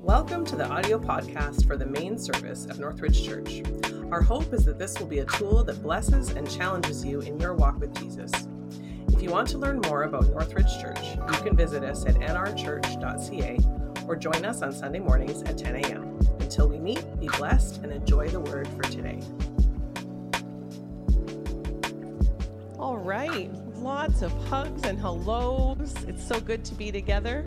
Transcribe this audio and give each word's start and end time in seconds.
Welcome 0.00 0.44
to 0.44 0.54
the 0.54 0.64
audio 0.64 0.96
podcast 0.96 1.66
for 1.66 1.76
the 1.76 1.84
main 1.84 2.18
service 2.18 2.66
of 2.66 2.78
Northridge 2.78 3.26
Church. 3.26 3.62
Our 4.12 4.22
hope 4.22 4.52
is 4.54 4.64
that 4.64 4.78
this 4.78 4.96
will 5.00 5.08
be 5.08 5.18
a 5.18 5.24
tool 5.24 5.64
that 5.64 5.82
blesses 5.82 6.30
and 6.30 6.48
challenges 6.48 7.04
you 7.04 7.18
in 7.20 7.38
your 7.40 7.52
walk 7.52 7.80
with 7.80 7.92
Jesus. 7.98 8.30
If 9.12 9.20
you 9.20 9.30
want 9.30 9.48
to 9.48 9.58
learn 9.58 9.80
more 9.80 10.04
about 10.04 10.28
Northridge 10.28 10.80
Church, 10.80 11.16
you 11.16 11.38
can 11.42 11.56
visit 11.56 11.82
us 11.82 12.06
at 12.06 12.14
nrchurch.ca 12.14 13.58
or 14.06 14.14
join 14.14 14.44
us 14.44 14.62
on 14.62 14.72
Sunday 14.72 15.00
mornings 15.00 15.42
at 15.42 15.58
10 15.58 15.74
a.m. 15.74 16.16
Until 16.38 16.68
we 16.68 16.78
meet, 16.78 17.04
be 17.18 17.26
blessed 17.36 17.82
and 17.82 17.92
enjoy 17.92 18.28
the 18.28 18.38
word 18.38 18.68
for 18.68 18.82
today. 18.82 19.20
All 22.78 22.98
right, 22.98 23.52
lots 23.74 24.22
of 24.22 24.30
hugs 24.44 24.84
and 24.84 24.96
hellos. 24.96 25.92
It's 26.06 26.24
so 26.24 26.38
good 26.38 26.64
to 26.66 26.74
be 26.76 26.92
together. 26.92 27.44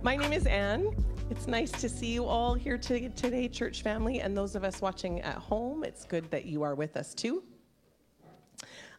My 0.00 0.14
name 0.14 0.32
is 0.32 0.46
Anne. 0.46 0.94
It's 1.28 1.48
nice 1.48 1.72
to 1.72 1.88
see 1.88 2.06
you 2.06 2.24
all 2.24 2.54
here 2.54 2.78
today, 2.78 3.48
church 3.48 3.82
family, 3.82 4.20
and 4.20 4.36
those 4.36 4.54
of 4.54 4.62
us 4.62 4.80
watching 4.80 5.20
at 5.22 5.34
home. 5.34 5.82
It's 5.82 6.04
good 6.04 6.30
that 6.30 6.44
you 6.44 6.62
are 6.62 6.76
with 6.76 6.96
us 6.96 7.14
too. 7.14 7.42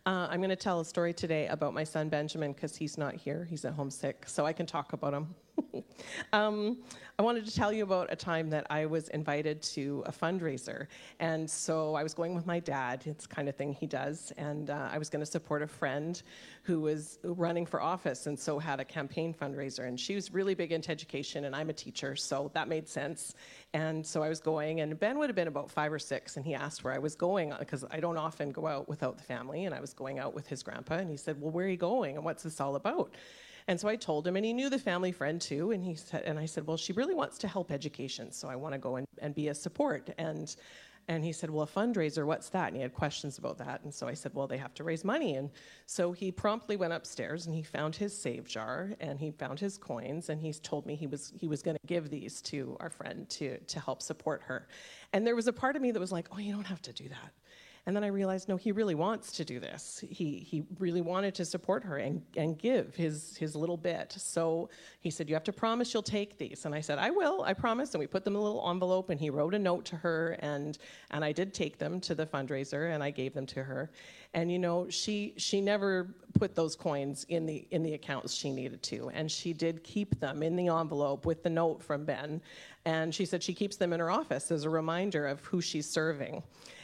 Uh, 0.06 0.28
I'm 0.30 0.42
going 0.42 0.50
to 0.50 0.58
tell 0.58 0.82
a 0.82 0.86
story 0.86 1.14
today 1.14 1.48
about 1.48 1.74
my 1.74 1.86
son 1.86 2.10
Benjamin 2.10 2.52
because 2.52 2.76
he's 2.76 2.98
not 2.98 3.16
here. 3.16 3.48
He's 3.50 3.64
at 3.64 3.74
home 3.74 3.90
sick, 3.90 4.26
so 4.28 4.46
I 4.46 4.52
can 4.52 4.66
talk 4.66 4.92
about 4.92 5.14
him. 5.14 5.34
um, 6.34 6.78
I 7.20 7.22
wanted 7.22 7.46
to 7.46 7.54
tell 7.54 7.74
you 7.74 7.84
about 7.84 8.08
a 8.12 8.16
time 8.16 8.50
that 8.52 8.66
I 8.70 8.86
was 8.86 9.10
invited 9.10 9.62
to 9.74 10.04
a 10.06 10.12
fundraiser. 10.12 10.88
And 11.20 11.50
so 11.50 11.96
I 11.96 12.02
was 12.02 12.14
going 12.14 12.34
with 12.34 12.46
my 12.46 12.62
dad, 12.62 13.04
it's 13.06 13.28
kind 13.28 13.50
of 13.50 13.56
thing 13.56 13.74
he 13.74 13.88
does. 13.88 14.32
And 14.38 14.70
uh, 14.70 14.88
I 14.90 14.98
was 14.98 15.10
going 15.10 15.20
to 15.20 15.26
support 15.26 15.62
a 15.62 15.68
friend 15.68 16.22
who 16.64 16.80
was 16.80 17.20
running 17.24 17.66
for 17.66 17.82
office 17.82 18.28
and 18.28 18.40
so 18.40 18.58
had 18.58 18.80
a 18.80 18.86
campaign 18.86 19.34
fundraiser. 19.34 19.86
And 19.88 20.00
she 20.00 20.16
was 20.16 20.34
really 20.34 20.56
big 20.56 20.72
into 20.72 20.92
education, 20.92 21.44
and 21.44 21.54
I'm 21.54 21.70
a 21.70 21.74
teacher, 21.74 22.16
so 22.16 22.52
that 22.54 22.70
made 22.70 22.88
sense. 22.88 23.36
And 23.74 24.06
so 24.06 24.24
I 24.24 24.30
was 24.30 24.40
going, 24.40 24.80
and 24.80 24.98
Ben 24.98 25.18
would 25.20 25.30
have 25.30 25.36
been 25.36 25.50
about 25.50 25.70
five 25.70 25.92
or 25.92 26.00
six, 26.00 26.38
and 26.38 26.46
he 26.46 26.56
asked 26.56 26.86
where 26.86 26.94
I 26.94 27.00
was 27.00 27.16
going 27.16 27.54
because 27.60 27.84
I 27.92 28.00
don't 28.00 28.18
often 28.18 28.52
go 28.52 28.66
out 28.66 28.88
without 28.88 29.18
the 29.18 29.24
family. 29.24 29.66
And 29.66 29.76
I 29.76 29.82
was 29.82 29.94
going 29.94 30.20
out 30.20 30.34
with 30.34 30.48
his 30.48 30.64
grandpa, 30.64 30.96
and 30.96 31.10
he 31.10 31.18
said, 31.18 31.42
Well, 31.42 31.52
where 31.52 31.66
are 31.66 31.70
you 31.70 31.76
going? 31.76 32.16
And 32.16 32.24
what's 32.24 32.44
this 32.44 32.62
all 32.62 32.78
about? 32.78 33.14
And 33.70 33.80
so 33.80 33.88
I 33.88 33.96
told 33.96 34.26
him, 34.26 34.36
and 34.36 34.44
he 34.44 34.52
knew 34.52 34.68
the 34.68 34.80
family 34.80 35.12
friend 35.12 35.40
too. 35.40 35.70
And 35.70 35.84
he 35.86 35.94
said, 35.94 36.24
and 36.24 36.40
I 36.40 36.48
said, 36.48 36.66
well, 36.66 36.76
she 36.76 36.92
really 36.92 37.14
wants 37.14 37.38
to 37.38 37.48
help 37.48 37.72
education, 37.72 38.32
so 38.32 38.48
I 38.48 38.56
want 38.56 38.74
to 38.74 38.80
go 38.80 38.96
and, 38.96 39.06
and 39.20 39.36
be 39.36 39.50
a 39.50 39.54
support. 39.54 40.10
And 40.18 40.56
and 41.08 41.26
he 41.26 41.32
said, 41.32 41.50
Well, 41.50 41.64
a 41.64 41.68
fundraiser, 41.68 42.24
what's 42.24 42.50
that? 42.50 42.68
And 42.68 42.76
he 42.76 42.84
had 42.84 42.94
questions 42.94 43.40
about 43.40 43.58
that. 43.58 43.82
And 43.84 43.92
so 43.92 44.08
I 44.08 44.14
said, 44.14 44.32
Well, 44.36 44.46
they 44.46 44.58
have 44.58 44.76
to 44.76 44.84
raise 44.84 45.04
money. 45.04 45.36
And 45.38 45.50
so 45.88 46.12
he 46.12 46.32
promptly 46.32 46.78
went 46.78 46.94
upstairs 46.94 47.48
and 47.48 47.56
he 47.56 47.64
found 47.64 47.96
his 47.96 48.16
save 48.16 48.48
jar 48.48 48.92
and 49.00 49.20
he 49.20 49.32
found 49.32 49.60
his 49.60 49.76
coins 49.76 50.30
and 50.30 50.40
he 50.40 50.54
told 50.54 50.86
me 50.86 50.96
he 50.96 51.08
was 51.08 51.34
he 51.36 51.48
was 51.48 51.64
gonna 51.64 51.80
give 51.88 52.12
these 52.12 52.42
to 52.44 52.78
our 52.80 52.92
friend 52.92 53.28
to 53.30 53.58
to 53.58 53.80
help 53.80 54.04
support 54.04 54.44
her. 54.44 54.68
And 55.12 55.26
there 55.26 55.36
was 55.36 55.48
a 55.48 55.54
part 55.54 55.76
of 55.76 55.82
me 55.82 55.90
that 55.92 56.00
was 56.00 56.12
like, 56.12 56.28
Oh, 56.32 56.38
you 56.38 56.54
don't 56.54 56.68
have 56.68 56.82
to 56.84 56.94
do 56.94 57.10
that. 57.10 57.34
And 57.90 57.96
then 57.96 58.04
I 58.04 58.10
realized, 58.10 58.48
no, 58.48 58.56
he 58.56 58.72
really 58.72 58.94
wants 58.94 59.32
to 59.32 59.44
do 59.44 59.60
this. 59.60 60.04
He, 60.08 60.46
he 60.48 60.62
really 60.78 61.02
wanted 61.02 61.34
to 61.34 61.44
support 61.44 61.84
her 61.84 61.98
and, 61.98 62.22
and 62.38 62.56
give 62.56 62.96
his, 62.96 63.36
his 63.36 63.56
little 63.56 63.78
bit. 63.78 64.14
So 64.16 64.70
he 65.00 65.10
said, 65.10 65.28
You 65.28 65.34
have 65.34 65.44
to 65.46 65.52
promise 65.52 65.92
you'll 65.92 66.04
take 66.04 66.38
these. 66.38 66.66
And 66.66 66.76
I 66.76 66.82
said, 66.82 67.00
I 67.00 67.10
will, 67.10 67.42
I 67.42 67.54
promise. 67.54 67.96
And 67.96 68.00
we 68.00 68.06
put 68.06 68.24
them 68.24 68.36
in 68.36 68.42
a 68.42 68.44
little 68.44 68.70
envelope, 68.70 69.10
and 69.10 69.20
he 69.20 69.32
wrote 69.32 69.56
a 69.56 69.58
note 69.58 69.86
to 69.86 69.96
her. 69.96 70.38
And, 70.42 70.78
and 71.10 71.26
I 71.26 71.32
did 71.32 71.52
take 71.52 71.80
them 71.80 72.00
to 72.02 72.14
the 72.14 72.28
fundraiser, 72.28 72.94
and 72.94 73.02
I 73.02 73.10
gave 73.10 73.34
them 73.34 73.48
to 73.48 73.64
her. 73.64 73.90
And 74.36 74.52
you 74.52 74.60
know, 74.60 74.88
she, 74.92 75.34
she 75.38 75.60
never 75.60 76.14
put 76.36 76.54
those 76.54 76.76
coins 76.76 77.26
in 77.30 77.48
the, 77.48 77.68
in 77.72 77.82
the 77.82 77.96
accounts 77.96 78.36
she 78.36 78.52
needed 78.52 78.84
to. 78.84 79.10
And 79.16 79.32
she 79.32 79.52
did 79.52 79.84
keep 79.84 80.20
them 80.20 80.44
in 80.44 80.56
the 80.56 80.68
envelope 80.68 81.26
with 81.26 81.42
the 81.42 81.50
note 81.50 81.82
from 81.82 82.06
Ben. 82.06 82.40
And 82.86 83.16
she 83.16 83.26
said 83.26 83.42
she 83.42 83.56
keeps 83.56 83.78
them 83.78 83.94
in 83.94 84.00
her 84.00 84.12
office 84.12 84.52
as 84.52 84.66
a 84.66 84.70
reminder 84.70 85.26
of 85.26 85.44
who 85.44 85.60
she's 85.60 85.90
serving 85.90 86.44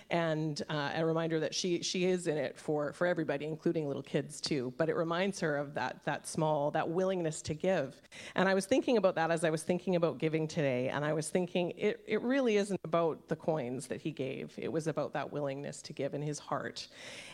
and 0.10 0.62
uh, 0.70 0.92
a 0.96 1.06
reminder 1.06 1.40
that 1.40 1.54
she 1.54 1.82
she 1.82 2.06
is 2.06 2.28
in 2.28 2.38
it 2.38 2.58
for 2.58 2.94
for 2.94 3.08
everybody, 3.08 3.46
including 3.46 3.88
little 3.88 4.04
kids 4.04 4.40
too. 4.40 4.74
But 4.78 4.90
it 4.90 4.96
reminds 4.96 5.40
her 5.40 5.58
of 5.58 5.74
that 5.74 6.04
that 6.06 6.28
small 6.28 6.72
that 6.72 6.90
willingness 6.90 7.42
to 7.44 7.54
give. 7.54 8.02
And 8.36 8.48
I 8.48 8.54
was 8.54 8.66
thinking 8.66 8.98
about 8.98 9.16
that 9.16 9.32
as 9.32 9.44
I 9.44 9.50
was 9.50 9.64
thinking 9.64 9.96
about 9.96 10.18
giving 10.18 10.48
today, 10.48 10.90
and 10.90 11.04
I 11.04 11.14
was 11.14 11.30
thinking 11.30 11.74
it 11.78 12.04
it 12.08 12.22
really 12.22 12.58
isn't 12.58 12.80
about 12.84 13.28
the 13.28 13.36
coins 13.36 13.88
that 13.88 14.02
he 14.02 14.12
gave. 14.12 14.54
It 14.58 14.72
was 14.72 14.88
about 14.88 15.14
that 15.14 15.32
willingness 15.32 15.82
to 15.84 15.94
give 15.94 16.14
in 16.14 16.22
his 16.22 16.40
heart. 16.40 16.88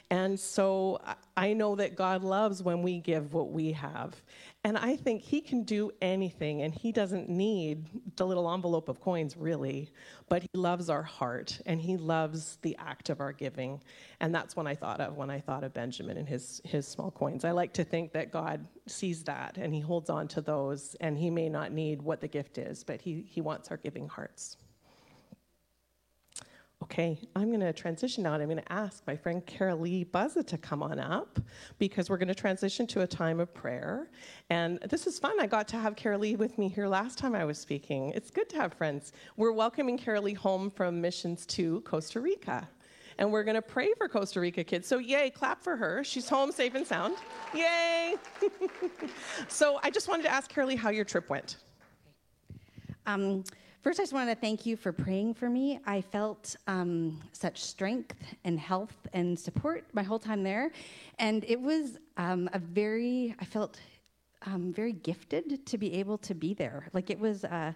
And 0.10 0.38
so 0.38 1.02
I 1.38 1.54
know 1.54 1.76
that 1.76 1.96
God 1.96 2.22
loves 2.22 2.62
when 2.62 2.82
we 2.82 3.00
give 3.00 3.34
what 3.34 3.52
we 3.52 3.72
have. 3.72 4.22
And 4.64 4.78
I 4.78 4.96
think 4.96 5.24
he 5.24 5.42
can 5.42 5.64
do 5.64 5.90
anything, 6.04 6.62
and 6.62 6.72
he 6.72 6.92
doesn't 6.92 7.30
need 7.30 7.90
the 8.16 8.28
little 8.28 8.52
envelope 8.54 8.90
of 8.90 9.02
coins, 9.02 9.36
really. 9.36 9.90
But 10.30 10.44
he 10.44 10.50
loves 10.54 10.88
our 10.88 11.02
heart, 11.02 11.60
and 11.66 11.82
he 11.82 11.98
loves 11.98 12.60
the 12.62 12.78
act 12.78 13.10
of 13.10 13.22
our 13.22 13.34
giving. 13.34 13.82
And 14.20 14.36
that's 14.36 14.56
what 14.56 14.68
I 14.68 14.76
thought 14.76 15.02
of 15.02 15.18
when 15.18 15.32
I 15.32 15.40
thought 15.40 15.64
of 15.64 15.74
Benjamin 15.74 16.18
and 16.18 16.30
his, 16.30 16.62
his 16.64 16.88
small 16.88 17.10
coins. 17.10 17.44
I 17.44 17.52
like 17.52 17.74
to 17.74 17.84
think 17.84 18.14
that 18.14 18.32
God 18.32 18.68
sees 18.86 19.24
that, 19.24 19.58
and 19.58 19.74
he 19.74 19.80
holds 19.80 20.12
on 20.12 20.28
to 20.30 20.42
those, 20.42 20.96
and 21.02 21.18
he 21.18 21.32
may 21.32 21.50
not 21.50 21.72
need 21.72 22.00
what 22.00 22.22
the 22.22 22.28
gift 22.28 22.60
is, 22.60 22.84
but 22.84 23.02
he, 23.02 23.26
he 23.28 23.42
wants 23.42 23.72
our 23.72 23.78
giving 23.78 24.08
hearts. 24.08 24.58
Okay, 26.84 27.20
I'm 27.36 27.50
going 27.50 27.60
to 27.60 27.72
transition 27.74 28.24
now 28.24 28.34
and 28.34 28.42
I'm 28.42 28.50
going 28.50 28.62
to 28.62 28.72
ask 28.72 29.04
my 29.06 29.16
friend 29.16 29.46
Carol 29.46 29.80
Lee 29.80 30.04
Buzza 30.04 30.46
to 30.48 30.58
come 30.58 30.82
on 30.82 31.00
up 31.00 31.40
because 31.78 32.10
we're 32.10 32.18
going 32.18 32.28
to 32.28 32.36
transition 32.36 32.88
to 32.88 33.02
a 33.02 33.08
time 33.08 33.40
of 33.40 33.54
prayer. 33.54 34.10
And 34.50 34.80
this 34.90 35.06
is 35.06 35.20
fun. 35.20 35.40
I 35.40 35.46
got 35.46 35.68
to 35.70 35.78
have 35.78 35.96
Carol 35.96 36.22
Lee 36.22 36.36
with 36.36 36.58
me 36.58 36.68
here 36.68 36.88
last 36.88 37.20
time 37.20 37.36
I 37.36 37.46
was 37.46 37.60
speaking. 37.60 38.10
It's 38.16 38.32
good 38.32 38.50
to 38.50 38.56
have 38.58 38.74
friends. 38.74 39.14
We're 39.38 39.52
welcoming 39.52 39.96
Carol 39.96 40.24
Lee 40.24 40.34
home 40.34 40.72
from 40.72 41.00
missions 41.00 41.46
to 41.48 41.82
Costa 41.82 42.20
Rica. 42.20 42.68
And 43.20 43.32
we're 43.32 43.44
going 43.44 43.56
to 43.56 43.62
pray 43.62 43.94
for 43.96 44.10
Costa 44.10 44.40
Rica 44.40 44.64
kids. 44.64 44.88
So, 44.88 44.98
yay, 44.98 45.30
clap 45.30 45.64
for 45.64 45.76
her. 45.76 46.04
She's 46.04 46.28
home 46.28 46.52
safe 46.52 46.74
and 46.74 46.88
sound. 46.88 47.16
Yay. 47.54 48.16
so, 49.48 49.80
I 49.84 49.92
just 49.92 50.08
wanted 50.08 50.24
to 50.24 50.32
ask 50.32 50.50
Carol 50.50 50.70
Lee 50.70 50.76
how 50.76 50.90
your 50.90 51.06
trip 51.06 51.30
went. 51.30 51.58
Um, 53.06 53.44
First, 53.82 54.00
I 54.00 54.04
just 54.04 54.14
wanted 54.14 54.36
to 54.36 54.40
thank 54.40 54.68
you 54.68 54.78
for 54.78 54.94
praying 54.94 55.34
for 55.34 55.50
me. 55.50 55.80
I 55.88 56.02
felt 56.02 56.56
um, 56.68 57.20
such 57.32 57.64
strength 57.64 58.16
and 58.44 58.60
health 58.60 58.96
and 59.12 59.38
support 59.40 59.86
my 59.92 60.04
whole 60.04 60.20
time 60.20 60.44
there. 60.44 60.72
And 61.18 61.44
it 61.48 61.60
was 61.60 61.98
um, 62.16 62.48
a 62.54 62.60
very, 62.60 63.36
I 63.40 63.46
felt 63.46 63.80
um, 64.46 64.72
very 64.72 64.92
gifted 64.92 65.66
to 65.66 65.80
be 65.80 65.96
able 65.96 66.20
to 66.20 66.36
be 66.36 66.54
there. 66.54 66.90
Like 66.94 67.10
it 67.10 67.20
was 67.20 67.44
a, 67.44 67.76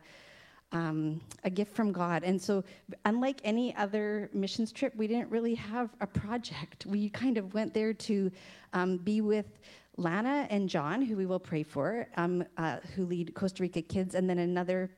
um, 0.71 1.21
a 1.43 1.49
gift 1.49 1.75
from 1.75 1.91
God. 1.91 2.23
And 2.23 2.39
so, 2.39 2.63
unlike 3.05 3.41
any 3.43 3.75
other 3.75 4.29
missions 4.31 4.71
trip, 4.71 4.95
we 4.95 5.07
didn't 5.07 5.31
really 5.31 5.55
have 5.55 5.89
a 6.01 6.07
project. 6.07 6.85
We 6.85 7.09
kind 7.09 7.39
of 7.39 7.55
went 7.55 7.73
there 7.73 7.95
to 7.95 8.31
um, 8.73 8.97
be 8.97 9.21
with 9.21 9.59
Lana 9.97 10.45
and 10.51 10.69
John, 10.69 11.01
who 11.01 11.17
we 11.17 11.25
will 11.25 11.39
pray 11.39 11.63
for, 11.63 12.07
um, 12.15 12.43
uh, 12.57 12.77
who 12.95 13.07
lead 13.07 13.33
Costa 13.33 13.63
Rica 13.63 13.81
Kids, 13.81 14.13
and 14.13 14.29
then 14.29 14.37
another 14.37 14.91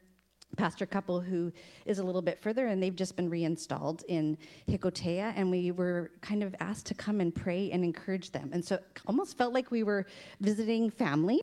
pastor 0.56 0.86
couple 0.86 1.20
who 1.20 1.52
is 1.86 2.00
a 2.00 2.04
little 2.04 2.22
bit 2.22 2.42
further 2.42 2.68
and 2.68 2.82
they've 2.82 2.96
just 2.96 3.16
been 3.16 3.30
reinstalled 3.30 4.04
in 4.08 4.38
Jicotea 4.68 5.34
and 5.36 5.52
we 5.52 5.72
were 5.72 6.12
kind 6.22 6.44
of 6.44 6.56
asked 6.60 6.86
to 6.88 6.94
come 6.94 7.22
and 7.22 7.34
pray 7.34 7.72
and 7.72 7.84
encourage 7.84 8.32
them. 8.32 8.50
And 8.54 8.64
so 8.64 8.76
it 8.76 8.86
almost 9.06 9.38
felt 9.38 9.54
like 9.54 9.72
we 9.72 9.84
were 9.84 10.06
visiting 10.42 10.90
family 10.90 11.42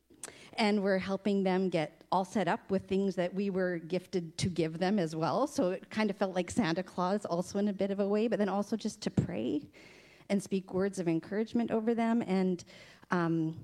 and 0.56 0.82
we're 0.82 0.98
helping 0.98 1.42
them 1.42 1.69
get 1.69 2.03
all 2.12 2.25
set 2.25 2.48
up 2.48 2.70
with 2.70 2.87
things 2.87 3.15
that 3.16 3.32
we 3.34 3.50
were 3.50 3.78
gifted 3.78 4.37
to 4.38 4.48
give 4.48 4.78
them 4.78 4.98
as 4.98 5.16
well. 5.16 5.47
So 5.47 5.71
it 5.71 5.91
kind 5.91 6.10
of 6.10 6.16
felt 6.16 6.34
like 6.34 6.50
Santa 6.50 6.82
Claus 6.82 7.25
also 7.25 7.59
in 7.59 7.69
a 7.69 7.72
bit 7.72 7.91
of 7.91 8.00
a 8.00 8.06
way, 8.06 8.28
but 8.28 8.38
then 8.38 8.48
also 8.48 8.76
just 8.76 9.00
to 9.03 9.10
pray 9.10 9.62
and 10.31 10.42
speak 10.42 10.72
words 10.72 10.98
of 10.98 11.09
encouragement 11.09 11.71
over 11.71 11.94
them 11.94 12.22
and 12.22 12.65
um, 13.10 13.56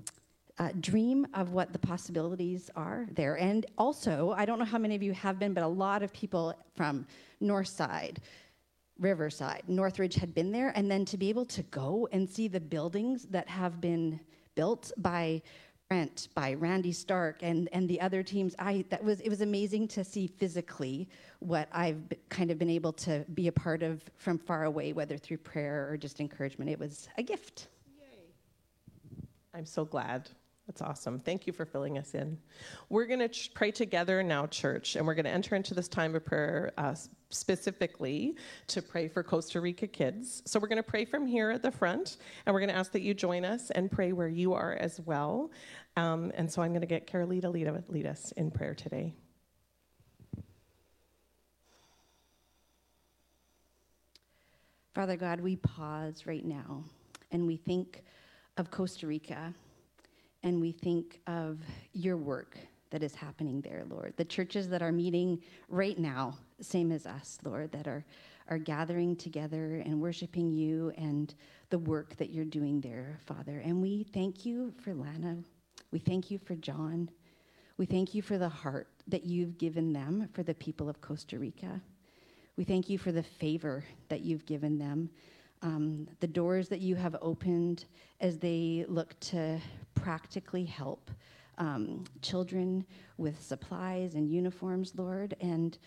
uh, 0.59 0.69
dream 0.79 1.27
of 1.33 1.51
what 1.51 1.73
the 1.73 1.79
possibilities 1.79 2.69
are 2.75 3.07
there. 3.13 3.37
And 3.37 3.65
also, 3.77 4.33
I 4.37 4.45
don't 4.45 4.59
know 4.59 4.65
how 4.65 4.77
many 4.77 4.95
of 4.95 5.03
you 5.03 5.13
have 5.13 5.39
been, 5.39 5.53
but 5.53 5.63
a 5.63 5.67
lot 5.67 6.03
of 6.03 6.13
people 6.13 6.53
from 6.75 7.07
Northside, 7.41 8.17
Riverside, 8.99 9.63
Northridge 9.67 10.15
had 10.15 10.33
been 10.33 10.51
there. 10.51 10.71
And 10.75 10.89
then 10.89 11.05
to 11.05 11.17
be 11.17 11.29
able 11.29 11.45
to 11.45 11.63
go 11.63 12.07
and 12.11 12.29
see 12.29 12.47
the 12.47 12.59
buildings 12.59 13.25
that 13.31 13.47
have 13.47 13.81
been 13.81 14.19
built 14.55 14.91
by 14.97 15.41
Brent, 15.89 16.29
by 16.35 16.53
Randy 16.53 16.93
Stark, 16.93 17.39
and, 17.41 17.67
and 17.73 17.89
the 17.89 17.99
other 17.99 18.23
teams, 18.23 18.55
I 18.57 18.85
that 18.89 19.03
was 19.03 19.19
it 19.19 19.27
was 19.27 19.41
amazing 19.41 19.89
to 19.89 20.05
see 20.05 20.25
physically 20.25 21.09
what 21.39 21.67
I've 21.73 22.01
kind 22.29 22.49
of 22.49 22.57
been 22.57 22.69
able 22.69 22.93
to 22.93 23.25
be 23.33 23.49
a 23.49 23.51
part 23.51 23.83
of 23.83 24.01
from 24.15 24.37
far 24.37 24.63
away, 24.63 24.93
whether 24.93 25.17
through 25.17 25.39
prayer 25.39 25.89
or 25.91 25.97
just 25.97 26.21
encouragement. 26.21 26.71
It 26.71 26.79
was 26.79 27.09
a 27.17 27.23
gift. 27.23 27.67
Yay. 27.99 29.25
I'm 29.53 29.65
so 29.65 29.83
glad 29.83 30.29
that's 30.71 30.81
awesome. 30.81 31.19
Thank 31.19 31.47
you 31.47 31.51
for 31.51 31.65
filling 31.65 31.97
us 31.97 32.15
in. 32.15 32.37
We're 32.87 33.05
going 33.05 33.19
to 33.19 33.27
ch- 33.27 33.53
pray 33.53 33.71
together 33.71 34.23
now, 34.23 34.47
church, 34.47 34.95
and 34.95 35.05
we're 35.05 35.15
going 35.15 35.25
to 35.25 35.31
enter 35.31 35.53
into 35.53 35.73
this 35.73 35.89
time 35.89 36.15
of 36.15 36.23
prayer 36.23 36.71
uh, 36.77 36.95
specifically 37.29 38.37
to 38.67 38.81
pray 38.81 39.09
for 39.09 39.21
Costa 39.21 39.59
Rica 39.59 39.85
kids. 39.85 40.41
So 40.45 40.61
we're 40.61 40.69
going 40.69 40.77
to 40.77 40.83
pray 40.83 41.03
from 41.03 41.27
here 41.27 41.51
at 41.51 41.61
the 41.61 41.71
front, 41.71 42.15
and 42.45 42.53
we're 42.53 42.61
going 42.61 42.69
to 42.69 42.75
ask 42.75 42.93
that 42.93 43.01
you 43.01 43.13
join 43.13 43.43
us 43.43 43.69
and 43.71 43.91
pray 43.91 44.13
where 44.13 44.29
you 44.29 44.53
are 44.53 44.75
as 44.75 45.01
well. 45.01 45.51
Um, 45.97 46.31
and 46.35 46.49
so 46.49 46.61
I'm 46.61 46.71
going 46.71 46.79
to 46.79 46.87
get 46.87 47.05
Carol 47.05 47.27
Lee 47.27 47.41
to 47.41 47.49
lead, 47.49 47.69
lead 47.89 48.05
us 48.05 48.31
in 48.37 48.49
prayer 48.49 48.73
today. 48.73 49.13
Father 54.95 55.17
God, 55.17 55.41
we 55.41 55.57
pause 55.57 56.25
right 56.25 56.45
now 56.45 56.85
and 57.29 57.45
we 57.45 57.57
think 57.57 58.03
of 58.57 58.71
Costa 58.71 59.07
Rica 59.07 59.53
and 60.43 60.59
we 60.59 60.71
think 60.71 61.19
of 61.27 61.59
your 61.93 62.17
work 62.17 62.57
that 62.89 63.03
is 63.03 63.15
happening 63.15 63.61
there, 63.61 63.83
Lord. 63.89 64.13
The 64.17 64.25
churches 64.25 64.69
that 64.69 64.81
are 64.81 64.91
meeting 64.91 65.41
right 65.69 65.97
now, 65.97 66.37
same 66.59 66.91
as 66.91 67.05
us, 67.05 67.39
Lord, 67.43 67.71
that 67.71 67.87
are, 67.87 68.05
are 68.49 68.57
gathering 68.57 69.15
together 69.15 69.81
and 69.85 70.01
worshiping 70.01 70.51
you 70.51 70.91
and 70.97 71.33
the 71.69 71.79
work 71.79 72.17
that 72.17 72.31
you're 72.31 72.45
doing 72.45 72.81
there, 72.81 73.19
Father. 73.25 73.61
And 73.63 73.81
we 73.81 74.03
thank 74.13 74.45
you 74.45 74.73
for 74.83 74.93
Lana. 74.93 75.37
We 75.91 75.99
thank 75.99 76.29
you 76.29 76.37
for 76.37 76.55
John. 76.55 77.09
We 77.77 77.85
thank 77.85 78.13
you 78.13 78.21
for 78.21 78.37
the 78.37 78.49
heart 78.49 78.89
that 79.07 79.25
you've 79.25 79.57
given 79.57 79.93
them 79.93 80.29
for 80.33 80.43
the 80.43 80.53
people 80.53 80.89
of 80.89 81.01
Costa 81.01 81.39
Rica. 81.39 81.81
We 82.57 82.65
thank 82.65 82.89
you 82.89 82.97
for 82.97 83.11
the 83.11 83.23
favor 83.23 83.83
that 84.09 84.21
you've 84.21 84.45
given 84.45 84.77
them, 84.77 85.09
um, 85.61 86.07
the 86.19 86.27
doors 86.27 86.67
that 86.69 86.79
you 86.79 86.95
have 86.95 87.15
opened 87.21 87.85
as 88.19 88.37
they 88.37 88.85
look 88.87 89.19
to 89.19 89.59
practically 89.95 90.65
help 90.65 91.11
um, 91.57 92.03
children 92.21 92.85
with 93.17 93.41
supplies 93.41 94.15
and 94.15 94.29
uniforms, 94.29 94.93
Lord. 94.95 95.35
And 95.39 95.77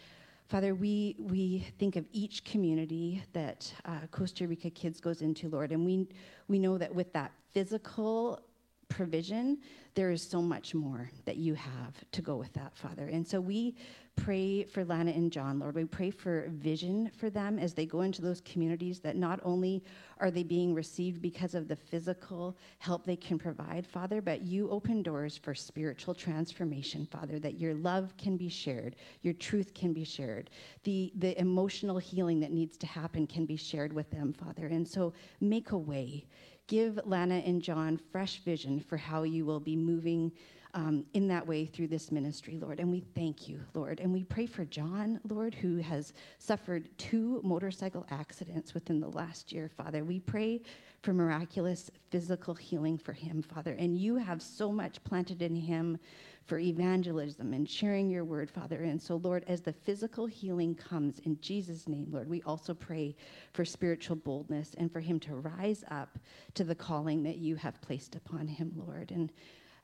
Father, 0.49 0.75
we, 0.75 1.17
we 1.19 1.67
think 1.79 1.97
of 1.97 2.06
each 2.12 2.44
community 2.44 3.23
that 3.32 3.73
uh, 3.85 4.00
Costa 4.11 4.47
Rica 4.47 4.71
Kids 4.71 5.00
goes 5.00 5.23
into, 5.23 5.49
Lord, 5.49 5.73
and 5.73 5.85
we, 5.85 6.06
we 6.49 6.59
know 6.59 6.79
that 6.79 6.94
with 6.94 7.12
that 7.15 7.32
physical 7.53 8.41
provision, 8.88 9.59
there 9.94 10.11
is 10.11 10.23
so 10.23 10.41
much 10.41 10.75
more 10.75 11.11
that 11.25 11.37
you 11.37 11.55
have 11.55 11.94
to 12.12 12.23
go 12.23 12.37
with 12.37 12.53
that, 12.53 12.77
Father. 12.77 13.09
And 13.09 13.27
so 13.27 13.41
we 13.41 13.75
pray 14.17 14.65
for 14.65 14.85
Lana 14.85 15.11
and 15.11 15.31
John, 15.31 15.59
Lord. 15.59 15.75
We 15.75 15.85
pray 15.85 16.11
for 16.11 16.47
vision 16.49 17.11
for 17.17 17.31
them 17.31 17.59
as 17.59 17.75
they 17.75 17.87
go 17.87 18.03
into 18.03 18.23
those 18.23 18.41
communities 18.41 19.01
that 19.01 19.17
not 19.17 19.41
only 19.43 19.85
are 20.19 20.31
they 20.31 20.43
being 20.43 20.75
received 20.75 21.21
because 21.21 21.55
of 21.55 21.69
the 21.69 21.77
physical 21.77 22.57
help 22.79 23.05
they 23.05 23.17
can 23.17 23.39
provide, 23.39 23.87
Father, 23.87 24.23
but 24.23 24.43
you 24.43 24.71
open 24.71 25.03
doors 25.03 25.37
for 25.37 25.55
spiritual 25.55 26.15
transformation, 26.15 27.07
Father, 27.07 27.39
that 27.39 27.59
your 27.59 27.75
love 27.75 28.17
can 28.17 28.37
be 28.37 28.49
shared, 28.49 28.97
your 29.23 29.35
truth 29.35 29.75
can 29.75 29.93
be 29.93 30.05
shared, 30.05 30.51
the, 30.85 31.13
the 31.17 31.39
emotional 31.41 31.99
healing 31.99 32.41
that 32.41 32.53
needs 32.53 32.77
to 32.79 32.87
happen 32.87 33.27
can 33.27 33.45
be 33.45 33.57
shared 33.57 33.93
with 33.93 34.11
them, 34.11 34.33
Father. 34.33 34.67
And 34.69 34.87
so 34.87 35.13
make 35.41 35.73
a 35.73 35.79
way. 35.79 36.27
Give 36.67 36.99
Lana 37.05 37.43
and 37.45 37.61
John 37.61 38.01
fresh 38.11 38.43
vision 38.43 38.81
for 38.81 38.97
how 38.97 39.25
you 39.25 39.45
will 39.45 39.61
be 39.61 39.77
moving 39.77 40.33
um, 40.75 41.05
in 41.15 41.29
that 41.29 41.47
way 41.47 41.67
through 41.67 41.87
this 41.87 42.11
ministry, 42.11 42.59
Lord. 42.61 42.81
And 42.81 42.91
we 42.91 43.00
thank 43.15 43.49
you, 43.49 43.61
Lord. 43.75 44.00
And 44.00 44.12
we 44.12 44.25
pray 44.25 44.47
for 44.47 44.65
John, 44.65 45.21
Lord, 45.29 45.55
who 45.55 45.76
has 45.79 46.12
suffered 46.38 46.88
two 46.99 47.41
motorcycle 47.44 48.05
accidents 48.11 48.75
within 48.75 49.00
the 49.00 49.09
last 49.09 49.53
year, 49.53 49.69
Father. 49.69 50.05
We 50.05 50.19
pray 50.19 50.62
for 51.03 51.12
miraculous 51.12 51.91
physical 52.11 52.55
healing 52.55 52.99
for 52.99 53.12
him, 53.12 53.41
Father. 53.41 53.76
And 53.79 53.97
you 53.97 54.17
have 54.17 54.43
so 54.43 54.73
much 54.73 55.03
planted 55.05 55.43
in 55.43 55.55
him 55.55 55.99
for 56.47 56.59
evangelism 56.59 57.55
and 57.55 57.69
sharing 57.69 58.11
your 58.11 58.25
word, 58.25 58.50
Father. 58.50 58.82
And 58.82 59.00
so, 59.00 59.17
Lord, 59.17 59.44
as 59.47 59.61
the 59.61 59.73
physical 59.73 60.27
healing 60.27 60.75
comes 60.75 61.20
in 61.20 61.41
Jesus' 61.41 61.88
name, 61.88 62.09
Lord, 62.11 62.29
we 62.29 62.43
also 62.43 62.75
pray 62.75 63.17
for 63.53 63.65
spiritual 63.65 64.17
boldness 64.17 64.75
and 64.77 64.93
for 64.93 65.00
him 65.00 65.20
to 65.20 65.37
rise 65.37 65.85
up 65.91 66.19
to 66.55 66.65
the 66.65 66.75
calling 66.75 67.23
that 67.23 67.38
you 67.38 67.56
have 67.56 67.81
placed 67.81 68.15
upon 68.15 68.47
him, 68.47 68.73
Lord. 68.77 69.11
And 69.11 69.32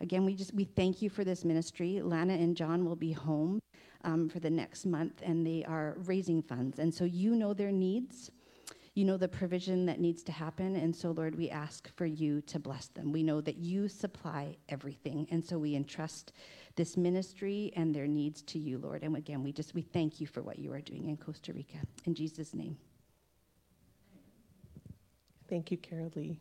Again, 0.01 0.25
we 0.25 0.35
just 0.35 0.55
we 0.55 0.65
thank 0.65 1.03
you 1.03 1.11
for 1.11 1.25
this 1.25 1.45
ministry. 1.45 2.01
Lana 2.03 2.35
and 2.35 2.57
John 2.57 2.85
will 2.85 2.97
be 2.97 3.13
home 3.13 3.61
um, 4.05 4.29
for 4.29 4.41
the 4.41 4.51
next 4.51 4.87
month, 4.87 5.21
and 5.23 5.47
they 5.47 5.65
are 5.65 5.97
raising 6.05 6.43
funds. 6.43 6.79
And 6.79 6.93
so 6.93 7.05
you 7.05 7.35
know 7.35 7.53
their 7.53 7.73
needs. 7.73 8.31
You 8.95 9.05
know 9.05 9.17
the 9.17 9.29
provision 9.29 9.87
that 9.87 10.01
needs 10.01 10.23
to 10.25 10.33
happen. 10.33 10.75
And 10.75 10.95
so, 10.95 11.13
Lord, 11.13 11.37
we 11.37 11.49
ask 11.49 11.89
for 11.97 12.07
you 12.07 12.41
to 12.43 12.59
bless 12.59 12.89
them. 12.89 13.13
We 13.13 13.23
know 13.23 13.41
that 13.41 13.57
you 13.57 13.89
supply 13.89 14.57
everything. 14.69 15.29
And 15.31 15.45
so 15.45 15.59
we 15.59 15.77
entrust 15.77 16.33
this 16.75 16.97
ministry 16.97 17.73
and 17.77 17.95
their 17.95 18.09
needs 18.09 18.43
to 18.43 18.59
you, 18.59 18.79
Lord. 18.79 19.05
And 19.05 19.17
again, 19.17 19.45
we 19.45 19.53
just 19.53 19.75
we 19.75 19.83
thank 19.83 20.21
you 20.21 20.27
for 20.27 20.43
what 20.43 20.59
you 20.59 20.73
are 20.73 20.81
doing 20.81 21.09
in 21.09 21.17
Costa 21.17 21.53
Rica. 21.53 21.79
In 22.05 22.15
Jesus' 22.15 22.53
name. 22.53 22.77
Thank 25.49 25.71
you, 25.71 25.77
Carol 25.79 26.13
Lee. 26.15 26.39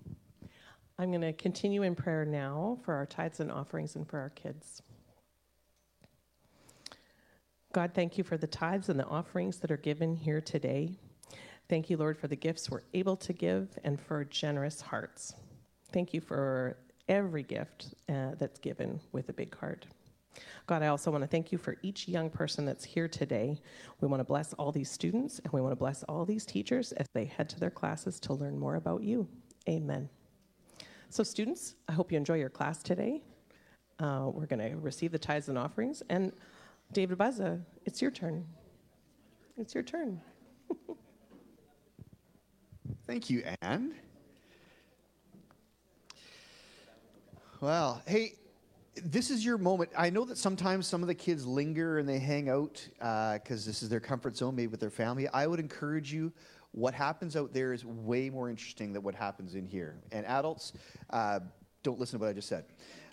I'm 1.00 1.12
going 1.12 1.22
to 1.22 1.32
continue 1.32 1.84
in 1.84 1.96
prayer 1.96 2.26
now 2.26 2.78
for 2.84 2.94
our 2.94 3.06
tithes 3.06 3.40
and 3.40 3.50
offerings 3.50 3.96
and 3.96 4.06
for 4.06 4.20
our 4.20 4.32
kids. 4.32 4.82
God, 7.72 7.92
thank 7.94 8.18
you 8.18 8.24
for 8.26 8.36
the 8.36 8.48
tithes 8.48 8.90
and 8.90 9.00
the 9.00 9.06
offerings 9.06 9.60
that 9.60 9.72
are 9.72 9.78
given 9.78 10.14
here 10.14 10.42
today. 10.42 10.92
Thank 11.70 11.90
you, 11.90 11.96
Lord, 11.96 12.18
for 12.18 12.28
the 12.28 12.36
gifts 12.36 12.70
we're 12.70 12.82
able 12.94 13.16
to 13.16 13.32
give 13.32 13.80
and 13.86 13.98
for 13.98 14.26
generous 14.26 14.82
hearts. 14.82 15.36
Thank 15.94 16.14
you 16.14 16.20
for 16.20 16.76
every 17.08 17.44
gift 17.44 17.94
uh, 18.10 18.32
that's 18.38 18.60
given 18.60 19.00
with 19.14 19.30
a 19.30 19.34
big 19.34 19.58
heart. 19.58 19.86
God, 20.68 20.84
I 20.84 20.88
also 20.88 21.12
want 21.12 21.24
to 21.24 21.30
thank 21.30 21.54
you 21.54 21.58
for 21.58 21.78
each 21.82 22.10
young 22.10 22.30
person 22.30 22.66
that's 22.66 22.84
here 22.84 23.08
today. 23.08 23.62
We 24.02 24.10
want 24.10 24.20
to 24.20 24.26
bless 24.26 24.52
all 24.54 24.74
these 24.74 24.92
students 24.92 25.40
and 25.40 25.54
we 25.54 25.62
want 25.62 25.72
to 25.72 25.78
bless 25.78 26.04
all 26.04 26.26
these 26.26 26.46
teachers 26.46 26.92
as 26.92 27.08
they 27.14 27.24
head 27.24 27.48
to 27.52 27.60
their 27.60 27.70
classes 27.70 28.20
to 28.22 28.34
learn 28.34 28.60
more 28.60 28.76
about 28.76 29.02
you. 29.02 29.30
Amen. 29.70 30.10
So, 31.12 31.24
students, 31.24 31.74
I 31.88 31.94
hope 31.94 32.12
you 32.12 32.20
enjoy 32.20 32.36
your 32.36 32.52
class 32.52 32.84
today. 32.84 33.24
Uh, 33.98 34.30
we're 34.32 34.46
going 34.46 34.60
to 34.60 34.78
receive 34.78 35.12
the 35.12 35.18
tithes 35.18 35.50
and 35.50 35.58
offerings. 35.58 36.04
And 36.08 36.32
David 36.92 37.18
Baza, 37.18 37.60
it's 37.84 38.00
your 38.00 38.12
turn. 38.12 38.46
It's 39.58 39.74
your 39.74 39.82
turn. 39.82 40.22
Thank 43.08 43.32
you, 43.32 43.44
Anne. 43.64 43.96
Well, 47.60 48.04
hey, 48.06 48.36
this 49.04 49.32
is 49.32 49.44
your 49.44 49.58
moment. 49.58 49.90
I 49.98 50.12
know 50.12 50.26
that 50.26 50.38
sometimes 50.38 50.86
some 50.86 51.02
of 51.02 51.08
the 51.08 51.16
kids 51.16 51.44
linger 51.44 51.98
and 51.98 52.08
they 52.08 52.20
hang 52.20 52.50
out 52.50 52.88
because 53.00 53.66
uh, 53.66 53.70
this 53.70 53.82
is 53.82 53.90
their 53.90 54.00
comfort 54.00 54.38
zone, 54.38 54.56
maybe 54.56 54.68
with 54.68 54.80
their 54.80 54.92
family. 54.92 55.28
I 55.30 55.48
would 55.48 55.60
encourage 55.60 56.14
you 56.14 56.32
what 56.72 56.94
happens 56.94 57.36
out 57.36 57.54
there 57.54 57.74
is 57.74 57.86
way 57.86 58.30
more 58.30 58.50
interesting 58.50 58.94
than 58.94 59.04
what 59.04 59.16
happens 59.16 59.56
in 59.56 59.66
here. 59.66 59.96
And 60.12 60.26
adults, 60.26 60.74
uh, 61.10 61.40
don't 61.84 62.00
listen 62.00 62.20
to 62.20 62.24
what 62.24 62.30
I 62.30 62.34
just 62.34 62.48
said. 62.48 62.66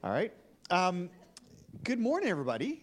All 0.04 0.10
right? 0.10 0.32
Um, 0.70 1.08
good 1.84 1.98
morning, 1.98 2.28
everybody. 2.28 2.82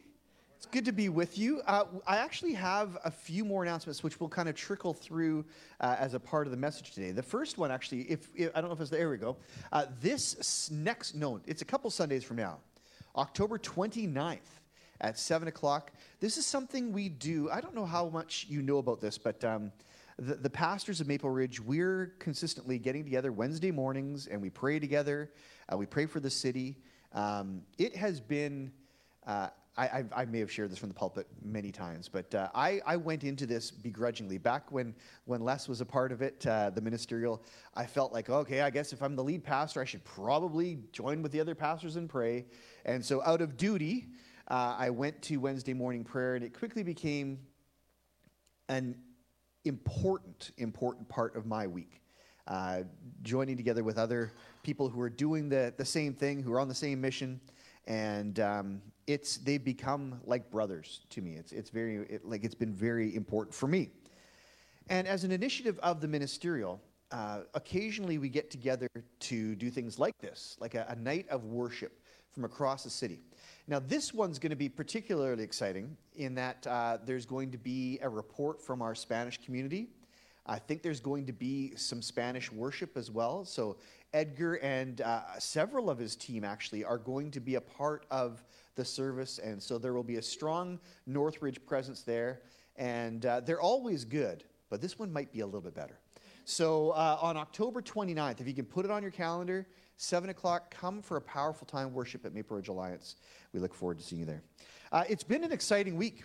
It's 0.58 0.66
good 0.66 0.86
to 0.86 0.94
be 0.94 1.10
with 1.10 1.38
you. 1.38 1.62
Uh, 1.68 1.84
I 2.08 2.18
actually 2.18 2.54
have 2.54 2.98
a 3.04 3.12
few 3.12 3.44
more 3.44 3.64
announcements 3.64 4.02
which 4.02 4.22
will 4.22 4.30
kind 4.30 4.48
of 4.48 4.56
trickle 4.56 4.94
through 4.94 5.44
uh, 5.82 5.98
as 6.00 6.14
a 6.14 6.20
part 6.20 6.48
of 6.48 6.52
the 6.52 6.58
message 6.58 6.92
today. 6.92 7.12
The 7.12 7.22
first 7.22 7.58
one, 7.58 7.70
actually, 7.70 8.04
if, 8.04 8.30
if 8.34 8.50
I 8.56 8.62
don't 8.62 8.70
know 8.70 8.76
if 8.76 8.80
it's 8.80 8.90
there 8.90 9.10
we 9.10 9.18
go. 9.18 9.36
Uh, 9.74 9.88
this 10.02 10.72
next, 10.72 11.16
no, 11.16 11.42
it's 11.46 11.62
a 11.62 11.66
couple 11.66 11.90
Sundays 11.90 12.24
from 12.24 12.38
now, 12.38 12.60
October 13.18 13.60
29th 13.60 14.40
at 15.02 15.20
7 15.20 15.50
o'clock. 15.50 15.92
This 16.22 16.38
is 16.38 16.46
something 16.46 16.94
we 16.94 17.10
do. 17.10 17.50
I 17.52 17.60
don't 17.60 17.76
know 17.76 17.86
how 17.86 18.08
much 18.08 18.46
you 18.48 18.62
know 18.62 18.78
about 18.78 19.02
this, 19.02 19.18
but 19.18 19.44
um, 19.44 19.72
the, 20.20 20.36
the 20.36 20.50
pastors 20.50 21.02
of 21.02 21.08
Maple 21.08 21.30
Ridge, 21.30 21.60
we're 21.60 22.14
consistently 22.20 22.78
getting 22.78 23.04
together 23.04 23.32
Wednesday 23.32 23.72
mornings 23.72 24.28
and 24.28 24.42
we 24.42 24.50
pray 24.50 24.80
together. 24.80 25.32
Uh, 25.72 25.78
we 25.78 25.86
pray 25.86 26.06
for 26.06 26.20
the 26.20 26.30
city. 26.30 26.78
Um, 27.14 27.62
it 27.78 27.96
has 27.96 28.20
been, 28.20 28.72
uh, 29.26 29.50
I, 29.76 30.04
I, 30.16 30.26
may 30.26 30.40
have 30.40 30.52
shared 30.52 30.72
this 30.72 30.78
from 30.78 30.90
the 30.90 30.96
pulpit 30.96 31.26
many 31.44 31.72
times, 31.72 32.08
but 32.08 32.34
uh, 32.36 32.50
I, 32.54 32.80
I, 32.86 32.96
went 32.96 33.24
into 33.24 33.48
this 33.48 33.72
begrudgingly. 33.72 34.38
Back 34.38 34.72
when, 34.72 34.94
when 35.26 35.42
Les 35.42 35.68
was 35.68 35.82
a 35.82 35.86
part 35.86 36.12
of 36.12 36.22
it, 36.22 36.46
uh, 36.46 36.70
the 36.70 36.82
ministerial, 36.82 37.44
I 37.74 37.88
felt 37.88 38.14
like, 38.14 38.30
okay, 38.30 38.62
I 38.62 38.70
guess 38.70 38.94
if 38.94 39.02
I'm 39.02 39.16
the 39.16 39.24
lead 39.24 39.44
pastor, 39.44 39.82
I 39.82 39.86
should 39.86 40.04
probably 40.04 40.78
join 40.92 41.24
with 41.24 41.32
the 41.32 41.40
other 41.40 41.56
pastors 41.56 41.96
and 41.96 42.08
pray. 42.08 42.46
And 42.86 43.04
so, 43.04 43.24
out 43.24 43.42
of 43.42 43.58
duty, 43.58 44.10
uh, 44.48 44.76
I 44.78 44.92
went 44.92 45.20
to 45.24 45.38
Wednesday 45.38 45.74
morning 45.74 46.04
prayer, 46.04 46.36
and 46.36 46.44
it 46.44 46.54
quickly 46.54 46.84
became 46.84 47.40
an 48.70 48.96
important, 49.66 50.52
important 50.58 51.08
part 51.10 51.36
of 51.36 51.46
my 51.46 51.68
week. 51.68 52.02
Uh, 52.46 52.82
joining 53.22 53.56
together 53.56 53.84
with 53.86 53.98
other 53.98 54.34
people 54.64 54.90
who 54.90 55.00
are 55.00 55.10
doing 55.10 55.48
the, 55.48 55.74
the 55.78 55.86
same 55.86 56.14
thing, 56.14 56.44
who 56.44 56.52
are 56.52 56.60
on 56.60 56.68
the 56.68 56.76
same 56.76 57.00
mission, 57.00 57.40
and 57.88 58.42
um, 58.42 58.82
it's 59.08 59.38
they've 59.38 59.64
become 59.64 60.20
like 60.26 60.52
brothers 60.52 61.02
to 61.10 61.22
me. 61.22 61.36
It's 61.36 61.54
it's 61.54 61.70
very 61.70 61.98
it, 62.10 62.26
like 62.26 62.44
it's 62.44 62.56
been 62.56 62.74
very 62.74 63.16
important 63.16 63.56
for 63.56 63.68
me. 63.68 63.92
And 64.90 65.08
as 65.08 65.24
an 65.24 65.32
initiative 65.32 65.80
of 65.82 66.02
the 66.02 66.08
ministerial, 66.08 66.82
uh, 67.12 67.42
occasionally 67.54 68.18
we 68.18 68.28
get 68.28 68.52
together 68.52 68.90
to 69.22 69.56
do 69.56 69.70
things 69.70 69.98
like 69.98 70.18
this, 70.20 70.58
like 70.60 70.76
a, 70.76 70.86
a 70.90 70.96
night 70.96 71.28
of 71.30 71.46
worship 71.46 72.02
from 72.34 72.44
across 72.44 72.84
the 72.84 72.90
city. 72.90 73.22
Now, 73.66 73.80
this 73.80 74.14
one's 74.14 74.40
going 74.40 74.50
to 74.50 74.58
be 74.58 74.68
particularly 74.68 75.44
exciting 75.44 75.96
in 76.16 76.36
that 76.36 76.68
uh, 76.68 76.98
there's 77.06 77.26
going 77.26 77.52
to 77.52 77.58
be 77.58 77.98
a 78.02 78.10
report 78.10 78.62
from 78.62 78.82
our 78.82 78.94
Spanish 78.94 79.40
community. 79.44 79.88
I 80.46 80.60
think 80.60 80.82
there's 80.82 81.00
going 81.00 81.26
to 81.28 81.34
be 81.34 81.74
some 81.78 82.02
Spanish 82.02 82.52
worship 82.52 82.98
as 82.98 83.10
well. 83.10 83.46
So, 83.46 83.78
Edgar 84.14 84.56
and 84.56 85.00
uh, 85.00 85.40
several 85.40 85.90
of 85.90 85.98
his 85.98 86.18
team 86.18 86.44
actually 86.44 86.84
are 86.84 86.98
going 86.98 87.32
to 87.32 87.40
be 87.40 87.56
a 87.56 87.62
part 87.62 88.06
of 88.12 88.44
the 88.76 88.84
service. 88.84 89.40
And 89.40 89.64
so, 89.64 89.78
there 89.78 89.94
will 89.94 90.04
be 90.04 90.18
a 90.18 90.22
strong 90.22 90.78
Northridge 91.08 91.66
presence 91.66 92.02
there. 92.02 92.42
And 92.76 93.26
uh, 93.26 93.40
they're 93.40 93.62
always 93.62 94.04
good, 94.04 94.44
but 94.70 94.82
this 94.82 95.00
one 95.00 95.14
might 95.14 95.32
be 95.32 95.40
a 95.40 95.46
little 95.46 95.62
bit 95.62 95.74
better. 95.74 96.00
So 96.46 96.90
uh, 96.90 97.18
on 97.22 97.38
October 97.38 97.82
29th, 97.82 98.42
if 98.42 98.48
you 98.48 98.54
can 98.54 98.66
put 98.66 98.84
it 98.84 98.92
on 98.92 99.02
your 99.02 99.12
calendar, 99.12 99.66
7 99.96 100.30
o'clock, 100.30 100.74
come 100.74 101.02
for 101.02 101.16
a 101.16 101.22
powerful 101.22 101.66
time 101.66 101.94
worship 101.94 102.26
at 102.26 102.34
Maple 102.34 102.58
Ridge 102.58 102.68
Alliance. 102.68 103.16
We 103.54 103.60
look 103.60 103.74
forward 103.74 104.00
to 104.00 104.04
seeing 104.04 104.20
you 104.20 104.26
there. 104.26 104.44
Uh, 104.92 105.04
it's 105.08 105.24
been 105.24 105.44
an 105.44 105.52
exciting 105.52 105.96
week. 105.96 106.24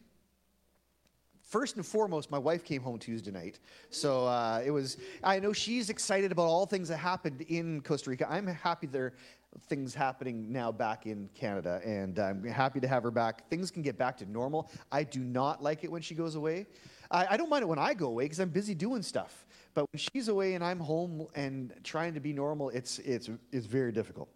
First 1.42 1.76
and 1.76 1.86
foremost, 1.86 2.30
my 2.30 2.38
wife 2.38 2.62
came 2.62 2.82
home 2.82 2.98
Tuesday 2.98 3.30
night. 3.30 3.58
So 3.88 4.26
uh, 4.26 4.62
it 4.64 4.70
was, 4.70 4.98
I 5.24 5.38
know 5.38 5.54
she's 5.54 5.88
excited 5.88 6.30
about 6.30 6.44
all 6.44 6.66
things 6.66 6.88
that 6.88 6.98
happened 6.98 7.40
in 7.42 7.80
Costa 7.80 8.10
Rica. 8.10 8.26
I'm 8.30 8.46
happy 8.46 8.86
there 8.86 9.14
things 9.62 9.94
happening 9.94 10.52
now 10.52 10.70
back 10.70 11.06
in 11.06 11.28
Canada, 11.34 11.80
and 11.84 12.18
I'm 12.18 12.44
happy 12.44 12.80
to 12.80 12.88
have 12.88 13.02
her 13.02 13.10
back. 13.10 13.48
Things 13.48 13.70
can 13.70 13.82
get 13.82 13.96
back 13.96 14.16
to 14.18 14.30
normal. 14.30 14.70
I 14.92 15.04
do 15.04 15.20
not 15.20 15.62
like 15.62 15.84
it 15.84 15.90
when 15.90 16.02
she 16.02 16.14
goes 16.14 16.34
away. 16.34 16.66
I, 17.10 17.26
I 17.30 17.36
don't 17.36 17.48
mind 17.48 17.62
it 17.62 17.66
when 17.66 17.78
I 17.78 17.94
go 17.94 18.08
away 18.08 18.24
because 18.24 18.40
I'm 18.40 18.50
busy 18.50 18.74
doing 18.74 19.02
stuff. 19.02 19.46
But 19.74 19.86
when 19.92 19.98
she's 19.98 20.28
away 20.28 20.54
and 20.54 20.64
I'm 20.64 20.80
home 20.80 21.26
and 21.34 21.72
trying 21.82 22.14
to 22.14 22.20
be 22.20 22.32
normal, 22.32 22.70
it's, 22.70 22.98
it's, 23.00 23.30
it's 23.52 23.66
very 23.66 23.92
difficult. 23.92 24.28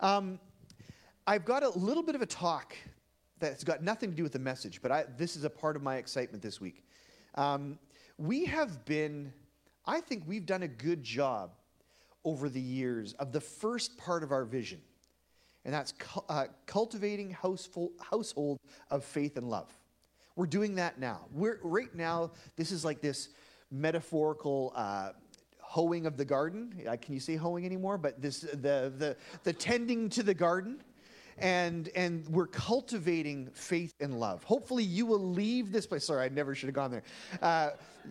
Um, 0.00 0.38
I've 1.26 1.46
got 1.46 1.62
a 1.62 1.70
little 1.70 2.02
bit 2.02 2.14
of 2.14 2.20
a 2.20 2.26
talk 2.26 2.76
that's 3.38 3.64
got 3.64 3.82
nothing 3.82 4.10
to 4.10 4.16
do 4.16 4.22
with 4.22 4.32
the 4.32 4.38
message, 4.38 4.82
but 4.82 4.92
I, 4.92 5.04
this 5.16 5.36
is 5.36 5.44
a 5.44 5.50
part 5.50 5.74
of 5.74 5.82
my 5.82 5.96
excitement 5.96 6.42
this 6.42 6.60
week. 6.60 6.84
Um, 7.34 7.78
we 8.18 8.44
have 8.44 8.84
been, 8.84 9.32
I 9.86 10.00
think 10.00 10.24
we've 10.26 10.44
done 10.44 10.64
a 10.64 10.68
good 10.68 11.02
job 11.02 11.52
over 12.24 12.50
the 12.50 12.60
years 12.60 13.14
of 13.14 13.32
the 13.32 13.40
first 13.40 13.96
part 13.96 14.22
of 14.22 14.32
our 14.32 14.44
vision, 14.44 14.82
and 15.64 15.72
that's 15.72 15.92
cu- 15.92 16.20
uh, 16.28 16.44
cultivating 16.66 17.30
houseful, 17.30 17.92
household 18.02 18.58
of 18.90 19.02
faith 19.02 19.38
and 19.38 19.48
love. 19.48 19.72
We're 20.36 20.46
doing 20.46 20.74
that 20.74 20.98
now. 20.98 21.20
We're, 21.32 21.58
right 21.62 21.94
now, 21.94 22.32
this 22.56 22.70
is 22.70 22.84
like 22.84 23.00
this 23.00 23.30
metaphorical 23.70 24.74
uh, 24.76 25.12
hoeing 25.58 26.04
of 26.04 26.18
the 26.18 26.24
garden. 26.26 26.82
Uh, 26.86 26.96
can 27.00 27.14
you 27.14 27.20
say 27.20 27.36
hoeing 27.36 27.64
anymore? 27.64 27.96
But 27.96 28.20
this, 28.20 28.40
the, 28.40 28.92
the, 28.98 29.16
the 29.42 29.52
tending 29.54 30.10
to 30.10 30.22
the 30.22 30.34
garden 30.34 30.82
and 31.38 31.88
and 31.94 32.26
we're 32.28 32.46
cultivating 32.46 33.50
faith 33.52 33.94
and 34.00 34.18
love. 34.20 34.42
Hopefully, 34.44 34.84
you 34.84 35.06
will 35.06 35.22
leave 35.22 35.72
this 35.72 35.86
place. 35.86 36.04
Sorry, 36.04 36.24
I 36.24 36.28
never 36.28 36.54
should 36.54 36.68
have 36.68 36.74
gone 36.74 36.90
there. 36.90 37.02
Uh, 37.42 37.70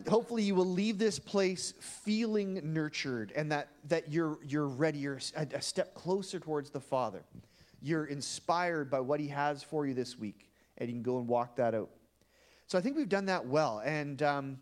hopefully, 0.10 0.44
you 0.44 0.56
will 0.56 0.66
leave 0.66 0.98
this 0.98 1.20
place 1.20 1.74
feeling 1.80 2.60
nurtured, 2.74 3.32
and 3.36 3.52
that 3.52 3.70
that 3.88 4.12
you're 4.12 4.40
you're 4.46 4.68
ready. 4.68 5.00
You're 5.00 5.20
a, 5.36 5.48
a 5.54 5.62
step 5.62 5.94
closer 5.94 6.40
towards 6.40 6.70
the 6.70 6.82
Father. 6.82 7.24
You're 7.82 8.06
inspired 8.06 8.90
by 8.90 9.00
what 9.00 9.20
He 9.20 9.28
has 9.30 9.64
for 9.64 9.86
you 9.86 9.94
this 9.94 10.18
week, 10.18 10.50
and 10.78 10.90
you 10.90 10.96
can 10.96 11.04
go 11.04 11.18
and 11.18 11.28
walk 11.28 11.56
that 11.58 11.74
out. 11.74 11.90
So 12.68 12.78
I 12.78 12.82
think 12.82 12.98
we've 12.98 13.10
done 13.10 13.26
that 13.26 13.46
well, 13.46 13.82
and. 13.86 14.22
Um, 14.22 14.58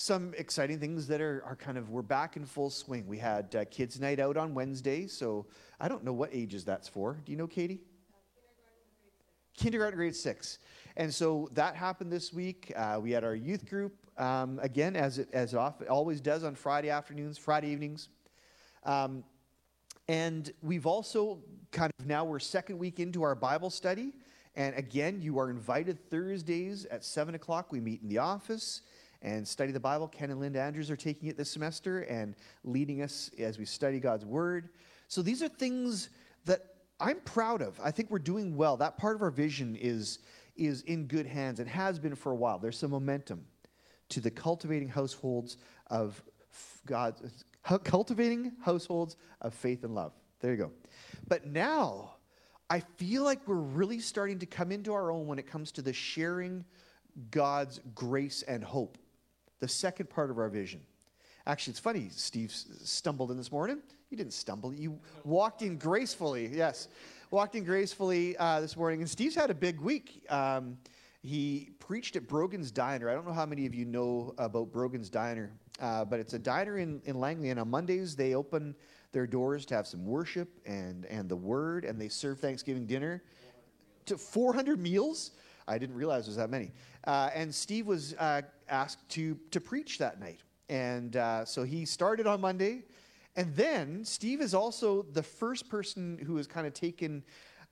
some 0.00 0.32
exciting 0.38 0.78
things 0.78 1.08
that 1.08 1.20
are, 1.20 1.42
are 1.44 1.56
kind 1.56 1.76
of 1.76 1.90
we're 1.90 2.02
back 2.02 2.36
in 2.36 2.46
full 2.46 2.70
swing 2.70 3.04
we 3.08 3.18
had 3.18 3.52
uh, 3.56 3.64
kids 3.68 3.98
night 3.98 4.20
out 4.20 4.36
on 4.36 4.54
wednesday 4.54 5.08
so 5.08 5.44
i 5.80 5.88
don't 5.88 6.04
know 6.04 6.12
what 6.12 6.30
ages 6.32 6.64
that's 6.64 6.86
for 6.86 7.20
do 7.24 7.32
you 7.32 7.36
know 7.36 7.48
katie 7.48 7.80
kindergarten, 9.58 9.96
grade 9.96 10.14
six. 10.14 10.58
And 10.96 11.12
so 11.12 11.48
that 11.52 11.74
happened 11.76 12.12
this 12.12 12.32
week. 12.32 12.72
Uh, 12.76 12.98
we 13.02 13.10
had 13.10 13.24
our 13.24 13.34
youth 13.34 13.68
group, 13.68 13.94
um, 14.16 14.58
again, 14.62 14.96
as 14.96 15.18
it, 15.18 15.28
as 15.32 15.54
it 15.54 15.88
always 15.88 16.20
does 16.20 16.44
on 16.44 16.54
Friday 16.54 16.90
afternoons, 16.90 17.38
Friday 17.38 17.68
evenings. 17.68 18.08
Um, 18.84 19.24
and 20.08 20.50
we've 20.62 20.86
also 20.86 21.40
kind 21.70 21.92
of 21.98 22.06
now 22.06 22.24
we're 22.24 22.38
second 22.38 22.78
week 22.78 23.00
into 23.00 23.22
our 23.22 23.34
Bible 23.34 23.70
study. 23.70 24.12
And 24.54 24.74
again, 24.76 25.20
you 25.20 25.38
are 25.38 25.50
invited 25.50 26.10
Thursdays 26.10 26.84
at 26.86 27.04
7 27.04 27.34
o'clock. 27.34 27.70
We 27.70 27.80
meet 27.80 28.02
in 28.02 28.08
the 28.08 28.18
office 28.18 28.82
and 29.22 29.46
study 29.46 29.72
the 29.72 29.80
Bible. 29.80 30.08
Ken 30.08 30.30
and 30.30 30.40
Linda 30.40 30.60
Andrews 30.60 30.90
are 30.90 30.96
taking 30.96 31.28
it 31.28 31.36
this 31.36 31.50
semester 31.50 32.00
and 32.02 32.34
leading 32.64 33.02
us 33.02 33.30
as 33.38 33.58
we 33.58 33.64
study 33.64 34.00
God's 34.00 34.24
Word. 34.24 34.70
So 35.08 35.22
these 35.22 35.42
are 35.42 35.48
things 35.48 36.10
that 36.44 36.77
I'm 37.00 37.20
proud 37.20 37.62
of. 37.62 37.80
I 37.82 37.90
think 37.90 38.10
we're 38.10 38.18
doing 38.18 38.56
well. 38.56 38.76
That 38.76 38.96
part 38.96 39.14
of 39.16 39.22
our 39.22 39.30
vision 39.30 39.76
is, 39.76 40.18
is 40.56 40.82
in 40.82 41.06
good 41.06 41.26
hands 41.26 41.60
and 41.60 41.68
has 41.68 41.98
been 41.98 42.14
for 42.14 42.32
a 42.32 42.36
while. 42.36 42.58
There's 42.58 42.78
some 42.78 42.90
momentum 42.90 43.44
to 44.10 44.20
the 44.20 44.30
cultivating 44.30 44.88
households 44.88 45.58
of 45.88 46.22
God, 46.86 47.14
cultivating 47.84 48.52
households 48.62 49.16
of 49.40 49.54
faith 49.54 49.84
and 49.84 49.94
love. 49.94 50.12
There 50.40 50.50
you 50.50 50.56
go. 50.56 50.72
But 51.26 51.46
now, 51.46 52.14
I 52.70 52.80
feel 52.80 53.22
like 53.22 53.46
we're 53.46 53.54
really 53.56 54.00
starting 54.00 54.38
to 54.40 54.46
come 54.46 54.72
into 54.72 54.92
our 54.92 55.10
own 55.10 55.26
when 55.26 55.38
it 55.38 55.46
comes 55.46 55.72
to 55.72 55.82
the 55.82 55.92
sharing 55.92 56.64
God's 57.30 57.80
grace 57.94 58.42
and 58.42 58.62
hope, 58.62 58.98
the 59.60 59.68
second 59.68 60.10
part 60.10 60.30
of 60.30 60.38
our 60.38 60.48
vision. 60.48 60.80
Actually, 61.46 61.72
it's 61.72 61.80
funny, 61.80 62.08
Steve 62.10 62.52
stumbled 62.52 63.30
in 63.30 63.36
this 63.36 63.50
morning. 63.50 63.80
You 64.10 64.16
didn't 64.16 64.32
stumble. 64.32 64.72
You 64.72 64.98
walked 65.24 65.60
in 65.60 65.76
gracefully. 65.76 66.48
Yes, 66.50 66.88
walked 67.30 67.56
in 67.56 67.64
gracefully 67.64 68.38
uh, 68.38 68.58
this 68.60 68.74
morning. 68.74 69.00
And 69.00 69.10
Steve's 69.10 69.34
had 69.34 69.50
a 69.50 69.54
big 69.54 69.80
week. 69.80 70.24
Um, 70.30 70.78
he 71.22 71.72
preached 71.78 72.16
at 72.16 72.26
Brogan's 72.26 72.70
Diner. 72.70 73.10
I 73.10 73.14
don't 73.14 73.26
know 73.26 73.34
how 73.34 73.44
many 73.44 73.66
of 73.66 73.74
you 73.74 73.84
know 73.84 74.34
about 74.38 74.72
Brogan's 74.72 75.10
Diner, 75.10 75.52
uh, 75.78 76.06
but 76.06 76.20
it's 76.20 76.32
a 76.32 76.38
diner 76.38 76.78
in, 76.78 77.02
in 77.04 77.20
Langley. 77.20 77.50
And 77.50 77.60
on 77.60 77.68
Mondays, 77.68 78.16
they 78.16 78.34
open 78.34 78.74
their 79.12 79.26
doors 79.26 79.66
to 79.66 79.74
have 79.74 79.86
some 79.86 80.06
worship 80.06 80.48
and, 80.64 81.04
and 81.06 81.28
the 81.28 81.36
word, 81.36 81.84
and 81.84 82.00
they 82.00 82.08
serve 82.08 82.40
Thanksgiving 82.40 82.86
dinner 82.86 83.22
to 84.06 84.16
400 84.16 84.80
meals. 84.80 85.32
I 85.66 85.76
didn't 85.76 85.96
realize 85.96 86.24
it 86.24 86.30
was 86.30 86.36
that 86.36 86.48
many. 86.48 86.72
Uh, 87.04 87.28
and 87.34 87.54
Steve 87.54 87.86
was 87.86 88.14
uh, 88.14 88.40
asked 88.70 89.06
to, 89.10 89.38
to 89.50 89.60
preach 89.60 89.98
that 89.98 90.18
night. 90.18 90.40
And 90.70 91.16
uh, 91.16 91.44
so 91.44 91.62
he 91.62 91.84
started 91.84 92.26
on 92.26 92.40
Monday. 92.40 92.84
And 93.38 93.54
then 93.54 94.04
Steve 94.04 94.40
is 94.40 94.52
also 94.52 95.06
the 95.12 95.22
first 95.22 95.68
person 95.68 96.18
who 96.26 96.36
has 96.38 96.48
kind 96.48 96.66
of 96.66 96.74
taken 96.74 97.22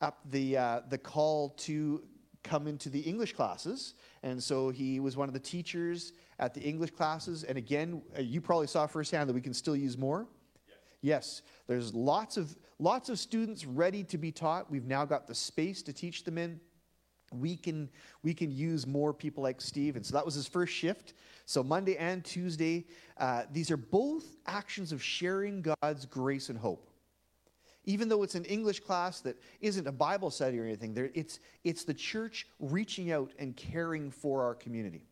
up 0.00 0.20
the, 0.30 0.56
uh, 0.56 0.80
the 0.88 0.96
call 0.96 1.49
to 1.58 2.04
come 2.44 2.68
into 2.68 2.88
the 2.88 3.00
English 3.00 3.32
classes. 3.32 3.94
And 4.23 4.40
so 4.40 4.70
he 4.70 5.00
was 5.00 5.16
one 5.16 5.26
of 5.26 5.35
the 5.35 5.40
teachers 5.40 6.12
at 6.38 6.54
the 6.54 6.61
English 6.61 6.92
classes. 6.92 7.42
And 7.42 7.58
again, 7.58 8.00
uh, 8.16 8.20
you 8.20 8.40
probably 8.40 8.68
saw 8.68 8.87
firsthand 8.87 9.28
that 9.28 9.35
we 9.35 9.40
can 9.40 9.52
still 9.52 9.75
use 9.75 9.99
more. 9.99 10.28
Yes. 10.66 10.73
yes, 11.02 11.42
there's 11.66 11.92
lots 11.92 12.37
of, 12.37 12.56
lots 12.78 13.08
of 13.08 13.18
students 13.18 13.66
ready 13.66 14.04
to 14.04 14.18
be 14.18 14.30
taught. 14.30 14.70
We've 14.70 14.87
now 14.87 15.04
got 15.04 15.26
the 15.26 15.35
space 15.35 15.82
to 15.82 15.92
teach 15.92 16.23
them 16.23 16.38
in 16.38 16.61
we 17.33 17.56
can 17.56 17.88
we 18.23 18.35
can 18.35 18.50
use 18.50 18.87
more 18.87 19.12
people 19.12 19.42
like 19.42 19.61
steve. 19.61 19.97
And 19.97 20.04
so 20.04 20.14
that 20.14 20.25
was 20.25 20.35
his 20.35 20.47
first 20.47 20.73
shift. 20.73 21.14
So 21.45 21.62
monday 21.62 21.97
and 21.97 22.25
tuesday 22.25 22.85
uh, 23.18 23.42
these 23.52 23.71
are 23.71 23.76
both 23.76 24.37
actions 24.47 24.92
of 24.92 25.02
sharing 25.02 25.62
god's 25.62 26.06
grace 26.06 26.49
and 26.49 26.59
hope. 26.59 26.90
Even 27.85 28.09
though 28.09 28.23
it's 28.23 28.35
an 28.35 28.45
english 28.45 28.80
class 28.80 29.21
that 29.21 29.37
isn't 29.61 29.87
a 29.87 29.92
bible 29.92 30.30
study 30.30 30.59
or 30.59 30.64
anything 30.64 30.97
it's 31.14 31.40
it's 31.64 31.85
the 31.85 31.95
church 31.95 32.47
reaching 32.59 33.12
out 33.12 33.33
and 33.38 33.56
caring 33.56 34.11
for 34.11 34.42
our 34.42 34.54
community 34.54 35.06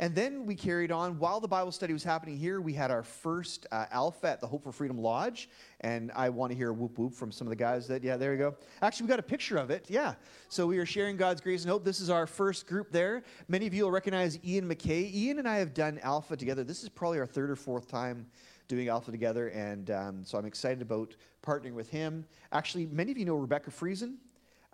and 0.00 0.14
then 0.14 0.46
we 0.46 0.54
carried 0.54 0.92
on. 0.92 1.18
While 1.18 1.40
the 1.40 1.48
Bible 1.48 1.72
study 1.72 1.92
was 1.92 2.04
happening 2.04 2.36
here, 2.36 2.60
we 2.60 2.72
had 2.72 2.92
our 2.92 3.02
first 3.02 3.66
uh, 3.72 3.86
Alpha 3.90 4.28
at 4.28 4.40
the 4.40 4.46
Hope 4.46 4.62
for 4.62 4.70
Freedom 4.70 4.96
Lodge. 4.96 5.48
And 5.80 6.12
I 6.14 6.28
want 6.28 6.52
to 6.52 6.56
hear 6.56 6.70
a 6.70 6.72
whoop 6.72 6.98
whoop 6.98 7.14
from 7.14 7.32
some 7.32 7.46
of 7.46 7.50
the 7.50 7.56
guys 7.56 7.88
that, 7.88 8.04
yeah, 8.04 8.16
there 8.16 8.30
we 8.30 8.36
go. 8.36 8.54
Actually, 8.80 9.06
we 9.06 9.08
got 9.08 9.18
a 9.18 9.24
picture 9.24 9.56
of 9.56 9.70
it. 9.70 9.86
Yeah. 9.88 10.14
So 10.48 10.66
we 10.68 10.78
are 10.78 10.86
sharing 10.86 11.16
God's 11.16 11.40
grace 11.40 11.62
and 11.62 11.70
hope. 11.70 11.84
This 11.84 12.00
is 12.00 12.10
our 12.10 12.28
first 12.28 12.68
group 12.68 12.92
there. 12.92 13.24
Many 13.48 13.66
of 13.66 13.74
you 13.74 13.84
will 13.84 13.90
recognize 13.90 14.38
Ian 14.44 14.68
McKay. 14.68 15.12
Ian 15.12 15.40
and 15.40 15.48
I 15.48 15.56
have 15.56 15.74
done 15.74 15.98
Alpha 16.02 16.36
together. 16.36 16.62
This 16.62 16.84
is 16.84 16.88
probably 16.88 17.18
our 17.18 17.26
third 17.26 17.50
or 17.50 17.56
fourth 17.56 17.88
time 17.88 18.26
doing 18.68 18.88
Alpha 18.88 19.10
together. 19.10 19.48
And 19.48 19.90
um, 19.90 20.24
so 20.24 20.38
I'm 20.38 20.46
excited 20.46 20.80
about 20.80 21.16
partnering 21.42 21.72
with 21.72 21.90
him. 21.90 22.24
Actually, 22.52 22.86
many 22.86 23.10
of 23.10 23.18
you 23.18 23.24
know 23.24 23.34
Rebecca 23.34 23.70
Friesen. 23.70 24.16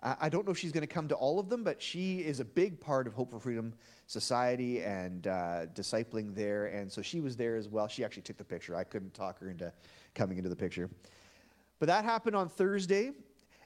I 0.05 0.29
don't 0.29 0.45
know 0.45 0.51
if 0.51 0.59
she's 0.59 0.71
going 0.71 0.87
to 0.87 0.93
come 0.93 1.07
to 1.07 1.15
all 1.15 1.39
of 1.39 1.49
them, 1.49 1.63
but 1.63 1.81
she 1.81 2.19
is 2.19 2.39
a 2.39 2.45
big 2.45 2.79
part 2.79 3.07
of 3.07 3.13
Hope 3.13 3.31
for 3.31 3.39
Freedom 3.39 3.73
Society 4.05 4.83
and 4.83 5.25
uh, 5.25 5.65
discipling 5.73 6.35
there. 6.35 6.67
And 6.67 6.91
so 6.91 7.01
she 7.01 7.21
was 7.21 7.35
there 7.35 7.55
as 7.55 7.67
well. 7.67 7.87
She 7.87 8.05
actually 8.05 8.21
took 8.21 8.37
the 8.37 8.43
picture. 8.43 8.75
I 8.75 8.83
couldn't 8.83 9.15
talk 9.15 9.39
her 9.39 9.49
into 9.49 9.73
coming 10.13 10.37
into 10.37 10.49
the 10.49 10.55
picture. 10.55 10.91
But 11.79 11.87
that 11.87 12.05
happened 12.05 12.35
on 12.35 12.49
Thursday. 12.49 13.13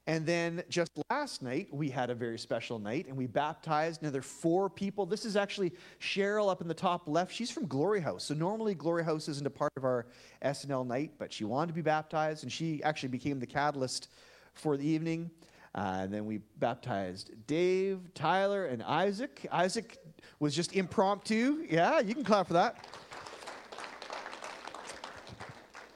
And 0.08 0.26
then 0.26 0.64
just 0.70 0.92
last 1.12 1.44
night, 1.44 1.68
we 1.72 1.90
had 1.90 2.10
a 2.10 2.16
very 2.16 2.40
special 2.40 2.80
night 2.80 3.08
and 3.08 3.18
we 3.18 3.28
baptized 3.28 4.02
another 4.02 4.22
four 4.22 4.70
people. 4.70 5.06
This 5.06 5.26
is 5.26 5.36
actually 5.36 5.74
Cheryl 6.00 6.50
up 6.50 6.62
in 6.62 6.70
the 6.70 6.74
top 6.74 7.08
left. 7.08 7.34
She's 7.34 7.52
from 7.52 7.68
Glory 7.68 8.00
House. 8.00 8.24
So 8.24 8.34
normally, 8.34 8.76
Glory 8.76 9.04
House 9.04 9.28
isn't 9.28 9.46
a 9.46 9.52
part 9.52 9.74
of 9.76 9.84
our 9.84 10.08
SNL 10.42 10.88
night, 10.88 11.12
but 11.20 11.34
she 11.34 11.44
wanted 11.44 11.68
to 11.68 11.74
be 11.74 11.82
baptized 11.82 12.44
and 12.44 12.52
she 12.52 12.82
actually 12.84 13.10
became 13.10 13.40
the 13.40 13.46
catalyst 13.46 14.08
for 14.54 14.78
the 14.78 14.88
evening. 14.88 15.30
Uh, 15.76 16.00
and 16.02 16.14
then 16.14 16.26
we 16.26 16.40
baptized 16.58 17.32
Dave, 17.46 18.00
Tyler, 18.14 18.66
and 18.66 18.82
Isaac. 18.82 19.46
Isaac 19.52 19.98
was 20.40 20.56
just 20.56 20.76
impromptu. 20.76 21.66
Yeah, 21.70 22.00
you 22.00 22.16
can 22.16 22.24
clap 22.24 22.48
for 22.48 22.54
that. 22.54 22.88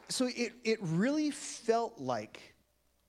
So 0.10 0.27
it, 0.27 0.53
it 0.63 0.77
really 0.82 1.32
felt 1.32 2.00
like 2.00 2.53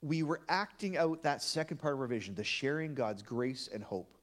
we 0.01 0.23
were 0.23 0.41
acting 0.49 0.97
out 0.97 1.23
that 1.23 1.43
second 1.43 1.79
part 1.79 1.95
of 1.95 2.01
our 2.01 2.07
vision, 2.07 2.35
the 2.35 2.45
sharing 2.45 2.95
God's 2.95 3.23
grace 3.23 3.69
and 3.73 3.85
hope, 3.85 4.17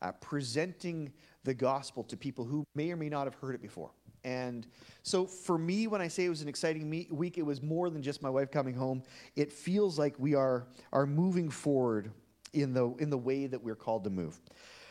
uh, 0.00 0.12
presenting 0.12 1.12
the 1.44 1.54
gospel 1.54 2.04
to 2.04 2.16
people 2.16 2.44
who 2.44 2.64
may 2.74 2.90
or 2.90 2.96
may 2.96 3.08
not 3.08 3.24
have 3.24 3.34
heard 3.34 3.54
it 3.54 3.62
before. 3.62 3.90
And 4.24 4.66
so 5.02 5.26
for 5.26 5.58
me, 5.58 5.86
when 5.86 6.00
I 6.00 6.08
say 6.08 6.24
it 6.24 6.28
was 6.28 6.42
an 6.42 6.48
exciting 6.48 6.88
me- 6.88 7.08
week, 7.10 7.38
it 7.38 7.42
was 7.42 7.62
more 7.62 7.90
than 7.90 8.02
just 8.02 8.22
my 8.22 8.30
wife 8.30 8.50
coming 8.50 8.74
home. 8.74 9.02
It 9.36 9.52
feels 9.52 9.98
like 9.98 10.14
we 10.18 10.34
are, 10.34 10.66
are 10.92 11.06
moving 11.06 11.50
forward 11.50 12.12
in 12.52 12.72
the, 12.72 12.94
in 12.98 13.10
the 13.10 13.18
way 13.18 13.46
that 13.46 13.62
we're 13.62 13.74
called 13.74 14.04
to 14.04 14.10
move. 14.10 14.40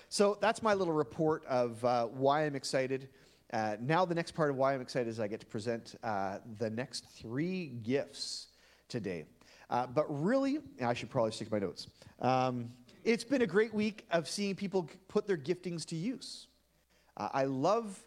So 0.10 0.38
that's 0.42 0.62
my 0.62 0.74
little 0.74 0.94
report 0.94 1.46
of 1.46 1.84
uh, 1.86 2.08
why 2.08 2.46
I'm 2.46 2.56
excited. 2.56 3.10
Uh, 3.54 3.78
now, 3.80 4.04
the 4.06 4.16
next 4.16 4.32
part 4.32 4.50
of 4.50 4.58
why 4.58 4.74
I'm 4.74 4.82
excited 4.82 5.08
is 5.08 5.20
I 5.20 5.28
get 5.28 5.40
to 5.42 5.46
present 5.46 5.96
uh, 6.04 6.40
the 6.58 6.70
next 6.70 7.06
three 7.10 7.68
gifts 7.68 8.48
today. 8.90 9.26
Uh, 9.70 9.88
but 9.88 10.06
really, 10.08 10.60
I 10.84 10.94
should 10.94 11.10
probably 11.10 11.32
stick 11.32 11.48
to 11.48 11.54
my 11.54 11.60
notes. 11.60 11.88
Um, 12.20 12.72
it's 13.04 13.24
been 13.24 13.42
a 13.42 13.48
great 13.48 13.74
week 13.74 14.06
of 14.12 14.28
seeing 14.28 14.56
people 14.56 14.90
put 15.08 15.28
their 15.28 15.38
giftings 15.38 15.86
to 15.88 15.96
use. 15.96 16.48
Uh, 17.16 17.30
I 17.34 17.46
love, 17.46 17.98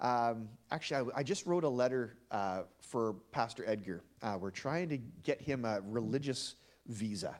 um, 0.00 0.48
actually, 0.70 1.10
I, 1.14 1.20
I, 1.20 1.22
just 1.22 1.46
wrote 1.46 1.64
a 1.64 1.68
letter 1.68 2.16
uh, 2.30 2.62
for 2.80 3.16
Pastor 3.32 3.64
Edgar. 3.66 4.02
Uh, 4.22 4.38
we're 4.40 4.50
trying 4.50 4.88
to 4.88 4.98
get 5.22 5.40
him 5.40 5.66
a 5.66 5.80
religious 5.82 6.54
visa, 6.86 7.36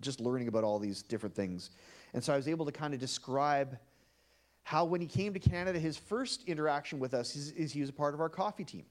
just 0.00 0.20
learning 0.20 0.46
about 0.46 0.62
all 0.62 0.78
these 0.78 1.02
different 1.02 1.34
things. 1.34 1.70
And 2.14 2.22
so 2.22 2.32
I 2.32 2.36
was 2.36 2.46
able 2.46 2.64
to 2.66 2.72
kind 2.72 2.94
of 2.94 3.00
describe 3.00 3.76
how, 4.62 4.84
when 4.84 5.00
he 5.00 5.06
came 5.06 5.34
to 5.34 5.40
Canada, 5.40 5.78
his 5.78 5.96
first 5.96 6.44
interaction 6.44 7.00
with 7.00 7.12
us 7.12 7.34
is, 7.34 7.50
is 7.52 7.72
he 7.72 7.80
was 7.80 7.90
a 7.90 7.92
part 7.92 8.14
of 8.14 8.20
our 8.20 8.28
coffee 8.28 8.64
team 8.64 8.84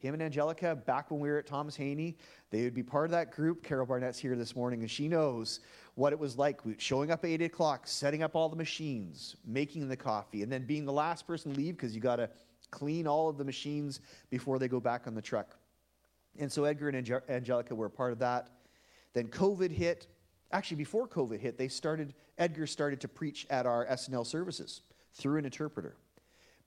him 0.00 0.14
and 0.14 0.22
Angelica, 0.22 0.74
back 0.74 1.10
when 1.10 1.20
we 1.20 1.28
were 1.28 1.38
at 1.38 1.46
Thomas 1.46 1.76
Haney, 1.76 2.16
they 2.50 2.64
would 2.64 2.74
be 2.74 2.82
part 2.82 3.04
of 3.04 3.10
that 3.10 3.30
group. 3.30 3.62
Carol 3.62 3.84
Barnett's 3.84 4.18
here 4.18 4.34
this 4.34 4.56
morning, 4.56 4.80
and 4.80 4.90
she 4.90 5.08
knows 5.08 5.60
what 5.94 6.14
it 6.14 6.18
was 6.18 6.38
like 6.38 6.60
showing 6.78 7.10
up 7.10 7.22
at 7.22 7.30
8 7.30 7.42
o'clock, 7.42 7.86
setting 7.86 8.22
up 8.22 8.34
all 8.34 8.48
the 8.48 8.56
machines, 8.56 9.36
making 9.46 9.88
the 9.88 9.96
coffee, 9.96 10.42
and 10.42 10.50
then 10.50 10.64
being 10.64 10.86
the 10.86 10.92
last 10.92 11.26
person 11.26 11.52
to 11.52 11.58
leave 11.58 11.76
because 11.76 11.94
you 11.94 12.00
got 12.00 12.16
to 12.16 12.30
clean 12.70 13.06
all 13.06 13.28
of 13.28 13.36
the 13.36 13.44
machines 13.44 14.00
before 14.30 14.58
they 14.58 14.68
go 14.68 14.80
back 14.80 15.06
on 15.06 15.14
the 15.14 15.20
truck. 15.20 15.56
And 16.38 16.50
so 16.50 16.64
Edgar 16.64 16.88
and 16.88 17.22
Angelica 17.28 17.74
were 17.74 17.86
a 17.86 17.90
part 17.90 18.12
of 18.12 18.20
that. 18.20 18.48
Then 19.12 19.28
COVID 19.28 19.70
hit. 19.70 20.06
Actually, 20.52 20.78
before 20.78 21.06
COVID 21.06 21.40
hit, 21.40 21.58
they 21.58 21.68
started, 21.68 22.14
Edgar 22.38 22.66
started 22.66 23.00
to 23.02 23.08
preach 23.08 23.46
at 23.50 23.66
our 23.66 23.86
SNL 23.86 24.26
services 24.26 24.80
through 25.12 25.38
an 25.38 25.44
interpreter. 25.44 25.96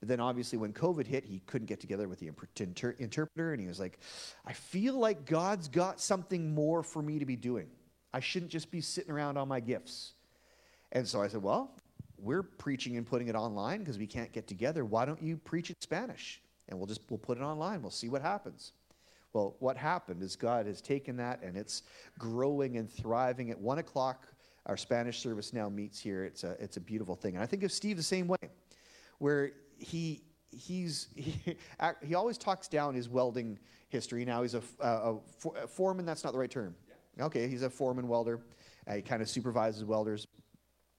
But 0.00 0.08
then 0.08 0.20
obviously 0.20 0.58
when 0.58 0.72
COVID 0.72 1.06
hit, 1.06 1.24
he 1.24 1.40
couldn't 1.46 1.66
get 1.66 1.80
together 1.80 2.08
with 2.08 2.18
the 2.18 2.30
inter- 2.58 2.96
interpreter, 2.98 3.52
and 3.52 3.60
he 3.60 3.66
was 3.66 3.80
like, 3.80 3.98
I 4.44 4.52
feel 4.52 4.94
like 4.94 5.24
God's 5.24 5.68
got 5.68 6.00
something 6.00 6.54
more 6.54 6.82
for 6.82 7.02
me 7.02 7.18
to 7.18 7.26
be 7.26 7.36
doing. 7.36 7.68
I 8.12 8.20
shouldn't 8.20 8.52
just 8.52 8.70
be 8.70 8.80
sitting 8.80 9.10
around 9.10 9.36
on 9.36 9.48
my 9.48 9.60
gifts. 9.60 10.14
And 10.92 11.06
so 11.06 11.20
I 11.20 11.28
said, 11.28 11.42
Well, 11.42 11.72
we're 12.18 12.42
preaching 12.42 12.96
and 12.96 13.06
putting 13.06 13.28
it 13.28 13.34
online 13.34 13.80
because 13.80 13.98
we 13.98 14.06
can't 14.06 14.32
get 14.32 14.46
together. 14.46 14.84
Why 14.84 15.04
don't 15.04 15.22
you 15.22 15.36
preach 15.36 15.70
in 15.70 15.76
Spanish? 15.80 16.40
And 16.68 16.78
we'll 16.78 16.86
just 16.86 17.00
we'll 17.10 17.18
put 17.18 17.38
it 17.38 17.42
online. 17.42 17.82
We'll 17.82 17.90
see 17.90 18.08
what 18.08 18.22
happens. 18.22 18.72
Well, 19.32 19.56
what 19.58 19.76
happened 19.76 20.22
is 20.22 20.36
God 20.36 20.66
has 20.66 20.80
taken 20.80 21.16
that 21.16 21.42
and 21.42 21.56
it's 21.56 21.82
growing 22.18 22.76
and 22.76 22.88
thriving. 22.88 23.50
At 23.50 23.60
one 23.60 23.78
o'clock, 23.78 24.28
our 24.66 24.76
Spanish 24.76 25.18
service 25.18 25.52
now 25.52 25.68
meets 25.68 25.98
here. 25.98 26.24
It's 26.24 26.44
a 26.44 26.52
it's 26.60 26.76
a 26.76 26.80
beautiful 26.80 27.16
thing. 27.16 27.34
And 27.34 27.42
I 27.42 27.46
think 27.46 27.64
of 27.64 27.72
Steve 27.72 27.96
the 27.96 28.02
same 28.02 28.28
way, 28.28 28.50
where 29.18 29.52
he 29.78 30.22
he's 30.50 31.08
he, 31.14 31.56
he 32.02 32.14
always 32.14 32.38
talks 32.38 32.68
down 32.68 32.94
his 32.94 33.08
welding 33.08 33.58
history. 33.88 34.24
Now 34.24 34.42
he's 34.42 34.54
a, 34.54 34.62
a, 34.80 35.16
a 35.62 35.66
foreman. 35.66 36.06
That's 36.06 36.24
not 36.24 36.32
the 36.32 36.38
right 36.38 36.50
term. 36.50 36.74
Yeah. 37.18 37.26
Okay, 37.26 37.48
he's 37.48 37.62
a 37.62 37.70
foreman 37.70 38.08
welder. 38.08 38.40
Uh, 38.86 38.94
he 38.94 39.02
kind 39.02 39.22
of 39.22 39.28
supervises 39.28 39.84
welders, 39.84 40.26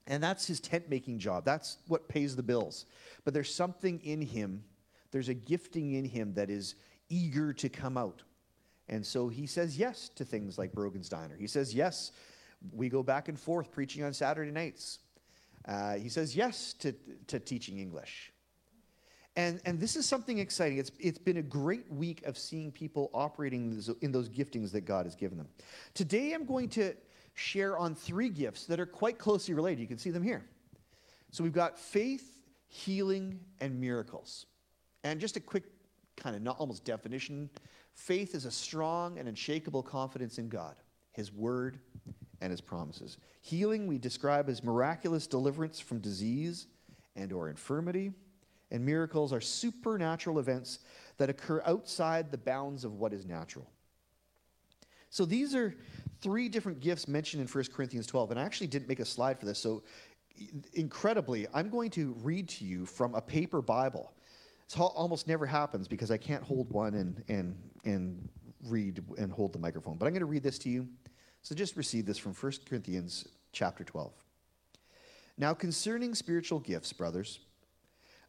and 0.08 0.24
that's 0.24 0.48
his 0.48 0.60
tent 0.60 0.90
making 0.90 1.20
job. 1.20 1.46
That's 1.46 1.78
what 1.88 2.08
pays 2.08 2.36
the 2.36 2.44
bills. 2.44 2.86
But 3.24 3.34
there's 3.34 3.54
something 3.54 4.00
in 4.04 4.22
him. 4.22 4.64
There's 5.12 5.30
a 5.30 5.34
gifting 5.34 5.94
in 5.94 6.06
him 6.06 6.34
that 6.34 6.50
is 6.50 6.76
eager 7.10 7.54
to 7.54 7.70
come 7.70 7.98
out, 7.98 8.24
and 8.90 9.06
so 9.06 9.28
he 9.28 9.46
says 9.46 9.78
yes 9.78 10.10
to 10.16 10.26
things 10.26 10.58
like 10.58 10.74
Brogan's 10.74 11.10
Diner. 11.10 11.36
He 11.38 11.48
says 11.48 11.74
yes. 11.74 12.12
We 12.72 12.90
go 12.90 13.04
back 13.04 13.28
and 13.28 13.40
forth 13.40 13.72
preaching 13.72 14.04
on 14.04 14.14
Saturday 14.14 14.52
nights. 14.52 15.00
Uh, 15.68 15.96
he 15.96 16.10
says 16.10 16.36
yes 16.36 16.74
to, 16.74 16.94
to 17.28 17.40
teaching 17.40 17.80
English. 17.80 18.32
And, 19.36 19.60
and 19.66 19.80
this 19.80 19.96
is 19.96 20.06
something 20.06 20.40
exciting. 20.40 20.78
It's, 20.78 20.92
it's 21.00 21.18
been 21.18 21.38
a 21.38 21.42
great 21.42 21.92
week 21.92 22.26
of 22.26 22.38
seeing 22.38 22.72
people 22.72 23.10
operating 23.14 23.82
in 24.02 24.12
those 24.12 24.30
giftings 24.30 24.72
that 24.72 24.82
God 24.82 25.06
has 25.06 25.16
given 25.16 25.38
them. 25.38 25.50
Today, 25.94 26.34
I'm 26.34 26.46
going 26.46 26.70
to 26.70 26.94
share 27.34 27.78
on 27.78 27.96
three 27.96 28.30
gifts 28.30 28.66
that 28.68 28.80
are 28.80 28.86
quite 28.86 29.18
closely 29.18 29.54
related. 29.54 29.82
You 29.82 29.88
can 29.88 29.98
see 29.98 30.10
them 30.10 30.24
here. 30.24 30.46
So 31.32 31.44
we've 31.44 31.54
got 31.54 31.78
faith, 31.78 32.46
healing, 32.68 33.40
and 33.60 33.80
miracles. 33.80 34.46
And 35.04 35.20
just 35.20 35.36
a 35.36 35.42
quick 35.42 35.66
kind 36.16 36.36
of 36.36 36.42
not 36.42 36.58
almost 36.60 36.86
definition 36.86 37.50
faith 37.94 38.36
is 38.36 38.46
a 38.46 38.52
strong 38.52 39.20
and 39.20 39.28
unshakable 39.28 39.84
confidence 39.84 40.38
in 40.38 40.50
God, 40.50 40.76
His 41.14 41.34
word, 41.34 41.80
and 42.42 42.52
His 42.52 42.62
promises. 42.62 43.18
Healing 43.42 43.88
we 43.88 43.98
describe 43.98 44.50
as 44.50 44.64
miraculous 44.64 45.28
deliverance 45.28 45.80
from 45.80 46.00
disease 46.00 46.68
and 47.16 47.32
or 47.32 47.50
infirmity 47.50 48.12
and 48.72 48.86
miracles 48.86 49.32
are 49.32 49.42
supernatural 49.42 50.40
events 50.40 50.80
that 51.18 51.30
occur 51.30 51.62
outside 51.66 52.32
the 52.32 52.38
bounds 52.38 52.84
of 52.84 52.94
what 52.94 53.14
is 53.14 53.26
natural. 53.26 53.70
So 55.10 55.24
these 55.26 55.56
are 55.56 55.76
three 56.22 56.50
different 56.50 56.80
gifts 56.80 57.08
mentioned 57.08 57.42
in 57.42 57.48
1 57.48 57.64
Corinthians 57.74 58.08
12. 58.08 58.32
And 58.32 58.40
I 58.40 58.44
actually 58.44 58.68
didn't 58.68 58.90
make 58.90 59.00
a 59.00 59.06
slide 59.06 59.40
for 59.40 59.46
this. 59.46 59.60
So 59.60 59.84
incredibly, 60.74 61.48
I'm 61.54 61.70
going 61.70 61.90
to 61.92 62.16
read 62.22 62.50
to 62.50 62.66
you 62.66 62.86
from 62.86 63.16
a 63.16 63.22
paper 63.22 63.62
Bible. 63.62 64.12
It 64.68 64.80
almost 64.80 65.28
never 65.28 65.46
happens 65.46 65.88
because 65.88 66.12
I 66.12 66.18
can't 66.18 66.44
hold 66.44 66.72
one 66.72 66.96
and, 66.96 67.24
and, 67.28 67.56
and 67.86 68.28
read 68.66 69.04
and 69.18 69.32
hold 69.32 69.54
the 69.54 69.60
microphone. 69.60 69.98
But 69.98 70.08
I'm 70.08 70.12
going 70.12 70.22
to 70.22 70.26
read 70.26 70.44
this 70.44 70.58
to 70.60 70.70
you. 70.70 70.88
So 71.44 71.54
just 71.54 71.78
receive 71.78 72.06
this 72.06 72.18
from 72.18 72.34
1 72.34 72.54
Corinthians 72.68 73.28
chapter 73.52 73.84
12. 73.84 74.12
Now, 75.38 75.54
concerning 75.54 76.16
spiritual 76.16 76.60
gifts, 76.60 76.92
brothers, 76.92 77.40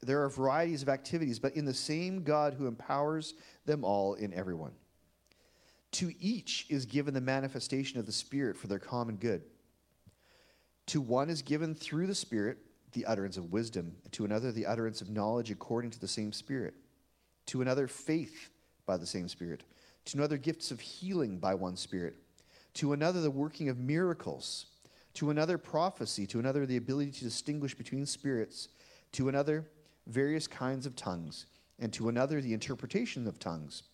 There 0.00 0.22
are 0.22 0.28
varieties 0.28 0.82
of 0.82 0.88
activities, 0.88 1.38
but 1.38 1.56
in 1.56 1.64
the 1.64 1.74
same 1.74 2.22
God 2.22 2.54
who 2.54 2.66
empowers 2.66 3.34
them 3.66 3.84
all 3.84 4.14
in 4.14 4.32
everyone. 4.32 4.72
To 5.92 6.12
each 6.20 6.66
is 6.68 6.86
given 6.86 7.14
the 7.14 7.20
manifestation 7.20 7.98
of 7.98 8.06
the 8.06 8.12
Spirit 8.12 8.56
for 8.56 8.66
their 8.66 8.78
common 8.78 9.16
good. 9.16 9.42
To 10.86 11.00
one 11.00 11.30
is 11.30 11.42
given 11.42 11.74
through 11.74 12.06
the 12.06 12.14
Spirit 12.14 12.58
the 12.92 13.06
utterance 13.06 13.36
of 13.36 13.52
wisdom, 13.52 13.96
to 14.12 14.24
another 14.24 14.52
the 14.52 14.66
utterance 14.66 15.00
of 15.00 15.10
knowledge 15.10 15.50
according 15.50 15.90
to 15.90 16.00
the 16.00 16.08
same 16.08 16.32
Spirit, 16.32 16.74
to 17.46 17.60
another 17.60 17.86
faith 17.86 18.50
by 18.86 18.96
the 18.96 19.06
same 19.06 19.28
Spirit, 19.28 19.64
to 20.06 20.16
another 20.16 20.38
gifts 20.38 20.70
of 20.70 20.80
healing 20.80 21.38
by 21.38 21.54
one 21.54 21.76
Spirit, 21.76 22.14
to 22.74 22.92
another 22.92 23.20
the 23.20 23.30
working 23.30 23.68
of 23.68 23.78
miracles, 23.78 24.66
to 25.14 25.30
another 25.30 25.58
prophecy, 25.58 26.26
to 26.26 26.38
another 26.38 26.64
the 26.64 26.76
ability 26.76 27.10
to 27.10 27.24
distinguish 27.24 27.74
between 27.74 28.06
spirits, 28.06 28.68
to 29.12 29.28
another 29.28 29.66
various 30.08 30.46
kinds 30.46 30.86
of 30.86 30.96
tongues, 30.96 31.46
and 31.78 31.92
to 31.92 32.08
another 32.08 32.40
the 32.40 32.52
interpretation 32.52 33.26
of 33.28 33.38
tongues. 33.38 33.84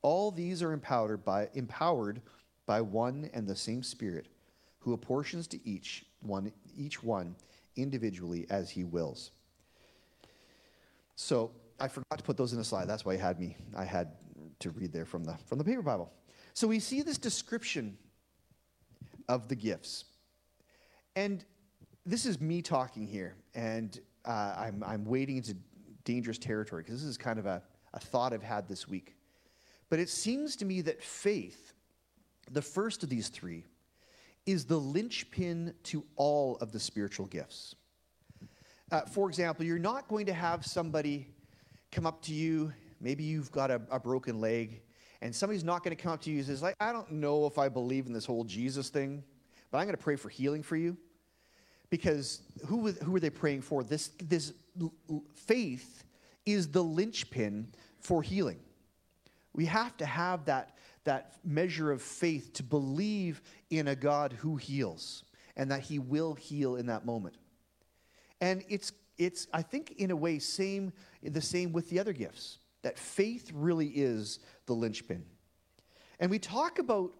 All 0.00 0.30
these 0.30 0.62
are 0.62 0.72
empowered 0.72 1.24
by, 1.24 1.48
empowered 1.54 2.22
by 2.64 2.80
one 2.80 3.28
and 3.34 3.46
the 3.46 3.56
same 3.56 3.82
Spirit, 3.82 4.28
who 4.78 4.92
apportions 4.92 5.46
to 5.48 5.68
each 5.68 6.04
one, 6.22 6.52
each 6.76 7.02
one 7.02 7.34
individually 7.76 8.46
as 8.48 8.70
he 8.70 8.84
wills. 8.84 9.32
So 11.16 11.50
I 11.80 11.88
forgot 11.88 12.18
to 12.18 12.24
put 12.24 12.36
those 12.36 12.52
in 12.52 12.60
a 12.60 12.64
slide. 12.64 12.86
That's 12.86 13.04
why 13.04 13.14
I 13.14 13.16
had 13.16 13.40
me. 13.40 13.56
I 13.76 13.84
had 13.84 14.12
to 14.60 14.70
read 14.70 14.92
there 14.92 15.04
from 15.04 15.24
the 15.24 15.36
from 15.46 15.58
the 15.58 15.64
paper 15.64 15.82
Bible. 15.82 16.12
So 16.54 16.66
we 16.68 16.78
see 16.78 17.02
this 17.02 17.18
description 17.18 17.96
of 19.28 19.48
the 19.48 19.54
gifts, 19.54 20.04
and 21.16 21.44
this 22.06 22.24
is 22.24 22.40
me 22.40 22.62
talking 22.62 23.06
here, 23.06 23.34
and 23.54 24.00
uh, 24.28 24.54
I'm, 24.58 24.84
I'm 24.86 25.04
wading 25.04 25.38
into 25.38 25.56
dangerous 26.04 26.38
territory 26.38 26.82
because 26.82 27.00
this 27.00 27.08
is 27.08 27.16
kind 27.16 27.38
of 27.38 27.46
a, 27.46 27.62
a 27.94 27.98
thought 27.98 28.32
I've 28.32 28.42
had 28.42 28.68
this 28.68 28.86
week. 28.86 29.16
But 29.88 29.98
it 29.98 30.10
seems 30.10 30.54
to 30.56 30.66
me 30.66 30.82
that 30.82 31.02
faith, 31.02 31.72
the 32.50 32.62
first 32.62 33.02
of 33.02 33.08
these 33.08 33.28
three, 33.28 33.64
is 34.44 34.66
the 34.66 34.76
linchpin 34.76 35.74
to 35.84 36.04
all 36.16 36.56
of 36.60 36.72
the 36.72 36.78
spiritual 36.78 37.26
gifts. 37.26 37.74
Uh, 38.92 39.02
for 39.02 39.28
example, 39.28 39.64
you're 39.64 39.78
not 39.78 40.08
going 40.08 40.26
to 40.26 40.32
have 40.32 40.64
somebody 40.64 41.28
come 41.90 42.06
up 42.06 42.22
to 42.22 42.34
you, 42.34 42.72
maybe 43.00 43.24
you've 43.24 43.50
got 43.50 43.70
a, 43.70 43.80
a 43.90 43.98
broken 43.98 44.40
leg, 44.40 44.82
and 45.22 45.34
somebody's 45.34 45.64
not 45.64 45.82
going 45.82 45.94
to 45.96 46.02
come 46.02 46.12
up 46.12 46.20
to 46.22 46.30
you 46.30 46.38
and 46.38 46.46
says, 46.46 46.62
like, 46.62 46.76
I 46.80 46.92
don't 46.92 47.12
know 47.12 47.46
if 47.46 47.58
I 47.58 47.68
believe 47.68 48.06
in 48.06 48.12
this 48.12 48.26
whole 48.26 48.44
Jesus 48.44 48.88
thing, 48.90 49.22
but 49.70 49.78
I'm 49.78 49.84
going 49.84 49.96
to 49.96 50.02
pray 50.02 50.16
for 50.16 50.28
healing 50.28 50.62
for 50.62 50.76
you. 50.76 50.96
Because 51.90 52.42
who, 52.66 52.90
who 52.92 53.16
are 53.16 53.20
they 53.20 53.30
praying 53.30 53.62
for? 53.62 53.82
This, 53.82 54.10
this 54.22 54.52
faith 55.34 56.04
is 56.44 56.68
the 56.68 56.82
linchpin 56.82 57.68
for 58.00 58.22
healing. 58.22 58.60
We 59.54 59.64
have 59.66 59.96
to 59.98 60.06
have 60.06 60.44
that, 60.46 60.76
that 61.04 61.36
measure 61.44 61.90
of 61.90 62.02
faith 62.02 62.52
to 62.54 62.62
believe 62.62 63.42
in 63.70 63.88
a 63.88 63.96
God 63.96 64.32
who 64.32 64.56
heals 64.56 65.24
and 65.56 65.70
that 65.70 65.80
he 65.80 65.98
will 65.98 66.34
heal 66.34 66.76
in 66.76 66.86
that 66.86 67.04
moment. 67.04 67.36
And 68.40 68.62
it's, 68.68 68.92
it's 69.16 69.48
I 69.52 69.62
think, 69.62 69.94
in 69.98 70.10
a 70.10 70.16
way, 70.16 70.38
same, 70.38 70.92
the 71.22 71.40
same 71.40 71.72
with 71.72 71.90
the 71.90 71.98
other 71.98 72.12
gifts, 72.12 72.58
that 72.82 72.98
faith 72.98 73.50
really 73.52 73.88
is 73.88 74.38
the 74.66 74.74
linchpin. 74.74 75.24
And 76.20 76.30
we 76.30 76.38
talk 76.38 76.78
about 76.78 77.12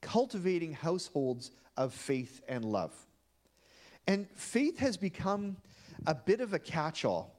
cultivating 0.00 0.72
households 0.72 1.50
of 1.76 1.92
faith 1.92 2.42
and 2.48 2.64
love. 2.64 2.94
And 4.06 4.28
faith 4.34 4.78
has 4.78 4.96
become 4.96 5.56
a 6.06 6.14
bit 6.14 6.40
of 6.40 6.52
a 6.52 6.58
catch 6.58 7.04
all 7.04 7.34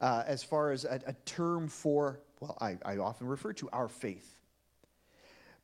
uh, 0.00 0.24
as 0.26 0.42
far 0.42 0.72
as 0.72 0.84
a, 0.84 1.00
a 1.06 1.12
term 1.24 1.68
for, 1.68 2.20
well, 2.40 2.56
I, 2.60 2.76
I 2.84 2.98
often 2.98 3.26
refer 3.26 3.52
to 3.54 3.68
our 3.72 3.88
faith. 3.88 4.36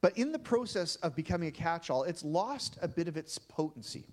But 0.00 0.18
in 0.18 0.32
the 0.32 0.38
process 0.38 0.96
of 0.96 1.16
becoming 1.16 1.48
a 1.48 1.52
catch 1.52 1.88
all, 1.90 2.02
it's 2.02 2.22
lost 2.22 2.78
a 2.82 2.88
bit 2.88 3.08
of 3.08 3.16
its 3.16 3.38
potency. 3.38 4.04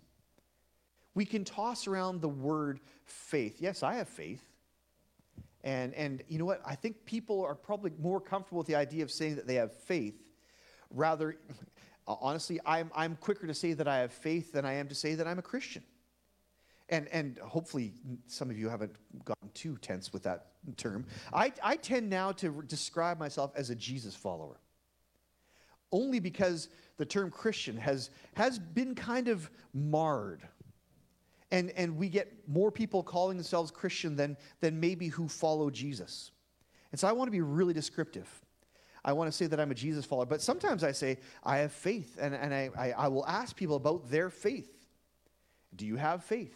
We 1.13 1.25
can 1.25 1.43
toss 1.43 1.87
around 1.87 2.21
the 2.21 2.29
word 2.29 2.79
faith. 3.03 3.57
Yes, 3.59 3.83
I 3.83 3.95
have 3.95 4.07
faith. 4.07 4.41
And, 5.63 5.93
and 5.93 6.23
you 6.27 6.39
know 6.39 6.45
what? 6.45 6.61
I 6.65 6.75
think 6.75 7.05
people 7.05 7.43
are 7.43 7.55
probably 7.55 7.91
more 7.99 8.21
comfortable 8.21 8.59
with 8.59 8.67
the 8.67 8.75
idea 8.75 9.03
of 9.03 9.11
saying 9.11 9.35
that 9.35 9.45
they 9.45 9.55
have 9.55 9.73
faith. 9.73 10.15
Rather, 10.89 11.37
honestly, 12.07 12.59
I'm, 12.65 12.89
I'm 12.95 13.15
quicker 13.17 13.45
to 13.45 13.53
say 13.53 13.73
that 13.73 13.87
I 13.87 13.97
have 13.97 14.13
faith 14.13 14.53
than 14.53 14.65
I 14.65 14.73
am 14.75 14.87
to 14.87 14.95
say 14.95 15.15
that 15.15 15.27
I'm 15.27 15.39
a 15.39 15.43
Christian. 15.43 15.83
And, 16.91 17.07
and 17.07 17.37
hopefully, 17.39 17.93
some 18.27 18.49
of 18.49 18.59
you 18.59 18.69
haven't 18.69 18.93
gotten 19.25 19.49
too 19.53 19.77
tense 19.81 20.11
with 20.11 20.23
that 20.23 20.47
term. 20.77 21.05
I, 21.33 21.53
I 21.63 21.77
tend 21.77 22.09
now 22.09 22.33
to 22.33 22.61
describe 22.67 23.17
myself 23.17 23.53
as 23.55 23.69
a 23.69 23.75
Jesus 23.75 24.15
follower 24.15 24.59
only 25.91 26.19
because 26.19 26.69
the 26.97 27.05
term 27.05 27.29
Christian 27.29 27.77
has, 27.77 28.09
has 28.33 28.59
been 28.59 28.95
kind 28.95 29.27
of 29.27 29.49
marred. 29.73 30.47
And, 31.51 31.71
and 31.71 31.97
we 31.97 32.07
get 32.07 32.31
more 32.47 32.71
people 32.71 33.03
calling 33.03 33.37
themselves 33.37 33.71
Christian 33.71 34.15
than, 34.15 34.37
than 34.61 34.79
maybe 34.79 35.09
who 35.09 35.27
follow 35.27 35.69
Jesus. 35.69 36.31
And 36.91 36.99
so 36.99 37.07
I 37.07 37.11
want 37.11 37.27
to 37.27 37.31
be 37.31 37.41
really 37.41 37.73
descriptive. 37.73 38.29
I 39.03 39.13
want 39.13 39.29
to 39.29 39.35
say 39.35 39.47
that 39.47 39.59
I'm 39.59 39.71
a 39.71 39.75
Jesus 39.75 40.05
follower, 40.05 40.27
but 40.27 40.41
sometimes 40.41 40.83
I 40.83 40.91
say 40.91 41.17
I 41.43 41.57
have 41.57 41.71
faith, 41.71 42.17
and, 42.21 42.35
and 42.35 42.53
I, 42.53 42.69
I, 42.77 42.91
I 42.91 43.07
will 43.07 43.25
ask 43.25 43.55
people 43.55 43.75
about 43.75 44.09
their 44.09 44.29
faith. 44.29 44.69
Do 45.75 45.85
you 45.85 45.95
have 45.95 46.23
faith? 46.23 46.55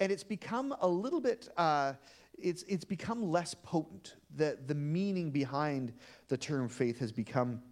And 0.00 0.12
it's 0.12 0.24
become 0.24 0.74
a 0.80 0.88
little 0.88 1.20
bit, 1.20 1.48
uh, 1.56 1.94
it's, 2.38 2.62
it's 2.64 2.84
become 2.84 3.30
less 3.30 3.54
potent. 3.54 4.16
The, 4.36 4.58
the 4.66 4.74
meaning 4.74 5.30
behind 5.30 5.92
the 6.28 6.36
term 6.36 6.68
faith 6.68 6.98
has 7.00 7.12
become 7.12 7.62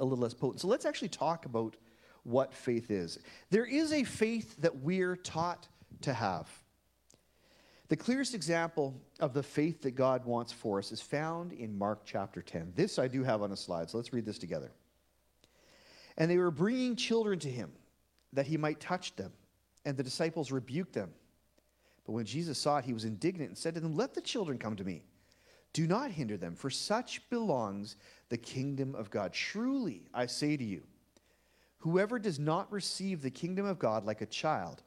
a 0.00 0.04
little 0.04 0.22
less 0.22 0.34
potent. 0.34 0.60
So 0.60 0.68
let's 0.68 0.84
actually 0.84 1.08
talk 1.08 1.46
about 1.46 1.76
what 2.24 2.52
faith 2.52 2.90
is. 2.90 3.18
There 3.50 3.66
is 3.66 3.92
a 3.92 4.04
faith 4.04 4.56
that 4.58 4.76
we're 4.76 5.16
taught 5.16 5.68
to 6.02 6.12
have. 6.12 6.48
The 7.88 7.96
clearest 7.96 8.34
example 8.34 8.94
of 9.20 9.34
the 9.34 9.42
faith 9.42 9.82
that 9.82 9.92
God 9.92 10.24
wants 10.24 10.52
for 10.52 10.78
us 10.78 10.90
is 10.90 11.00
found 11.00 11.52
in 11.52 11.76
Mark 11.76 12.00
chapter 12.04 12.40
10. 12.40 12.72
This 12.74 12.98
I 12.98 13.08
do 13.08 13.22
have 13.22 13.42
on 13.42 13.52
a 13.52 13.56
slide, 13.56 13.90
so 13.90 13.98
let's 13.98 14.12
read 14.12 14.24
this 14.24 14.38
together. 14.38 14.72
And 16.16 16.30
they 16.30 16.38
were 16.38 16.50
bringing 16.50 16.96
children 16.96 17.38
to 17.40 17.50
him 17.50 17.72
that 18.32 18.46
he 18.46 18.56
might 18.56 18.80
touch 18.80 19.14
them, 19.16 19.32
and 19.84 19.96
the 19.96 20.02
disciples 20.02 20.50
rebuked 20.50 20.94
them. 20.94 21.10
But 22.04 22.12
when 22.12 22.26
Jesus 22.26 22.58
saw 22.58 22.78
it, 22.78 22.84
he 22.84 22.92
was 22.92 23.04
indignant 23.04 23.50
and 23.50 23.58
said 23.58 23.74
to 23.74 23.80
them, 23.80 23.96
Let 23.96 24.14
the 24.14 24.20
children 24.20 24.58
come 24.58 24.76
to 24.76 24.84
me. 24.84 25.02
Do 25.72 25.86
not 25.86 26.10
hinder 26.10 26.36
them, 26.36 26.54
for 26.54 26.70
such 26.70 27.28
belongs 27.30 27.96
the 28.28 28.36
kingdom 28.36 28.94
of 28.94 29.10
God. 29.10 29.32
Truly, 29.32 30.02
I 30.14 30.26
say 30.26 30.56
to 30.56 30.64
you, 30.64 30.82
whoever 31.78 32.18
does 32.18 32.38
not 32.38 32.70
receive 32.70 33.22
the 33.22 33.30
kingdom 33.30 33.66
of 33.66 33.78
God 33.78 34.04
like 34.04 34.20
a 34.20 34.26
child 34.26 34.82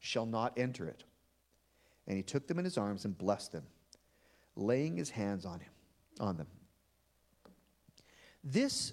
shall 0.00 0.26
not 0.26 0.58
enter 0.58 0.88
it. 0.88 1.04
And 2.08 2.16
he 2.16 2.22
took 2.22 2.48
them 2.48 2.58
in 2.58 2.64
his 2.64 2.76
arms 2.76 3.04
and 3.04 3.16
blessed 3.16 3.52
them, 3.52 3.64
laying 4.56 4.96
his 4.96 5.10
hands 5.10 5.44
on 5.44 5.60
him, 5.60 5.70
on 6.18 6.36
them. 6.36 6.48
This 8.42 8.92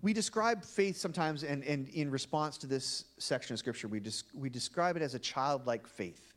we 0.00 0.12
describe 0.12 0.64
faith 0.64 0.96
sometimes, 0.96 1.42
and, 1.42 1.64
and 1.64 1.88
in 1.88 2.10
response 2.10 2.56
to 2.58 2.66
this 2.66 3.06
section 3.18 3.52
of 3.52 3.58
scripture, 3.58 3.88
we, 3.88 3.98
des- 3.98 4.22
we 4.32 4.48
describe 4.48 4.96
it 4.96 5.02
as 5.02 5.14
a 5.14 5.18
childlike 5.18 5.88
faith. 5.88 6.27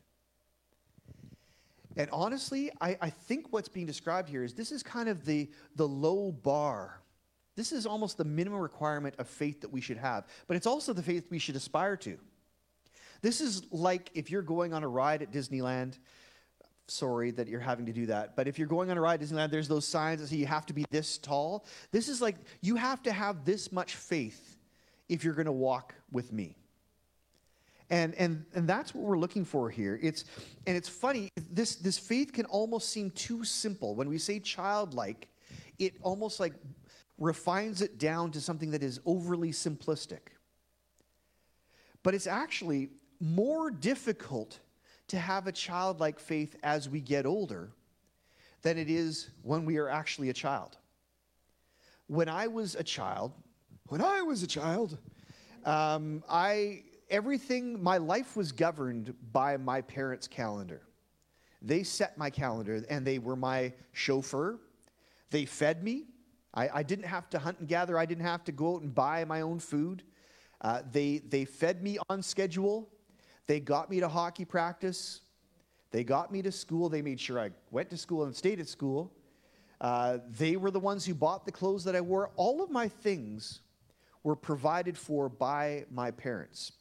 And 1.96 2.08
honestly, 2.12 2.70
I, 2.80 2.96
I 3.00 3.10
think 3.10 3.52
what's 3.52 3.68
being 3.68 3.86
described 3.86 4.28
here 4.28 4.44
is 4.44 4.54
this 4.54 4.72
is 4.72 4.82
kind 4.82 5.08
of 5.08 5.24
the, 5.24 5.50
the 5.76 5.86
low 5.86 6.32
bar. 6.32 7.00
This 7.54 7.72
is 7.72 7.86
almost 7.86 8.16
the 8.16 8.24
minimum 8.24 8.60
requirement 8.60 9.14
of 9.18 9.28
faith 9.28 9.60
that 9.60 9.70
we 9.70 9.80
should 9.80 9.98
have, 9.98 10.26
but 10.46 10.56
it's 10.56 10.66
also 10.66 10.92
the 10.92 11.02
faith 11.02 11.26
we 11.30 11.38
should 11.38 11.56
aspire 11.56 11.96
to. 11.98 12.18
This 13.20 13.40
is 13.40 13.62
like 13.70 14.10
if 14.14 14.30
you're 14.30 14.42
going 14.42 14.72
on 14.72 14.82
a 14.82 14.88
ride 14.88 15.22
at 15.22 15.30
Disneyland. 15.30 15.98
Sorry 16.88 17.30
that 17.30 17.46
you're 17.46 17.60
having 17.60 17.86
to 17.86 17.92
do 17.92 18.06
that. 18.06 18.34
But 18.34 18.48
if 18.48 18.58
you're 18.58 18.66
going 18.66 18.90
on 18.90 18.98
a 18.98 19.00
ride 19.00 19.22
at 19.22 19.28
Disneyland, 19.28 19.50
there's 19.50 19.68
those 19.68 19.86
signs 19.86 20.20
that 20.20 20.26
say 20.26 20.36
you 20.36 20.46
have 20.46 20.66
to 20.66 20.72
be 20.72 20.84
this 20.90 21.18
tall. 21.18 21.64
This 21.92 22.08
is 22.08 22.20
like 22.20 22.36
you 22.60 22.76
have 22.76 23.02
to 23.04 23.12
have 23.12 23.44
this 23.44 23.70
much 23.70 23.94
faith 23.94 24.56
if 25.08 25.24
you're 25.24 25.34
going 25.34 25.46
to 25.46 25.52
walk 25.52 25.94
with 26.10 26.32
me. 26.32 26.56
And, 27.92 28.14
and, 28.14 28.46
and 28.54 28.66
that's 28.66 28.94
what 28.94 29.04
we're 29.04 29.18
looking 29.18 29.44
for 29.44 29.68
here. 29.68 30.00
It's, 30.02 30.24
and 30.66 30.78
it's 30.78 30.88
funny, 30.88 31.28
this, 31.50 31.76
this 31.76 31.98
faith 31.98 32.32
can 32.32 32.46
almost 32.46 32.88
seem 32.88 33.10
too 33.10 33.44
simple. 33.44 33.94
When 33.94 34.08
we 34.08 34.16
say 34.16 34.40
childlike, 34.40 35.28
it 35.78 35.96
almost 36.00 36.40
like 36.40 36.54
refines 37.18 37.82
it 37.82 37.98
down 37.98 38.30
to 38.30 38.40
something 38.40 38.70
that 38.70 38.82
is 38.82 38.98
overly 39.04 39.50
simplistic. 39.50 40.32
But 42.02 42.14
it's 42.14 42.26
actually 42.26 42.88
more 43.20 43.70
difficult 43.70 44.58
to 45.08 45.18
have 45.18 45.46
a 45.46 45.52
childlike 45.52 46.18
faith 46.18 46.56
as 46.62 46.88
we 46.88 47.02
get 47.02 47.26
older 47.26 47.72
than 48.62 48.78
it 48.78 48.88
is 48.88 49.28
when 49.42 49.66
we 49.66 49.76
are 49.76 49.90
actually 49.90 50.30
a 50.30 50.32
child. 50.32 50.78
When 52.06 52.30
I 52.30 52.46
was 52.46 52.74
a 52.74 52.82
child, 52.82 53.32
when 53.88 54.00
I 54.00 54.22
was 54.22 54.42
a 54.42 54.46
child, 54.46 54.96
um, 55.66 56.24
I 56.26 56.84
everything, 57.12 57.80
my 57.80 57.98
life 57.98 58.36
was 58.36 58.50
governed 58.50 59.14
by 59.32 59.56
my 59.58 59.82
parents' 59.82 60.26
calendar. 60.26 60.80
They 61.60 61.84
set 61.84 62.18
my 62.18 62.30
calendar 62.30 62.82
and 62.88 63.06
they 63.06 63.18
were 63.20 63.36
my 63.36 63.74
chauffeur. 63.92 64.58
They 65.30 65.44
fed 65.44 65.84
me. 65.84 66.06
I, 66.54 66.68
I 66.72 66.82
didn't 66.82 67.04
have 67.04 67.30
to 67.30 67.38
hunt 67.38 67.60
and 67.60 67.68
gather, 67.68 67.96
I 67.96 68.06
didn't 68.06 68.24
have 68.24 68.42
to 68.44 68.52
go 68.52 68.74
out 68.74 68.82
and 68.82 68.92
buy 68.92 69.24
my 69.24 69.42
own 69.42 69.60
food. 69.60 70.02
Uh, 70.60 70.82
they, 70.90 71.18
they 71.18 71.44
fed 71.44 71.82
me 71.82 71.98
on 72.08 72.22
schedule. 72.22 72.88
They 73.46 73.60
got 73.60 73.90
me 73.90 74.00
to 74.00 74.08
hockey 74.08 74.44
practice. 74.44 75.20
They 75.90 76.04
got 76.04 76.32
me 76.32 76.42
to 76.42 76.52
school. 76.52 76.88
They 76.88 77.02
made 77.02 77.20
sure 77.20 77.38
I 77.38 77.50
went 77.70 77.90
to 77.90 77.96
school 77.96 78.24
and 78.24 78.34
stayed 78.34 78.60
at 78.60 78.68
school. 78.68 79.12
Uh, 79.80 80.18
they 80.38 80.56
were 80.56 80.70
the 80.70 80.80
ones 80.80 81.04
who 81.04 81.14
bought 81.14 81.44
the 81.44 81.52
clothes 81.52 81.84
that 81.84 81.96
I 81.96 82.00
wore. 82.00 82.30
All 82.36 82.62
of 82.62 82.70
my 82.70 82.88
things 82.88 83.60
were 84.22 84.36
provided 84.36 84.96
for 84.96 85.28
by 85.28 85.84
my 85.90 86.10
parents 86.12 86.72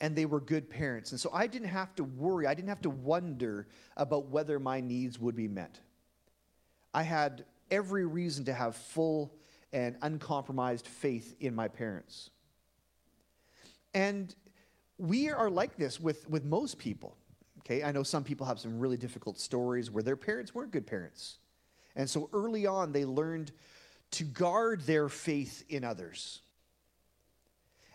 and 0.00 0.14
they 0.14 0.26
were 0.26 0.40
good 0.40 0.70
parents. 0.70 1.10
And 1.10 1.20
so 1.20 1.30
I 1.32 1.46
didn't 1.46 1.68
have 1.68 1.94
to 1.96 2.04
worry, 2.04 2.46
I 2.46 2.54
didn't 2.54 2.68
have 2.68 2.82
to 2.82 2.90
wonder 2.90 3.66
about 3.96 4.28
whether 4.28 4.58
my 4.58 4.80
needs 4.80 5.18
would 5.18 5.36
be 5.36 5.48
met. 5.48 5.78
I 6.94 7.02
had 7.02 7.44
every 7.70 8.06
reason 8.06 8.44
to 8.46 8.52
have 8.52 8.76
full 8.76 9.34
and 9.72 9.96
uncompromised 10.02 10.86
faith 10.86 11.34
in 11.40 11.54
my 11.54 11.68
parents. 11.68 12.30
And 13.94 14.34
we 14.98 15.30
are 15.30 15.50
like 15.50 15.76
this 15.76 16.00
with, 16.00 16.28
with 16.28 16.44
most 16.44 16.78
people. 16.78 17.16
Okay, 17.60 17.82
I 17.82 17.92
know 17.92 18.02
some 18.02 18.24
people 18.24 18.46
have 18.46 18.58
some 18.58 18.78
really 18.78 18.96
difficult 18.96 19.38
stories 19.38 19.90
where 19.90 20.02
their 20.02 20.16
parents 20.16 20.54
weren't 20.54 20.70
good 20.70 20.86
parents. 20.86 21.38
And 21.96 22.08
so 22.08 22.30
early 22.32 22.66
on, 22.66 22.92
they 22.92 23.04
learned 23.04 23.52
to 24.12 24.24
guard 24.24 24.80
their 24.82 25.08
faith 25.08 25.64
in 25.68 25.84
others. 25.84 26.40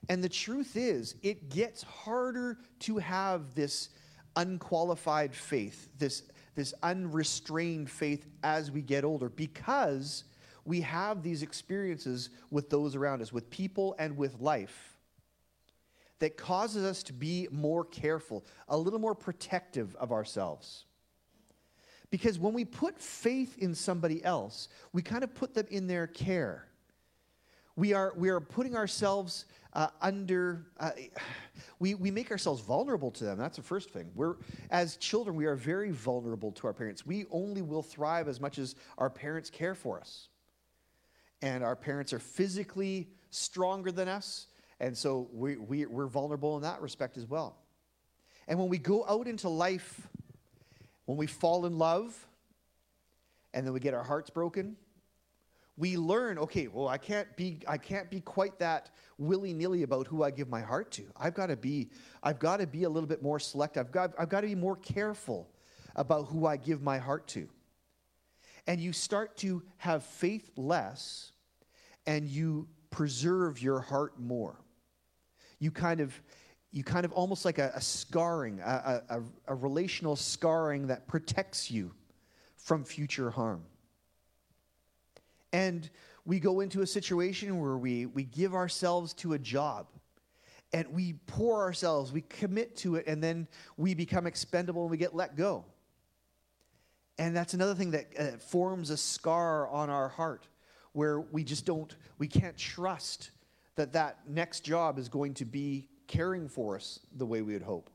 And 0.10 0.24
the 0.24 0.30
truth 0.30 0.76
is, 0.76 1.16
it 1.24 1.50
gets 1.50 1.84
harder 1.84 2.58
to 2.80 2.98
have 2.98 3.56
this 3.56 3.90
unqualified 4.36 5.34
faith, 5.34 5.90
this, 5.98 6.24
this 6.56 6.74
unrestrained 6.84 7.90
faith 7.90 8.26
as 8.44 8.72
we 8.72 8.82
get 8.82 9.04
older 9.04 9.30
because 9.30 10.26
we 10.66 10.82
have 10.82 11.24
these 11.24 11.42
experiences 11.42 12.30
with 12.50 12.70
those 12.70 12.96
around 12.96 13.22
us, 13.22 13.32
with 13.32 13.50
people 13.50 13.96
and 14.00 14.18
with 14.18 14.40
life, 14.40 14.98
that 16.20 16.38
causes 16.38 16.86
us 16.86 17.04
to 17.04 17.14
be 17.14 17.48
more 17.52 17.84
careful, 17.84 18.46
a 18.70 18.78
little 18.78 19.00
more 19.00 19.16
protective 19.16 19.96
of 19.98 20.12
ourselves. 20.12 20.86
Because 22.10 22.38
when 22.38 22.54
we 22.54 22.64
put 22.64 23.00
faith 23.00 23.58
in 23.58 23.74
somebody 23.74 24.24
else, 24.24 24.70
we 24.94 25.02
kind 25.02 25.24
of 25.24 25.34
put 25.34 25.54
them 25.54 25.66
in 25.70 25.88
their 25.88 26.08
care. 26.08 26.68
We 27.76 27.94
are, 27.94 28.14
we 28.16 28.30
are 28.30 28.40
putting 28.40 28.76
ourselves 28.76 29.46
uh, 29.74 29.88
under, 30.02 30.68
uh, 30.80 30.92
we, 31.80 31.96
we 31.96 32.12
make 32.12 32.30
ourselves 32.30 32.62
vulnerable 32.62 33.10
to 33.12 33.24
them. 33.24 33.38
That's 33.38 33.58
the 33.58 33.64
first 33.64 33.90
thing. 33.90 34.12
We're, 34.14 34.36
as 34.70 34.98
children, 34.98 35.36
we 35.36 35.46
are 35.46 35.56
very 35.56 35.92
vulnerable 35.92 36.52
to 36.52 36.68
our 36.68 36.74
parents. 36.74 37.06
We 37.06 37.26
only 37.32 37.64
will 37.64 37.82
thrive 37.82 38.28
as 38.28 38.40
much 38.40 38.60
as 38.60 38.76
our 39.00 39.10
parents 39.10 39.50
care 39.50 39.74
for 39.74 40.00
us. 40.00 40.28
And 41.42 41.64
our 41.64 41.76
parents 41.76 42.14
are 42.14 42.20
physically 42.20 43.10
stronger 43.32 43.92
than 43.92 44.08
us, 44.08 44.48
and 44.80 44.96
so 44.96 45.28
we, 45.34 45.58
we, 45.58 45.86
we're 45.86 46.08
vulnerable 46.08 46.56
in 46.56 46.62
that 46.62 46.82
respect 46.82 47.18
as 47.18 47.26
well. 47.26 47.58
And 48.48 48.60
when 48.60 48.70
we 48.70 48.78
go 48.78 49.06
out 49.08 49.28
into 49.28 49.50
life, 49.50 50.08
when 51.06 51.18
we 51.18 51.28
fall 51.28 51.66
in 51.66 51.78
love, 51.78 52.28
and 53.54 53.66
then 53.66 53.74
we 53.74 53.80
get 53.80 53.94
our 53.94 54.04
hearts 54.04 54.30
broken, 54.30 54.78
we 55.76 55.98
learn, 55.98 56.38
okay, 56.38 56.68
well, 56.68 56.88
I 56.88 56.98
can't 56.98 57.36
be, 57.36 57.60
I 57.68 57.78
can't 57.78 58.10
be 58.12 58.22
quite 58.22 58.60
that 58.60 58.92
willy-nilly 59.18 59.84
about 59.84 60.06
who 60.08 60.24
I 60.24 60.30
give 60.30 60.48
my 60.48 60.62
heart 60.62 60.92
to. 60.92 61.04
I've 61.18 61.34
got 61.34 61.48
to 61.48 61.58
be, 61.58 61.90
I've 62.22 62.38
got 62.40 62.58
to 62.58 62.68
be 62.68 62.84
a 62.84 62.90
little 62.90 63.10
bit 63.10 63.24
more 63.24 63.40
selective. 63.40 63.88
I've 63.88 63.92
got, 63.92 64.14
I've 64.20 64.30
got 64.30 64.42
to 64.42 64.48
be 64.48 64.56
more 64.56 64.76
careful 64.76 65.50
about 65.96 66.28
who 66.28 66.46
I 66.46 66.58
give 66.58 66.82
my 66.82 67.00
heart 67.00 67.28
to. 67.30 67.50
And 68.68 68.80
you 68.80 68.94
start 68.94 69.36
to 69.38 69.64
have 69.78 70.04
faith 70.04 70.52
less, 70.56 71.32
and 72.06 72.28
you 72.28 72.68
preserve 72.92 73.62
your 73.62 73.80
heart 73.80 74.20
more. 74.20 74.60
You 75.60 75.72
kind 75.72 76.00
of, 76.00 76.14
you 76.72 76.84
kind 76.84 77.06
of 77.06 77.12
almost 77.14 77.46
like 77.46 77.58
a, 77.58 77.72
a 77.76 77.82
scarring, 77.82 78.60
a, 78.60 79.02
a, 79.10 79.22
a 79.48 79.56
relational 79.56 80.16
scarring 80.16 80.88
that 80.88 81.08
protects 81.08 81.72
you 81.72 81.92
from 82.58 82.84
future 82.84 83.32
harm. 83.32 83.64
And 85.54 85.90
we 86.26 86.40
go 86.40 86.60
into 86.60 86.82
a 86.82 86.88
situation 86.88 87.62
where 87.62 87.78
we, 87.78 88.08
we 88.08 88.24
give 88.24 88.54
ourselves 88.54 89.14
to 89.16 89.34
a 89.34 89.40
job 89.40 89.88
and 90.74 90.88
we 90.92 91.14
pour 91.28 91.62
ourselves, 91.62 92.12
we 92.12 92.22
commit 92.22 92.76
to 92.78 92.96
it, 92.96 93.06
and 93.06 93.24
then 93.24 93.48
we 93.78 93.94
become 93.94 94.26
expendable 94.26 94.82
and 94.82 94.90
we 94.92 94.98
get 94.98 95.16
let 95.16 95.38
go. 95.38 95.64
And 97.20 97.36
that's 97.36 97.54
another 97.54 97.76
thing 97.76 97.92
that 97.92 98.08
uh, 98.18 98.38
forms 98.38 98.90
a 98.90 98.98
scar 98.98 99.68
on 99.68 99.92
our 99.92 100.10
heart 100.10 100.48
where 100.94 101.22
we 101.22 101.44
just 101.44 101.66
don't, 101.66 101.96
we 102.18 102.28
can't 102.28 102.58
trust 102.58 103.30
that 103.76 103.94
that 103.94 104.20
next 104.28 104.62
job 104.62 104.98
is 104.98 105.10
going 105.10 105.36
to 105.36 105.46
be 105.46 105.90
caring 106.08 106.48
for 106.48 106.76
us 106.76 107.00
the 107.18 107.26
way 107.26 107.44
we 107.44 107.54
would 107.54 107.62
hope. 107.62 107.92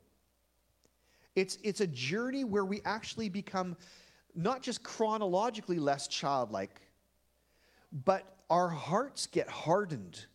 It's, 1.34 1.58
it's 1.64 1.80
a 1.80 1.86
journey 1.86 2.44
where 2.44 2.64
we 2.64 2.80
actually 2.84 3.28
become 3.28 3.76
not 4.34 4.62
just 4.62 4.84
chronologically 4.84 5.80
less 5.80 6.06
childlike, 6.06 6.80
but 7.92 8.36
our 8.50 8.68
hearts 8.68 9.26
get 9.26 9.48
hardened 9.48 10.26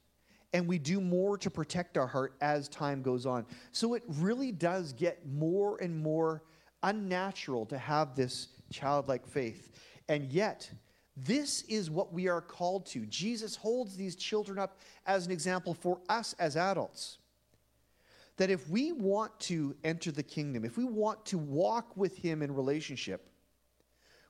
and 0.54 0.68
we 0.68 0.78
do 0.78 1.02
more 1.02 1.38
to 1.40 1.50
protect 1.50 1.98
our 1.98 2.08
heart 2.08 2.36
as 2.40 2.70
time 2.70 3.02
goes 3.02 3.26
on. 3.26 3.46
So 3.72 3.96
it 3.96 4.04
really 4.08 4.52
does 4.52 4.94
get 4.94 5.28
more 5.28 5.82
and 5.82 5.98
more 5.98 6.44
unnatural 6.84 7.66
to 7.68 7.78
have 7.78 8.16
this 8.16 8.50
childlike 8.72 9.26
faith. 9.26 9.72
And 10.08 10.32
yet, 10.32 10.70
this 11.18 11.64
is 11.64 11.90
what 11.90 12.14
we 12.14 12.28
are 12.28 12.42
called 12.42 12.86
to. 12.88 13.06
Jesus 13.06 13.56
holds 13.56 13.96
these 13.96 14.16
children 14.16 14.60
up 14.60 14.80
as 15.06 15.26
an 15.26 15.32
example 15.32 15.74
for 15.74 16.00
us 16.10 16.34
as 16.40 16.56
adults. 16.56 17.18
That 18.38 18.50
if 18.50 18.68
we 18.70 18.92
want 18.92 19.40
to 19.42 19.76
enter 19.84 20.12
the 20.12 20.24
kingdom, 20.24 20.66
if 20.66 20.76
we 20.76 20.86
want 20.86 21.26
to 21.28 21.38
walk 21.38 21.96
with 21.96 22.18
Him 22.18 22.42
in 22.42 22.54
relationship, 22.54 23.30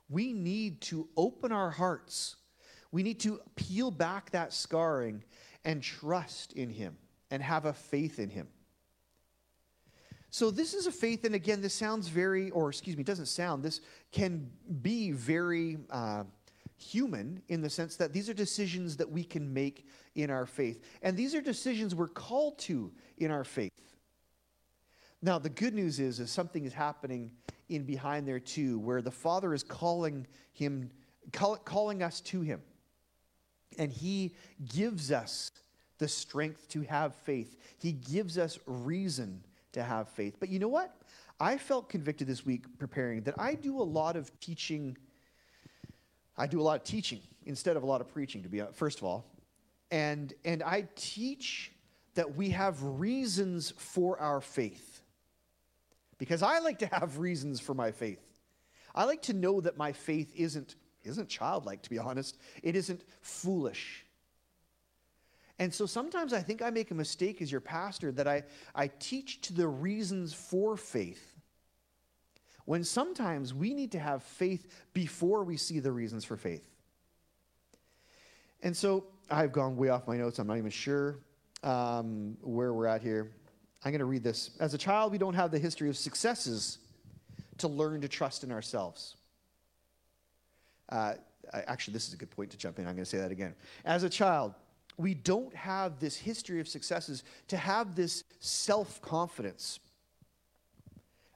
we 0.09 0.33
need 0.33 0.81
to 0.81 1.07
open 1.15 1.51
our 1.53 1.71
hearts 1.71 2.35
we 2.93 3.01
need 3.01 3.19
to 3.21 3.41
peel 3.55 3.89
back 3.89 4.29
that 4.31 4.53
scarring 4.53 5.23
and 5.65 5.81
trust 5.81 6.53
in 6.53 6.69
Him 6.69 6.95
and 7.31 7.41
have 7.41 7.65
a 7.65 7.73
faith 7.73 8.19
in 8.19 8.29
Him. 8.29 8.47
So, 10.29 10.51
this 10.51 10.75
is 10.75 10.85
a 10.85 10.91
faith, 10.91 11.25
and 11.25 11.33
again, 11.35 11.59
this 11.59 11.73
sounds 11.73 12.07
very, 12.07 12.51
or 12.51 12.69
excuse 12.69 12.95
me, 12.95 13.03
doesn't 13.03 13.25
sound, 13.25 13.63
this 13.63 13.81
can 14.11 14.47
be 14.83 15.11
very 15.11 15.79
uh, 15.89 16.23
human 16.77 17.41
in 17.49 17.61
the 17.61 17.69
sense 17.69 17.95
that 17.95 18.13
these 18.13 18.29
are 18.29 18.33
decisions 18.33 18.95
that 18.97 19.09
we 19.09 19.23
can 19.23 19.51
make 19.51 19.87
in 20.13 20.29
our 20.29 20.45
faith. 20.45 20.83
And 21.01 21.17
these 21.17 21.33
are 21.33 21.41
decisions 21.41 21.95
we're 21.95 22.07
called 22.07 22.59
to 22.59 22.91
in 23.17 23.31
our 23.31 23.43
faith. 23.43 23.71
Now, 25.23 25.39
the 25.39 25.49
good 25.49 25.73
news 25.73 25.99
is, 25.99 26.19
is 26.19 26.29
something 26.29 26.63
is 26.63 26.73
happening 26.73 27.31
in 27.69 27.85
behind 27.85 28.27
there 28.27 28.39
too, 28.39 28.77
where 28.79 29.01
the 29.01 29.11
Father 29.11 29.53
is 29.53 29.63
calling 29.63 30.27
him, 30.51 30.91
call, 31.31 31.55
calling 31.55 32.03
us 32.03 32.21
to 32.21 32.41
Him. 32.41 32.61
And 33.77 33.91
He 33.91 34.33
gives 34.73 35.11
us 35.11 35.51
the 35.97 36.07
strength 36.07 36.67
to 36.69 36.81
have 36.81 37.15
faith. 37.15 37.57
He 37.79 37.91
gives 37.91 38.37
us 38.37 38.59
reason 38.65 39.43
to 39.73 39.83
have 39.83 40.09
faith. 40.09 40.35
But 40.39 40.49
you 40.49 40.59
know 40.59 40.67
what? 40.67 40.95
I 41.39 41.57
felt 41.57 41.89
convicted 41.89 42.27
this 42.27 42.45
week 42.45 42.65
preparing 42.77 43.21
that 43.23 43.35
I 43.37 43.55
do 43.55 43.81
a 43.81 43.83
lot 43.83 44.15
of 44.15 44.37
teaching. 44.39 44.97
I 46.37 46.47
do 46.47 46.61
a 46.61 46.63
lot 46.63 46.77
of 46.79 46.83
teaching 46.83 47.19
instead 47.45 47.75
of 47.75 47.83
a 47.83 47.85
lot 47.85 48.01
of 48.01 48.07
preaching, 48.07 48.43
to 48.43 48.49
be 48.49 48.61
first 48.73 48.99
of 48.99 49.03
all. 49.03 49.25
And, 49.91 50.33
and 50.45 50.63
I 50.63 50.87
teach 50.95 51.71
that 52.15 52.35
we 52.35 52.49
have 52.49 52.81
reasons 52.81 53.73
for 53.77 54.19
our 54.19 54.41
faith. 54.41 55.01
Because 56.17 56.41
I 56.41 56.59
like 56.59 56.79
to 56.79 56.87
have 56.87 57.17
reasons 57.17 57.59
for 57.59 57.73
my 57.73 57.91
faith. 57.91 58.21
I 58.95 59.05
like 59.05 59.23
to 59.23 59.33
know 59.33 59.61
that 59.61 59.77
my 59.77 59.91
faith 59.91 60.31
isn't 60.35 60.75
isn't 61.03 61.29
childlike, 61.29 61.81
to 61.83 61.89
be 61.89 61.99
honest. 61.99 62.37
It 62.61 62.75
isn't 62.75 63.01
foolish. 63.21 64.05
And 65.59 65.73
so 65.73 65.85
sometimes 65.85 66.33
I 66.33 66.41
think 66.41 66.61
I 66.61 66.69
make 66.69 66.91
a 66.91 66.95
mistake 66.95 67.41
as 67.41 67.51
your 67.51 67.61
pastor 67.61 68.11
that 68.13 68.27
I, 68.27 68.43
I 68.73 68.89
teach 68.99 69.41
to 69.41 69.53
the 69.53 69.67
reasons 69.67 70.33
for 70.33 70.75
faith. 70.75 71.35
When 72.65 72.83
sometimes 72.83 73.53
we 73.53 73.73
need 73.73 73.91
to 73.91 73.99
have 73.99 74.23
faith 74.23 74.67
before 74.93 75.43
we 75.43 75.57
see 75.57 75.79
the 75.79 75.91
reasons 75.91 76.25
for 76.25 76.37
faith. 76.37 76.67
And 78.61 78.75
so 78.75 79.05
I've 79.29 79.51
gone 79.51 79.75
way 79.75 79.89
off 79.89 80.07
my 80.07 80.17
notes. 80.17 80.39
I'm 80.39 80.47
not 80.47 80.57
even 80.57 80.71
sure 80.71 81.19
um, 81.63 82.37
where 82.41 82.73
we're 82.73 82.87
at 82.87 83.01
here. 83.01 83.31
I'm 83.83 83.91
going 83.91 83.99
to 83.99 84.05
read 84.05 84.23
this. 84.23 84.51
As 84.59 84.73
a 84.73 84.77
child, 84.77 85.11
we 85.11 85.17
don't 85.17 85.33
have 85.33 85.51
the 85.51 85.59
history 85.59 85.89
of 85.89 85.97
successes 85.97 86.79
to 87.57 87.67
learn 87.67 88.01
to 88.01 88.07
trust 88.07 88.43
in 88.43 88.51
ourselves. 88.51 89.17
Uh, 90.93 91.15
actually, 91.51 91.93
this 91.93 92.07
is 92.07 92.13
a 92.13 92.17
good 92.17 92.29
point 92.29 92.51
to 92.51 92.57
jump 92.57 92.77
in. 92.77 92.85
I'm 92.85 92.93
going 92.93 93.03
to 93.03 93.09
say 93.09 93.17
that 93.17 93.31
again. 93.31 93.55
As 93.83 94.03
a 94.03 94.09
child, 94.09 94.53
we 94.97 95.15
don't 95.15 95.53
have 95.55 95.99
this 95.99 96.15
history 96.15 96.59
of 96.59 96.67
successes 96.67 97.23
to 97.47 97.57
have 97.57 97.95
this 97.95 98.23
self 98.39 99.01
confidence. 99.01 99.79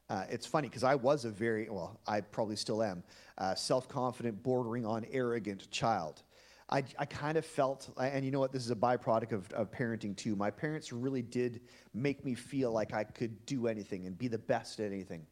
Uh, 0.10 0.24
it's 0.30 0.46
funny 0.46 0.70
because 0.70 0.84
I 0.84 0.94
was 0.96 1.26
a 1.26 1.30
very, 1.30 1.68
well, 1.70 2.00
I 2.08 2.22
probably 2.22 2.56
still 2.56 2.84
am, 2.84 3.04
uh, 3.40 3.56
self 3.56 3.90
confident, 3.90 4.44
bordering 4.44 4.86
on 4.86 5.06
arrogant 5.12 5.70
child. 5.72 6.22
I, 6.70 6.84
I 7.00 7.06
kind 7.06 7.38
of 7.38 7.46
felt, 7.46 7.90
and 7.98 8.24
you 8.26 8.32
know 8.32 8.40
what, 8.40 8.52
this 8.52 8.64
is 8.64 8.72
a 8.72 8.76
byproduct 8.76 9.32
of, 9.32 9.52
of 9.54 9.72
parenting 9.72 10.16
too. 10.16 10.36
My 10.36 10.52
parents 10.52 10.92
really 10.92 11.22
did 11.22 11.62
make 11.94 12.24
me 12.26 12.36
feel 12.36 12.72
like 12.72 12.94
I 12.94 13.06
could 13.06 13.46
do 13.46 13.68
anything 13.68 14.06
and 14.06 14.18
be 14.18 14.28
the 14.28 14.38
best 14.38 14.80
at 14.82 14.92
anything. 14.92 15.26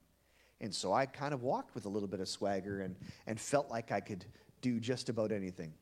And 0.61 0.73
so 0.73 0.93
I 0.93 1.05
kind 1.05 1.33
of 1.33 1.43
walked 1.43 1.75
with 1.75 1.85
a 1.85 1.89
little 1.89 2.07
bit 2.07 2.19
of 2.19 2.29
swagger 2.29 2.81
and, 2.81 2.95
and 3.27 3.39
felt 3.39 3.69
like 3.69 3.91
I 3.91 3.99
could 3.99 4.25
do 4.61 4.79
just 4.79 5.09
about 5.09 5.31
anything. 5.31 5.73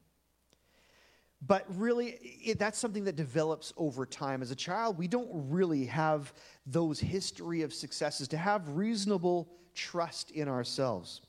But 1.45 1.65
really, 1.77 2.11
it, 2.43 2.57
that's 2.57 2.77
something 2.77 3.03
that 3.03 3.15
develops 3.15 3.73
over 3.75 4.05
time. 4.05 4.41
As 4.41 4.51
a 4.51 4.55
child, 4.55 4.97
we 4.97 5.07
don't 5.07 5.29
really 5.31 5.85
have 5.85 6.33
those 6.65 6.99
history 6.99 7.61
of 7.63 7.73
successes 7.73 8.27
to 8.29 8.37
have 8.37 8.69
reasonable 8.69 9.49
trust 9.75 10.31
in 10.31 10.47
ourselves. 10.47 11.21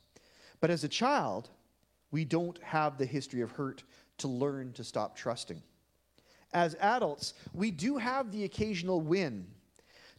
But 0.60 0.70
as 0.70 0.84
a 0.84 0.88
child, 0.88 1.50
we 2.12 2.24
don't 2.24 2.62
have 2.62 2.96
the 2.96 3.06
history 3.06 3.40
of 3.40 3.50
hurt 3.50 3.82
to 4.18 4.28
learn 4.28 4.72
to 4.74 4.84
stop 4.84 5.16
trusting. 5.16 5.60
As 6.52 6.76
adults, 6.76 7.34
we 7.52 7.72
do 7.72 7.96
have 7.96 8.30
the 8.30 8.44
occasional 8.44 9.00
win 9.00 9.46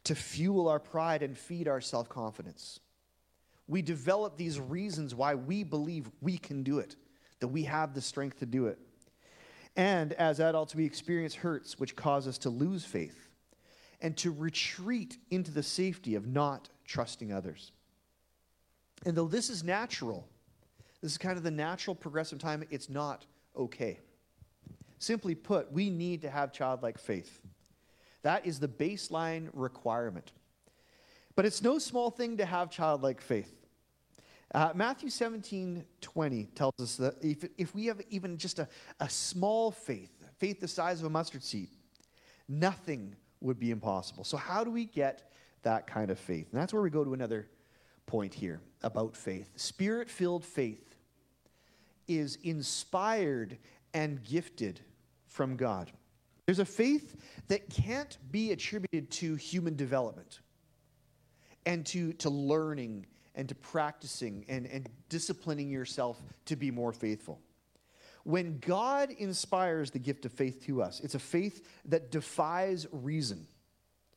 to 0.03 0.13
fuel 0.13 0.67
our 0.67 0.79
pride 0.79 1.23
and 1.23 1.37
feed 1.37 1.69
our 1.69 1.79
self 1.79 2.09
confidence 2.09 2.81
we 3.67 3.81
develop 3.81 4.37
these 4.37 4.59
reasons 4.59 5.15
why 5.15 5.35
we 5.35 5.63
believe 5.63 6.09
we 6.21 6.37
can 6.37 6.63
do 6.63 6.79
it, 6.79 6.95
that 7.39 7.47
we 7.47 7.63
have 7.63 7.93
the 7.93 8.01
strength 8.01 8.39
to 8.39 8.45
do 8.45 8.67
it. 8.67 8.79
And 9.75 10.13
as 10.13 10.39
adults, 10.39 10.75
we 10.75 10.85
experience 10.85 11.35
hurts 11.35 11.79
which 11.79 11.95
cause 11.95 12.27
us 12.27 12.37
to 12.39 12.49
lose 12.49 12.85
faith 12.85 13.27
and 14.01 14.15
to 14.17 14.31
retreat 14.31 15.17
into 15.31 15.51
the 15.51 15.63
safety 15.63 16.15
of 16.15 16.27
not 16.27 16.69
trusting 16.85 17.33
others. 17.33 17.71
And 19.05 19.15
though 19.15 19.27
this 19.27 19.49
is 19.49 19.63
natural, 19.63 20.27
this 21.01 21.11
is 21.11 21.17
kind 21.17 21.37
of 21.37 21.43
the 21.43 21.51
natural 21.51 21.95
progressive 21.95 22.39
time, 22.39 22.63
it's 22.69 22.89
not 22.89 23.25
okay. 23.57 23.99
Simply 24.99 25.35
put, 25.35 25.71
we 25.71 25.89
need 25.89 26.21
to 26.21 26.29
have 26.29 26.53
childlike 26.53 26.97
faith. 26.97 27.41
That 28.21 28.45
is 28.45 28.59
the 28.59 28.67
baseline 28.67 29.49
requirement. 29.53 30.31
But 31.35 31.45
it's 31.45 31.61
no 31.61 31.79
small 31.79 32.09
thing 32.09 32.37
to 32.37 32.45
have 32.45 32.69
childlike 32.69 33.21
faith. 33.21 33.53
Uh, 34.53 34.71
Matthew 34.73 35.09
17, 35.09 35.83
20 35.99 36.43
tells 36.55 36.73
us 36.79 36.95
that 36.97 37.15
if, 37.21 37.45
if 37.57 37.75
we 37.75 37.87
have 37.87 38.01
even 38.09 38.37
just 38.37 38.59
a, 38.59 38.67
a 38.99 39.09
small 39.09 39.71
faith, 39.71 40.11
faith 40.37 40.61
the 40.61 40.67
size 40.67 41.01
of 41.01 41.07
a 41.07 41.09
mustard 41.09 41.43
seed, 41.43 41.69
nothing 42.47 43.15
would 43.41 43.59
be 43.59 43.71
impossible. 43.71 44.23
So, 44.23 44.37
how 44.37 44.63
do 44.63 44.71
we 44.71 44.85
get 44.85 45.31
that 45.63 45.87
kind 45.87 46.09
of 46.09 46.17
faith? 46.17 46.47
And 46.51 46.61
that's 46.61 46.73
where 46.73 46.81
we 46.81 46.89
go 46.89 47.03
to 47.03 47.13
another 47.13 47.47
point 48.05 48.33
here 48.33 48.61
about 48.83 49.17
faith. 49.17 49.49
Spirit 49.57 50.09
filled 50.09 50.45
faith 50.45 50.95
is 52.07 52.37
inspired 52.43 53.57
and 53.93 54.23
gifted 54.23 54.79
from 55.27 55.57
God. 55.57 55.91
There's 56.45 56.59
a 56.59 56.65
faith 56.65 57.15
that 57.47 57.69
can't 57.69 58.17
be 58.31 58.51
attributed 58.51 59.09
to 59.11 59.35
human 59.35 59.75
development 59.75 60.39
and 61.65 61.85
to, 61.87 62.13
to 62.13 62.29
learning 62.29 63.05
and 63.35 63.49
to 63.49 63.55
practicing 63.55 64.45
and, 64.47 64.65
and 64.67 64.89
disciplining 65.09 65.69
yourself 65.69 66.21
to 66.45 66.55
be 66.55 66.71
more 66.71 66.91
faithful. 66.91 67.39
When 68.23 68.57
God 68.59 69.11
inspires 69.11 69.91
the 69.91 69.99
gift 69.99 70.25
of 70.25 70.31
faith 70.31 70.65
to 70.65 70.81
us, 70.81 70.99
it's 70.99 71.15
a 71.15 71.19
faith 71.19 71.67
that 71.85 72.11
defies 72.11 72.87
reason. 72.91 73.47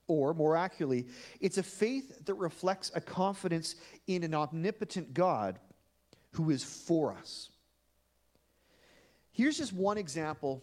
Or, 0.07 0.33
more 0.33 0.57
accurately, 0.57 1.07
it's 1.39 1.59
a 1.59 1.63
faith 1.63 2.25
that 2.25 2.33
reflects 2.35 2.91
a 2.95 3.01
confidence 3.01 3.75
in 4.07 4.25
an 4.25 4.35
omnipotent 4.35 5.13
God 5.13 5.59
who 6.33 6.49
is 6.49 6.65
for 6.65 7.13
us. 7.13 7.51
Here's 9.33 9.59
just 9.59 9.75
one 9.75 9.99
example 9.99 10.63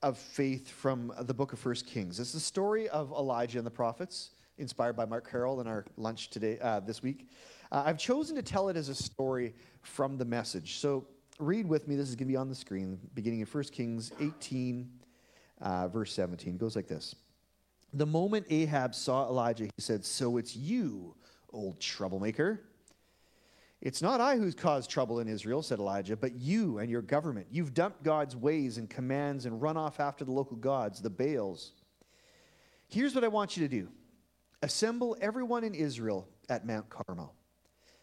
of 0.00 0.16
faith 0.16 0.70
from 0.70 1.12
the 1.20 1.34
book 1.34 1.52
of 1.52 1.58
First 1.58 1.86
Kings. 1.86 2.18
It's 2.18 2.32
the 2.32 2.40
story 2.40 2.88
of 2.88 3.12
Elijah 3.12 3.58
and 3.58 3.66
the 3.66 3.70
prophets, 3.70 4.30
inspired 4.62 4.94
by 4.94 5.04
Mark 5.04 5.30
Carroll 5.30 5.60
in 5.60 5.66
our 5.66 5.84
lunch 5.96 6.30
today, 6.30 6.58
uh, 6.62 6.80
this 6.80 7.02
week. 7.02 7.28
Uh, 7.70 7.82
I've 7.84 7.98
chosen 7.98 8.36
to 8.36 8.42
tell 8.42 8.68
it 8.68 8.76
as 8.76 8.88
a 8.88 8.94
story 8.94 9.54
from 9.82 10.16
the 10.16 10.24
message. 10.24 10.78
So 10.78 11.06
read 11.38 11.68
with 11.68 11.88
me. 11.88 11.96
This 11.96 12.08
is 12.08 12.14
going 12.14 12.28
to 12.28 12.32
be 12.32 12.36
on 12.36 12.48
the 12.48 12.54
screen, 12.54 12.98
beginning 13.14 13.40
in 13.40 13.46
1 13.46 13.64
Kings 13.64 14.12
18, 14.20 14.88
uh, 15.60 15.88
verse 15.88 16.12
17. 16.14 16.54
It 16.54 16.58
goes 16.58 16.76
like 16.76 16.88
this 16.88 17.14
The 17.92 18.06
moment 18.06 18.46
Ahab 18.48 18.94
saw 18.94 19.28
Elijah, 19.28 19.64
he 19.64 19.70
said, 19.78 20.04
So 20.04 20.38
it's 20.38 20.56
you, 20.56 21.14
old 21.52 21.80
troublemaker. 21.80 22.62
It's 23.80 24.00
not 24.00 24.20
I 24.20 24.36
who's 24.36 24.54
caused 24.54 24.88
trouble 24.90 25.18
in 25.18 25.26
Israel, 25.26 25.60
said 25.60 25.80
Elijah, 25.80 26.16
but 26.16 26.36
you 26.36 26.78
and 26.78 26.88
your 26.88 27.02
government. 27.02 27.48
You've 27.50 27.74
dumped 27.74 28.04
God's 28.04 28.36
ways 28.36 28.78
and 28.78 28.88
commands 28.88 29.44
and 29.44 29.60
run 29.60 29.76
off 29.76 29.98
after 29.98 30.24
the 30.24 30.30
local 30.30 30.56
gods, 30.56 31.02
the 31.02 31.10
Baals. 31.10 31.72
Here's 32.86 33.12
what 33.12 33.24
I 33.24 33.28
want 33.28 33.56
you 33.56 33.66
to 33.66 33.68
do 33.68 33.88
assemble 34.62 35.16
everyone 35.20 35.64
in 35.64 35.74
Israel 35.74 36.28
at 36.48 36.66
Mount 36.66 36.88
Carmel 36.88 37.34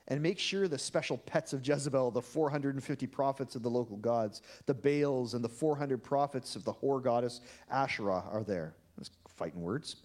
and 0.09 0.21
make 0.21 0.39
sure 0.39 0.67
the 0.67 0.77
special 0.77 1.17
pets 1.17 1.53
of 1.53 1.65
Jezebel, 1.65 2.11
the 2.11 2.21
450 2.21 3.07
prophets 3.07 3.55
of 3.55 3.61
the 3.61 3.69
local 3.69 3.97
gods, 3.97 4.41
the 4.65 4.73
Baals, 4.73 5.35
and 5.35 5.43
the 5.43 5.49
400 5.49 6.03
prophets 6.03 6.55
of 6.55 6.63
the 6.63 6.73
whore 6.73 7.01
goddess 7.01 7.41
Asherah 7.69 8.23
are 8.31 8.43
there. 8.43 8.75
That's 8.97 9.11
fighting 9.27 9.61
words. 9.61 9.97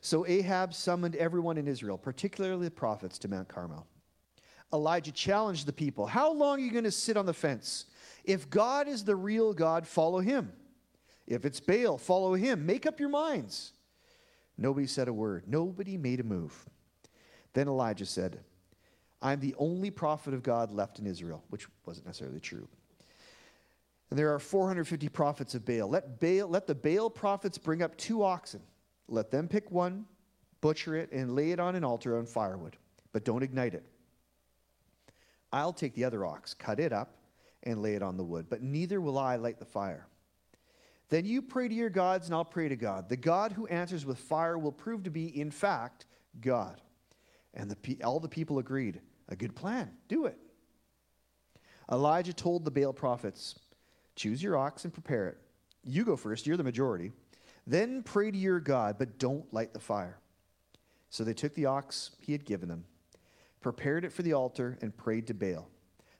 So 0.00 0.26
Ahab 0.26 0.72
summoned 0.72 1.16
everyone 1.16 1.58
in 1.58 1.66
Israel, 1.66 1.98
particularly 1.98 2.66
the 2.66 2.70
prophets, 2.70 3.18
to 3.18 3.28
Mount 3.28 3.48
Carmel. 3.48 3.86
Elijah 4.72 5.12
challenged 5.12 5.66
the 5.66 5.72
people 5.72 6.06
How 6.06 6.32
long 6.32 6.58
are 6.58 6.62
you 6.62 6.70
going 6.70 6.84
to 6.84 6.90
sit 6.90 7.16
on 7.16 7.26
the 7.26 7.34
fence? 7.34 7.86
If 8.24 8.48
God 8.48 8.88
is 8.88 9.04
the 9.04 9.16
real 9.16 9.52
God, 9.52 9.86
follow 9.86 10.20
him. 10.20 10.52
If 11.26 11.44
it's 11.44 11.58
Baal, 11.58 11.98
follow 11.98 12.34
him. 12.34 12.64
Make 12.64 12.86
up 12.86 13.00
your 13.00 13.08
minds. 13.08 13.72
Nobody 14.58 14.86
said 14.86 15.08
a 15.08 15.12
word, 15.12 15.44
nobody 15.46 15.96
made 15.96 16.20
a 16.20 16.24
move. 16.24 16.66
Then 17.52 17.68
Elijah 17.68 18.06
said, 18.06 18.40
I'm 19.22 19.40
the 19.40 19.54
only 19.58 19.90
prophet 19.90 20.34
of 20.34 20.42
God 20.42 20.70
left 20.70 20.98
in 20.98 21.06
Israel, 21.06 21.42
which 21.48 21.66
wasn't 21.86 22.06
necessarily 22.06 22.40
true. 22.40 22.68
And 24.10 24.18
there 24.18 24.32
are 24.34 24.38
450 24.38 25.08
prophets 25.08 25.54
of 25.54 25.64
Baal. 25.64 25.88
Let, 25.88 26.20
Baal. 26.20 26.48
let 26.48 26.66
the 26.66 26.74
Baal 26.74 27.10
prophets 27.10 27.58
bring 27.58 27.82
up 27.82 27.96
two 27.96 28.22
oxen. 28.22 28.60
Let 29.08 29.30
them 29.30 29.48
pick 29.48 29.70
one, 29.70 30.06
butcher 30.60 30.96
it, 30.96 31.10
and 31.12 31.34
lay 31.34 31.50
it 31.50 31.60
on 31.60 31.74
an 31.74 31.84
altar 31.84 32.18
on 32.18 32.26
firewood, 32.26 32.76
but 33.12 33.24
don't 33.24 33.42
ignite 33.42 33.74
it. 33.74 33.84
I'll 35.52 35.72
take 35.72 35.94
the 35.94 36.04
other 36.04 36.24
ox, 36.24 36.54
cut 36.54 36.80
it 36.80 36.92
up, 36.92 37.14
and 37.62 37.82
lay 37.82 37.94
it 37.94 38.02
on 38.02 38.16
the 38.16 38.24
wood, 38.24 38.46
but 38.48 38.62
neither 38.62 39.00
will 39.00 39.18
I 39.18 39.36
light 39.36 39.58
the 39.58 39.64
fire. 39.64 40.06
Then 41.08 41.24
you 41.24 41.40
pray 41.40 41.68
to 41.68 41.74
your 41.74 41.90
gods, 41.90 42.26
and 42.26 42.34
I'll 42.34 42.44
pray 42.44 42.68
to 42.68 42.76
God. 42.76 43.08
The 43.08 43.16
God 43.16 43.52
who 43.52 43.66
answers 43.66 44.04
with 44.04 44.18
fire 44.18 44.58
will 44.58 44.72
prove 44.72 45.04
to 45.04 45.10
be, 45.10 45.38
in 45.38 45.50
fact, 45.50 46.06
God. 46.40 46.80
And 47.54 47.70
the, 47.70 48.02
all 48.02 48.20
the 48.20 48.28
people 48.28 48.58
agreed. 48.58 49.00
A 49.28 49.36
good 49.36 49.54
plan. 49.54 49.90
Do 50.08 50.26
it. 50.26 50.38
Elijah 51.90 52.32
told 52.32 52.64
the 52.64 52.70
Baal 52.70 52.92
prophets 52.92 53.54
Choose 54.16 54.42
your 54.42 54.56
ox 54.56 54.84
and 54.84 54.92
prepare 54.92 55.28
it. 55.28 55.38
You 55.84 56.04
go 56.04 56.16
first, 56.16 56.46
you're 56.46 56.56
the 56.56 56.64
majority. 56.64 57.12
Then 57.66 58.02
pray 58.02 58.30
to 58.30 58.38
your 58.38 58.60
God, 58.60 58.96
but 58.98 59.18
don't 59.18 59.52
light 59.52 59.74
the 59.74 59.80
fire. 59.80 60.18
So 61.10 61.22
they 61.22 61.34
took 61.34 61.54
the 61.54 61.66
ox 61.66 62.12
he 62.20 62.32
had 62.32 62.44
given 62.44 62.68
them, 62.68 62.84
prepared 63.60 64.04
it 64.04 64.12
for 64.12 64.22
the 64.22 64.32
altar, 64.32 64.78
and 64.80 64.96
prayed 64.96 65.26
to 65.26 65.34
Baal. 65.34 65.68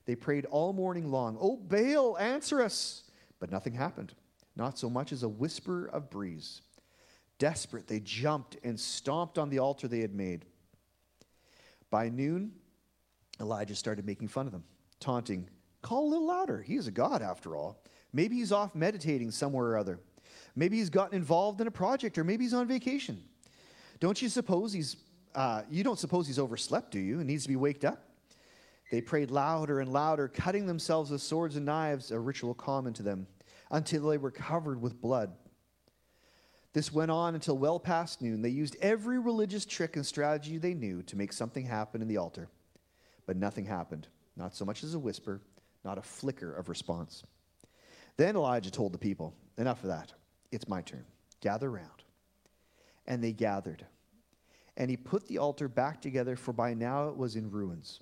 They 0.04 0.14
prayed 0.14 0.44
all 0.46 0.72
morning 0.72 1.10
long, 1.10 1.36
Oh, 1.40 1.56
Baal, 1.56 2.16
answer 2.18 2.62
us! 2.62 3.04
But 3.40 3.50
nothing 3.50 3.74
happened, 3.74 4.14
not 4.56 4.78
so 4.78 4.88
much 4.90 5.12
as 5.12 5.22
a 5.22 5.28
whisper 5.28 5.86
of 5.86 6.10
breeze. 6.10 6.62
Desperate, 7.38 7.86
they 7.86 8.00
jumped 8.00 8.56
and 8.64 8.80
stomped 8.80 9.38
on 9.38 9.50
the 9.50 9.58
altar 9.58 9.86
they 9.86 10.00
had 10.00 10.14
made. 10.14 10.46
By 11.90 12.08
noon, 12.08 12.52
Elijah 13.38 13.74
started 13.74 14.06
making 14.06 14.28
fun 14.28 14.46
of 14.46 14.52
them, 14.52 14.64
taunting, 14.98 15.48
Call 15.86 16.08
a 16.08 16.10
little 16.10 16.26
louder. 16.26 16.62
He 16.62 16.74
is 16.74 16.88
a 16.88 16.90
god, 16.90 17.22
after 17.22 17.54
all. 17.54 17.80
Maybe 18.12 18.34
he's 18.34 18.50
off 18.50 18.74
meditating 18.74 19.30
somewhere 19.30 19.66
or 19.66 19.76
other. 19.76 20.00
Maybe 20.56 20.78
he's 20.78 20.90
gotten 20.90 21.14
involved 21.14 21.60
in 21.60 21.68
a 21.68 21.70
project, 21.70 22.18
or 22.18 22.24
maybe 22.24 22.42
he's 22.42 22.54
on 22.54 22.66
vacation. 22.66 23.22
Don't 24.00 24.20
you 24.20 24.28
suppose 24.28 24.72
he's, 24.72 24.96
uh, 25.36 25.62
you 25.70 25.84
don't 25.84 25.96
suppose 25.98 26.26
he's 26.26 26.40
overslept, 26.40 26.90
do 26.90 26.98
you, 26.98 27.18
and 27.18 27.28
needs 27.28 27.44
to 27.44 27.48
be 27.48 27.54
waked 27.54 27.84
up? 27.84 28.02
They 28.90 29.00
prayed 29.00 29.30
louder 29.30 29.78
and 29.78 29.92
louder, 29.92 30.26
cutting 30.26 30.66
themselves 30.66 31.12
with 31.12 31.22
swords 31.22 31.54
and 31.54 31.64
knives, 31.64 32.10
a 32.10 32.18
ritual 32.18 32.54
common 32.54 32.92
to 32.94 33.04
them, 33.04 33.28
until 33.70 34.08
they 34.08 34.18
were 34.18 34.30
covered 34.30 34.80
with 34.80 35.00
blood. 35.00 35.32
This 36.72 36.92
went 36.92 37.10
on 37.10 37.34
until 37.34 37.56
well 37.56 37.80
past 37.80 38.20
noon. 38.20 38.42
They 38.42 38.50
used 38.50 38.76
every 38.82 39.18
religious 39.18 39.64
trick 39.64 39.96
and 39.96 40.04
strategy 40.04 40.58
they 40.58 40.74
knew 40.74 41.02
to 41.04 41.16
make 41.16 41.32
something 41.32 41.64
happen 41.64 42.02
in 42.02 42.08
the 42.08 42.18
altar. 42.18 42.48
But 43.24 43.36
nothing 43.38 43.64
happened, 43.64 44.08
not 44.36 44.54
so 44.54 44.64
much 44.64 44.84
as 44.84 44.94
a 44.94 44.98
whisper, 44.98 45.40
not 45.84 45.98
a 45.98 46.02
flicker 46.02 46.52
of 46.52 46.68
response. 46.68 47.24
Then 48.16 48.36
Elijah 48.36 48.70
told 48.70 48.92
the 48.92 48.98
people, 48.98 49.34
Enough 49.56 49.82
of 49.82 49.88
that. 49.88 50.12
It's 50.52 50.68
my 50.68 50.82
turn. 50.82 51.04
Gather 51.40 51.70
round. 51.70 52.04
And 53.06 53.24
they 53.24 53.32
gathered. 53.32 53.86
And 54.76 54.90
he 54.90 54.96
put 54.96 55.26
the 55.26 55.38
altar 55.38 55.68
back 55.68 56.02
together, 56.02 56.36
for 56.36 56.52
by 56.52 56.74
now 56.74 57.08
it 57.08 57.16
was 57.16 57.36
in 57.36 57.50
ruins. 57.50 58.00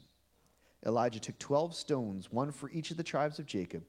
Elijah 0.84 1.20
took 1.20 1.38
12 1.38 1.74
stones, 1.74 2.32
one 2.32 2.50
for 2.50 2.70
each 2.70 2.90
of 2.90 2.96
the 2.96 3.02
tribes 3.02 3.38
of 3.38 3.46
Jacob, 3.46 3.84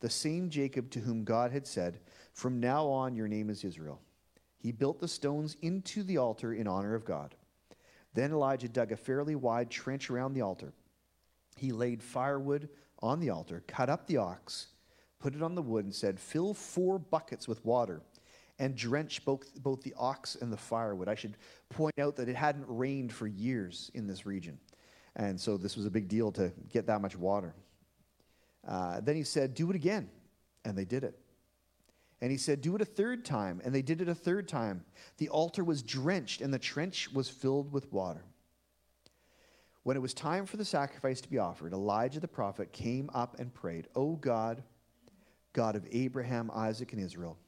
the 0.00 0.10
same 0.10 0.50
Jacob 0.50 0.90
to 0.90 1.00
whom 1.00 1.24
God 1.24 1.52
had 1.52 1.66
said, 1.66 2.00
From 2.32 2.60
now 2.60 2.86
on 2.86 3.14
your 3.14 3.28
name 3.28 3.50
is 3.50 3.64
Israel. 3.64 4.00
He 4.58 4.72
built 4.72 5.00
the 5.00 5.08
stones 5.08 5.56
into 5.62 6.02
the 6.02 6.18
altar 6.18 6.52
in 6.52 6.66
honor 6.66 6.94
of 6.94 7.04
God. 7.04 7.34
Then 8.14 8.32
Elijah 8.32 8.68
dug 8.68 8.92
a 8.92 8.96
fairly 8.96 9.34
wide 9.34 9.70
trench 9.70 10.10
around 10.10 10.34
the 10.34 10.40
altar. 10.40 10.72
He 11.56 11.72
laid 11.72 12.02
firewood 12.02 12.68
on 13.00 13.20
the 13.20 13.30
altar, 13.30 13.62
cut 13.66 13.88
up 13.88 14.06
the 14.06 14.16
ox, 14.16 14.68
put 15.20 15.34
it 15.34 15.42
on 15.42 15.54
the 15.54 15.62
wood, 15.62 15.84
and 15.84 15.94
said, 15.94 16.18
Fill 16.18 16.54
four 16.54 16.98
buckets 16.98 17.46
with 17.46 17.64
water 17.64 18.02
and 18.58 18.74
drench 18.74 19.24
both, 19.24 19.54
both 19.62 19.82
the 19.82 19.94
ox 19.96 20.36
and 20.36 20.52
the 20.52 20.56
firewood. 20.56 21.08
I 21.08 21.14
should 21.14 21.36
point 21.68 21.98
out 21.98 22.16
that 22.16 22.28
it 22.28 22.36
hadn't 22.36 22.66
rained 22.68 23.12
for 23.12 23.26
years 23.26 23.90
in 23.94 24.06
this 24.06 24.26
region. 24.26 24.58
And 25.16 25.40
so 25.40 25.56
this 25.56 25.76
was 25.76 25.86
a 25.86 25.90
big 25.90 26.08
deal 26.08 26.32
to 26.32 26.52
get 26.70 26.86
that 26.86 27.00
much 27.00 27.16
water. 27.16 27.54
Uh, 28.68 29.00
then 29.00 29.16
he 29.16 29.24
said, 29.24 29.54
Do 29.54 29.70
it 29.70 29.76
again. 29.76 30.10
And 30.64 30.76
they 30.76 30.84
did 30.84 31.02
it. 31.02 31.18
And 32.20 32.30
he 32.30 32.36
said, 32.36 32.60
Do 32.60 32.76
it 32.76 32.82
a 32.82 32.84
third 32.84 33.24
time. 33.24 33.60
And 33.64 33.74
they 33.74 33.82
did 33.82 34.00
it 34.00 34.08
a 34.08 34.14
third 34.14 34.46
time. 34.46 34.84
The 35.16 35.30
altar 35.30 35.64
was 35.64 35.82
drenched, 35.82 36.42
and 36.42 36.52
the 36.52 36.58
trench 36.58 37.10
was 37.12 37.28
filled 37.28 37.72
with 37.72 37.90
water. 37.92 38.24
When 39.84 39.96
it 39.96 40.00
was 40.00 40.12
time 40.12 40.44
for 40.44 40.58
the 40.58 40.64
sacrifice 40.64 41.20
to 41.22 41.30
be 41.30 41.38
offered, 41.38 41.72
Elijah 41.72 42.20
the 42.20 42.28
prophet 42.28 42.72
came 42.72 43.08
up 43.14 43.38
and 43.38 43.54
prayed, 43.54 43.88
O 43.96 44.16
God, 44.16 44.62
God 45.54 45.76
of 45.76 45.86
Abraham, 45.90 46.50
Isaac, 46.54 46.92
and 46.92 47.00
Israel, 47.00 47.38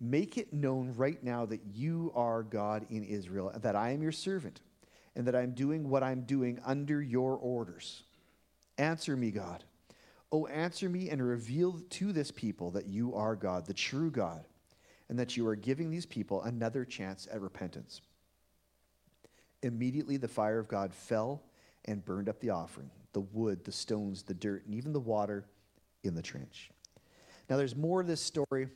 make 0.00 0.36
it 0.36 0.52
known 0.52 0.92
right 0.96 1.22
now 1.22 1.46
that 1.46 1.60
you 1.72 2.10
are 2.16 2.42
God 2.42 2.86
in 2.90 3.04
Israel, 3.04 3.52
that 3.54 3.76
I 3.76 3.90
am 3.90 4.02
your 4.02 4.10
servant, 4.10 4.60
and 5.14 5.24
that 5.28 5.36
I'm 5.36 5.52
doing 5.52 5.88
what 5.88 6.02
I'm 6.02 6.22
doing 6.22 6.58
under 6.66 7.00
your 7.00 7.36
orders. 7.36 8.02
Answer 8.78 9.16
me, 9.16 9.30
God. 9.30 9.62
Oh, 10.34 10.46
answer 10.46 10.88
me 10.88 11.10
and 11.10 11.22
reveal 11.22 11.78
to 11.90 12.12
this 12.12 12.30
people 12.30 12.70
that 12.70 12.86
you 12.86 13.14
are 13.14 13.36
God, 13.36 13.66
the 13.66 13.74
true 13.74 14.10
God, 14.10 14.46
and 15.10 15.18
that 15.18 15.36
you 15.36 15.46
are 15.46 15.54
giving 15.54 15.90
these 15.90 16.06
people 16.06 16.42
another 16.42 16.86
chance 16.86 17.28
at 17.30 17.42
repentance. 17.42 18.00
Immediately 19.62 20.16
the 20.16 20.28
fire 20.28 20.58
of 20.58 20.68
God 20.68 20.94
fell 20.94 21.42
and 21.84 22.02
burned 22.02 22.30
up 22.30 22.40
the 22.40 22.50
offering, 22.50 22.90
the 23.12 23.20
wood, 23.20 23.62
the 23.64 23.72
stones, 23.72 24.22
the 24.22 24.32
dirt, 24.32 24.64
and 24.64 24.74
even 24.74 24.94
the 24.94 25.00
water 25.00 25.44
in 26.02 26.14
the 26.14 26.22
trench. 26.22 26.70
Now, 27.50 27.58
there's 27.58 27.76
more 27.76 28.02
to 28.02 28.08
this 28.08 28.22
story, 28.22 28.68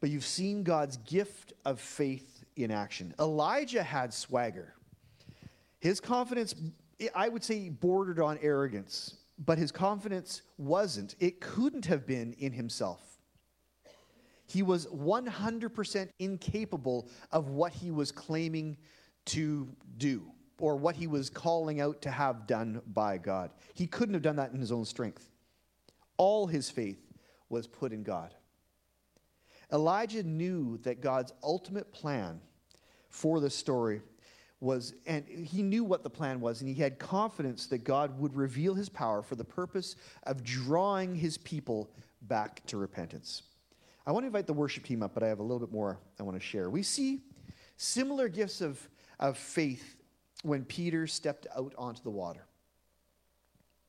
but 0.00 0.08
you've 0.08 0.24
seen 0.24 0.62
God's 0.62 0.96
gift 0.96 1.52
of 1.66 1.78
faith 1.78 2.44
in 2.56 2.70
action. 2.70 3.14
Elijah 3.20 3.82
had 3.82 4.14
swagger. 4.14 4.74
His 5.78 6.00
confidence, 6.00 6.54
I 7.14 7.28
would 7.28 7.44
say, 7.44 7.68
bordered 7.68 8.18
on 8.18 8.38
arrogance, 8.40 9.16
but 9.38 9.58
his 9.58 9.72
confidence 9.72 10.42
wasn't. 10.58 11.14
It 11.20 11.40
couldn't 11.40 11.86
have 11.86 12.06
been 12.06 12.32
in 12.34 12.52
himself. 12.52 13.00
He 14.46 14.62
was 14.62 14.86
100% 14.86 16.08
incapable 16.18 17.08
of 17.30 17.48
what 17.48 17.72
he 17.72 17.90
was 17.90 18.12
claiming 18.12 18.76
to 19.26 19.68
do 19.96 20.30
or 20.58 20.76
what 20.76 20.94
he 20.94 21.06
was 21.06 21.30
calling 21.30 21.80
out 21.80 22.02
to 22.02 22.10
have 22.10 22.46
done 22.46 22.82
by 22.86 23.18
God. 23.18 23.50
He 23.74 23.86
couldn't 23.86 24.14
have 24.14 24.22
done 24.22 24.36
that 24.36 24.52
in 24.52 24.60
his 24.60 24.70
own 24.70 24.84
strength. 24.84 25.30
All 26.18 26.46
his 26.46 26.70
faith 26.70 27.00
was 27.48 27.66
put 27.66 27.92
in 27.92 28.02
God. 28.02 28.34
Elijah 29.72 30.22
knew 30.22 30.78
that 30.82 31.00
God's 31.00 31.32
ultimate 31.42 31.92
plan 31.92 32.40
for 33.08 33.40
the 33.40 33.50
story 33.50 34.02
was, 34.62 34.94
and 35.06 35.26
he 35.26 35.62
knew 35.62 35.82
what 35.82 36.04
the 36.04 36.10
plan 36.10 36.40
was, 36.40 36.60
and 36.60 36.70
he 36.70 36.80
had 36.80 36.98
confidence 36.98 37.66
that 37.66 37.82
God 37.82 38.18
would 38.20 38.34
reveal 38.34 38.74
his 38.74 38.88
power 38.88 39.20
for 39.20 39.34
the 39.34 39.44
purpose 39.44 39.96
of 40.22 40.44
drawing 40.44 41.16
his 41.16 41.36
people 41.36 41.90
back 42.22 42.64
to 42.66 42.76
repentance. 42.76 43.42
I 44.06 44.12
want 44.12 44.22
to 44.22 44.28
invite 44.28 44.46
the 44.46 44.52
worship 44.52 44.84
team 44.84 45.02
up, 45.02 45.14
but 45.14 45.24
I 45.24 45.28
have 45.28 45.40
a 45.40 45.42
little 45.42 45.58
bit 45.58 45.72
more 45.72 45.98
I 46.18 46.22
want 46.22 46.36
to 46.38 46.44
share. 46.44 46.70
We 46.70 46.84
see 46.84 47.22
similar 47.76 48.28
gifts 48.28 48.60
of, 48.60 48.88
of 49.18 49.36
faith 49.36 49.96
when 50.42 50.64
Peter 50.64 51.08
stepped 51.08 51.48
out 51.56 51.74
onto 51.76 52.02
the 52.02 52.10
water. 52.10 52.46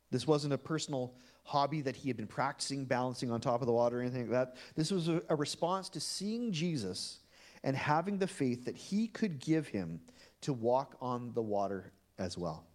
This 0.09 0.25
wasn't 0.25 0.53
a 0.53 0.57
personal 0.57 1.13
hobby 1.43 1.81
that 1.81 1.95
he 1.95 2.09
had 2.09 2.17
been 2.17 2.27
practicing 2.27 2.85
balancing 2.85 3.29
on 3.29 3.41
top 3.41 3.61
of 3.61 3.67
the 3.67 3.73
water 3.73 3.99
or 3.99 4.01
anything 4.01 4.21
like 4.21 4.31
that. 4.31 4.55
This 4.75 4.91
was 4.91 5.07
a, 5.07 5.21
a 5.29 5.35
response 5.35 5.89
to 5.89 5.99
seeing 5.99 6.51
Jesus 6.51 7.19
and 7.63 7.75
having 7.75 8.17
the 8.17 8.27
faith 8.27 8.65
that 8.65 8.75
he 8.75 9.07
could 9.07 9.39
give 9.39 9.67
him 9.67 9.99
to 10.43 10.53
walk 10.53 10.95
on 11.01 11.31
the 11.33 11.41
water 11.41 11.91
as 12.17 12.37
well. 12.37 12.65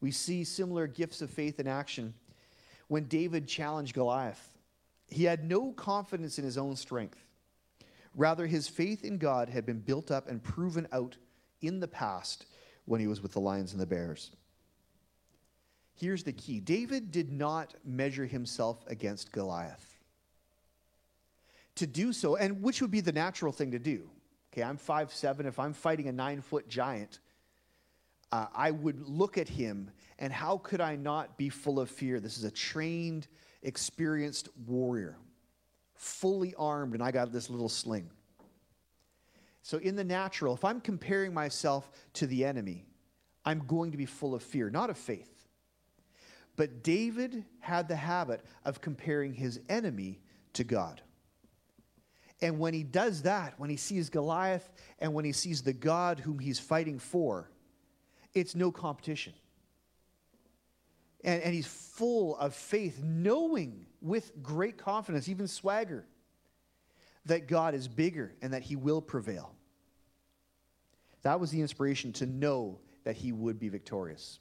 We 0.00 0.10
see 0.10 0.44
similar 0.44 0.86
gifts 0.86 1.20
of 1.20 1.30
faith 1.30 1.60
in 1.60 1.66
action 1.66 2.14
when 2.88 3.04
David 3.04 3.46
challenged 3.46 3.94
Goliath. 3.94 4.58
He 5.08 5.24
had 5.24 5.44
no 5.44 5.72
confidence 5.72 6.38
in 6.38 6.44
his 6.44 6.56
own 6.56 6.76
strength. 6.76 7.22
Rather, 8.14 8.46
his 8.46 8.66
faith 8.66 9.04
in 9.04 9.18
God 9.18 9.48
had 9.48 9.66
been 9.66 9.80
built 9.80 10.10
up 10.10 10.28
and 10.28 10.42
proven 10.42 10.88
out 10.92 11.16
in 11.60 11.80
the 11.80 11.88
past 11.88 12.46
when 12.86 13.00
he 13.00 13.06
was 13.06 13.20
with 13.20 13.32
the 13.32 13.40
lions 13.40 13.72
and 13.72 13.80
the 13.80 13.86
bears. 13.86 14.32
Here's 15.94 16.24
the 16.24 16.32
key 16.32 16.60
David 16.60 17.12
did 17.12 17.30
not 17.30 17.74
measure 17.84 18.26
himself 18.26 18.82
against 18.86 19.32
Goliath. 19.32 19.98
To 21.76 21.86
do 21.86 22.12
so, 22.12 22.36
and 22.36 22.62
which 22.62 22.80
would 22.80 22.90
be 22.90 23.00
the 23.00 23.12
natural 23.12 23.52
thing 23.52 23.70
to 23.72 23.78
do. 23.78 24.10
Okay, 24.52 24.62
I'm 24.62 24.78
5'7. 24.78 25.46
If 25.46 25.58
I'm 25.58 25.72
fighting 25.72 26.08
a 26.08 26.12
nine 26.12 26.40
foot 26.40 26.68
giant, 26.68 27.20
uh, 28.32 28.46
I 28.54 28.70
would 28.70 29.08
look 29.08 29.38
at 29.38 29.48
him, 29.48 29.90
and 30.18 30.32
how 30.32 30.58
could 30.58 30.80
I 30.80 30.96
not 30.96 31.36
be 31.36 31.48
full 31.48 31.80
of 31.80 31.90
fear? 31.90 32.20
This 32.20 32.36
is 32.36 32.44
a 32.44 32.50
trained, 32.50 33.26
experienced 33.62 34.48
warrior, 34.66 35.16
fully 35.94 36.54
armed, 36.56 36.94
and 36.94 37.02
I 37.02 37.10
got 37.10 37.32
this 37.32 37.50
little 37.50 37.68
sling. 37.68 38.10
So, 39.62 39.78
in 39.78 39.94
the 39.94 40.04
natural, 40.04 40.54
if 40.54 40.64
I'm 40.64 40.80
comparing 40.80 41.34
myself 41.34 41.90
to 42.14 42.26
the 42.26 42.44
enemy, 42.44 42.86
I'm 43.44 43.66
going 43.66 43.90
to 43.92 43.96
be 43.96 44.06
full 44.06 44.34
of 44.34 44.42
fear, 44.42 44.70
not 44.70 44.90
of 44.90 44.98
faith. 44.98 45.46
But 46.56 46.82
David 46.82 47.44
had 47.60 47.88
the 47.88 47.96
habit 47.96 48.44
of 48.64 48.80
comparing 48.80 49.32
his 49.32 49.60
enemy 49.68 50.20
to 50.54 50.64
God. 50.64 51.02
And 52.42 52.58
when 52.58 52.72
he 52.72 52.82
does 52.82 53.22
that, 53.22 53.54
when 53.58 53.70
he 53.70 53.76
sees 53.76 54.08
Goliath 54.08 54.68
and 54.98 55.12
when 55.12 55.24
he 55.24 55.32
sees 55.32 55.62
the 55.62 55.72
God 55.72 56.20
whom 56.20 56.38
he's 56.38 56.58
fighting 56.58 56.98
for, 56.98 57.50
it's 58.34 58.54
no 58.54 58.72
competition. 58.72 59.34
And, 61.22 61.42
and 61.42 61.54
he's 61.54 61.66
full 61.66 62.36
of 62.36 62.54
faith, 62.54 63.02
knowing 63.02 63.86
with 64.00 64.42
great 64.42 64.78
confidence, 64.78 65.28
even 65.28 65.46
swagger, 65.46 66.06
that 67.26 67.46
God 67.46 67.74
is 67.74 67.86
bigger 67.88 68.32
and 68.40 68.54
that 68.54 68.62
he 68.62 68.76
will 68.76 69.02
prevail. 69.02 69.54
That 71.22 71.38
was 71.38 71.50
the 71.50 71.60
inspiration 71.60 72.12
to 72.14 72.26
know 72.26 72.78
that 73.04 73.16
he 73.16 73.32
would 73.32 73.58
be 73.58 73.68
victorious. 73.68 74.38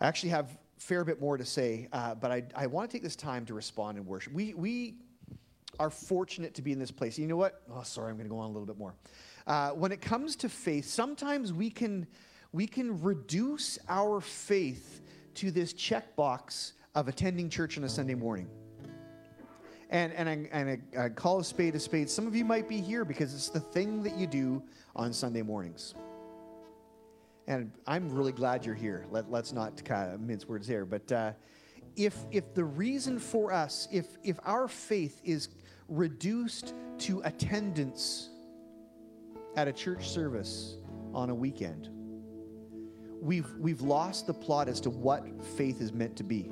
I 0.00 0.06
actually 0.06 0.30
have 0.30 0.46
a 0.46 0.80
fair 0.80 1.04
bit 1.04 1.20
more 1.20 1.36
to 1.36 1.44
say, 1.44 1.88
uh, 1.92 2.14
but 2.14 2.30
I, 2.30 2.44
I 2.54 2.66
want 2.68 2.90
to 2.90 2.94
take 2.96 3.02
this 3.02 3.16
time 3.16 3.44
to 3.46 3.54
respond 3.54 3.98
in 3.98 4.06
worship. 4.06 4.32
We, 4.32 4.54
we 4.54 4.94
are 5.78 5.90
fortunate 5.90 6.54
to 6.54 6.62
be 6.62 6.72
in 6.72 6.78
this 6.78 6.90
place. 6.90 7.18
You 7.18 7.26
know 7.26 7.36
what? 7.36 7.62
Oh, 7.72 7.82
sorry, 7.82 8.10
I'm 8.10 8.16
going 8.16 8.28
to 8.28 8.34
go 8.34 8.38
on 8.38 8.46
a 8.46 8.52
little 8.52 8.66
bit 8.66 8.78
more. 8.78 8.94
Uh, 9.46 9.70
when 9.70 9.92
it 9.92 10.00
comes 10.00 10.36
to 10.36 10.48
faith, 10.48 10.86
sometimes 10.86 11.52
we 11.52 11.70
can, 11.70 12.06
we 12.52 12.66
can 12.66 13.00
reduce 13.00 13.78
our 13.88 14.20
faith 14.20 15.02
to 15.34 15.50
this 15.50 15.72
checkbox 15.72 16.72
of 16.94 17.08
attending 17.08 17.48
church 17.48 17.78
on 17.78 17.84
a 17.84 17.88
Sunday 17.88 18.14
morning. 18.14 18.48
And, 19.90 20.12
and, 20.12 20.28
I, 20.28 20.48
and 20.52 20.82
I, 20.98 21.04
I 21.04 21.08
call 21.08 21.38
a 21.38 21.44
spade 21.44 21.74
a 21.74 21.80
spade. 21.80 22.10
Some 22.10 22.26
of 22.26 22.34
you 22.34 22.44
might 22.44 22.68
be 22.68 22.80
here 22.80 23.04
because 23.04 23.32
it's 23.34 23.48
the 23.48 23.60
thing 23.60 24.02
that 24.02 24.18
you 24.18 24.26
do 24.26 24.62
on 24.94 25.12
Sunday 25.12 25.42
mornings. 25.42 25.94
And 27.46 27.72
I'm 27.86 28.10
really 28.10 28.32
glad 28.32 28.66
you're 28.66 28.74
here. 28.74 29.06
Let, 29.10 29.30
let's 29.30 29.54
not 29.54 29.80
of 29.90 30.20
mince 30.20 30.46
words 30.46 30.66
here. 30.66 30.84
But 30.84 31.10
uh, 31.10 31.32
if, 31.96 32.16
if 32.30 32.54
the 32.54 32.64
reason 32.64 33.18
for 33.18 33.52
us, 33.52 33.88
if, 33.92 34.06
if 34.22 34.38
our 34.44 34.68
faith 34.68 35.20
is 35.24 35.48
reduced 35.88 36.74
to 36.98 37.20
attendance 37.24 38.28
at 39.56 39.68
a 39.68 39.72
church 39.72 40.08
service 40.08 40.76
on 41.14 41.30
a 41.30 41.34
weekend, 41.34 41.88
we've, 43.20 43.50
we've 43.58 43.80
lost 43.80 44.26
the 44.26 44.34
plot 44.34 44.68
as 44.68 44.80
to 44.82 44.90
what 44.90 45.24
faith 45.56 45.80
is 45.80 45.92
meant 45.92 46.16
to 46.16 46.24
be. 46.24 46.50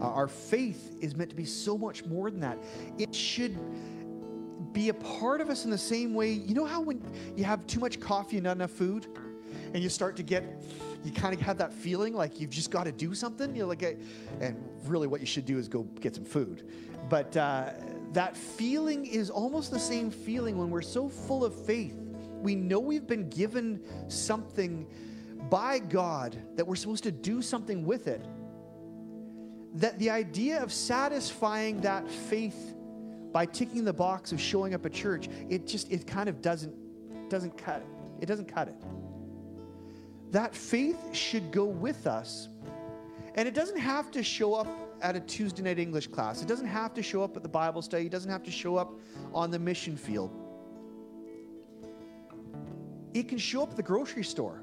Uh, 0.00 0.04
our 0.04 0.28
faith 0.28 0.96
is 1.00 1.14
meant 1.14 1.30
to 1.30 1.36
be 1.36 1.44
so 1.44 1.76
much 1.76 2.04
more 2.06 2.30
than 2.30 2.40
that. 2.40 2.58
It 2.98 3.14
should 3.14 3.56
be 4.72 4.88
a 4.88 4.94
part 4.94 5.40
of 5.40 5.50
us 5.50 5.64
in 5.64 5.70
the 5.70 5.78
same 5.78 6.14
way. 6.14 6.30
You 6.30 6.54
know 6.54 6.64
how 6.64 6.80
when 6.80 7.02
you 7.36 7.44
have 7.44 7.66
too 7.66 7.80
much 7.80 8.00
coffee 8.00 8.36
and 8.36 8.44
not 8.44 8.56
enough 8.56 8.70
food, 8.70 9.06
and 9.72 9.82
you 9.82 9.88
start 9.88 10.16
to 10.16 10.22
get, 10.22 10.44
you 11.04 11.12
kind 11.12 11.34
of 11.34 11.40
have 11.40 11.58
that 11.58 11.72
feeling 11.72 12.14
like 12.14 12.40
you've 12.40 12.50
just 12.50 12.70
got 12.70 12.84
to 12.84 12.92
do 12.92 13.14
something. 13.14 13.54
You're 13.54 13.66
like, 13.66 13.82
and 14.40 14.56
really, 14.84 15.06
what 15.06 15.20
you 15.20 15.26
should 15.26 15.46
do 15.46 15.58
is 15.58 15.68
go 15.68 15.82
get 16.00 16.14
some 16.14 16.24
food. 16.24 16.68
But 17.08 17.36
uh, 17.36 17.72
that 18.12 18.36
feeling 18.36 19.06
is 19.06 19.30
almost 19.30 19.70
the 19.70 19.78
same 19.78 20.10
feeling 20.10 20.58
when 20.58 20.70
we're 20.70 20.82
so 20.82 21.08
full 21.08 21.44
of 21.44 21.54
faith. 21.66 21.96
We 22.40 22.54
know 22.54 22.80
we've 22.80 23.06
been 23.06 23.28
given 23.28 23.82
something 24.08 24.86
by 25.48 25.78
God 25.78 26.36
that 26.56 26.66
we're 26.66 26.76
supposed 26.76 27.04
to 27.04 27.12
do 27.12 27.42
something 27.42 27.84
with 27.84 28.06
it. 28.06 28.26
That 29.74 29.98
the 29.98 30.10
idea 30.10 30.62
of 30.62 30.72
satisfying 30.72 31.80
that 31.82 32.10
faith 32.10 32.74
by 33.32 33.46
ticking 33.46 33.84
the 33.84 33.92
box 33.92 34.32
of 34.32 34.40
showing 34.40 34.74
up 34.74 34.84
at 34.84 34.92
church, 34.92 35.28
it 35.48 35.66
just 35.66 35.90
it 35.90 36.06
kind 36.06 36.28
of 36.28 36.42
doesn't 36.42 36.74
doesn't 37.28 37.56
cut 37.56 37.82
it. 37.82 38.22
It 38.22 38.26
doesn't 38.26 38.52
cut 38.52 38.68
it. 38.68 38.74
That 40.30 40.54
faith 40.54 41.14
should 41.14 41.50
go 41.50 41.64
with 41.64 42.06
us. 42.06 42.48
And 43.34 43.48
it 43.48 43.54
doesn't 43.54 43.78
have 43.78 44.10
to 44.12 44.22
show 44.22 44.54
up 44.54 44.68
at 45.02 45.16
a 45.16 45.20
Tuesday 45.20 45.62
night 45.62 45.78
English 45.78 46.08
class. 46.08 46.42
It 46.42 46.48
doesn't 46.48 46.66
have 46.66 46.94
to 46.94 47.02
show 47.02 47.22
up 47.22 47.36
at 47.36 47.42
the 47.42 47.48
Bible 47.48 47.82
study. 47.82 48.06
It 48.06 48.12
doesn't 48.12 48.30
have 48.30 48.42
to 48.44 48.50
show 48.50 48.76
up 48.76 48.92
on 49.32 49.50
the 49.50 49.58
mission 49.58 49.96
field. 49.96 50.30
It 53.14 53.28
can 53.28 53.38
show 53.38 53.62
up 53.62 53.70
at 53.70 53.76
the 53.76 53.82
grocery 53.82 54.24
store. 54.24 54.62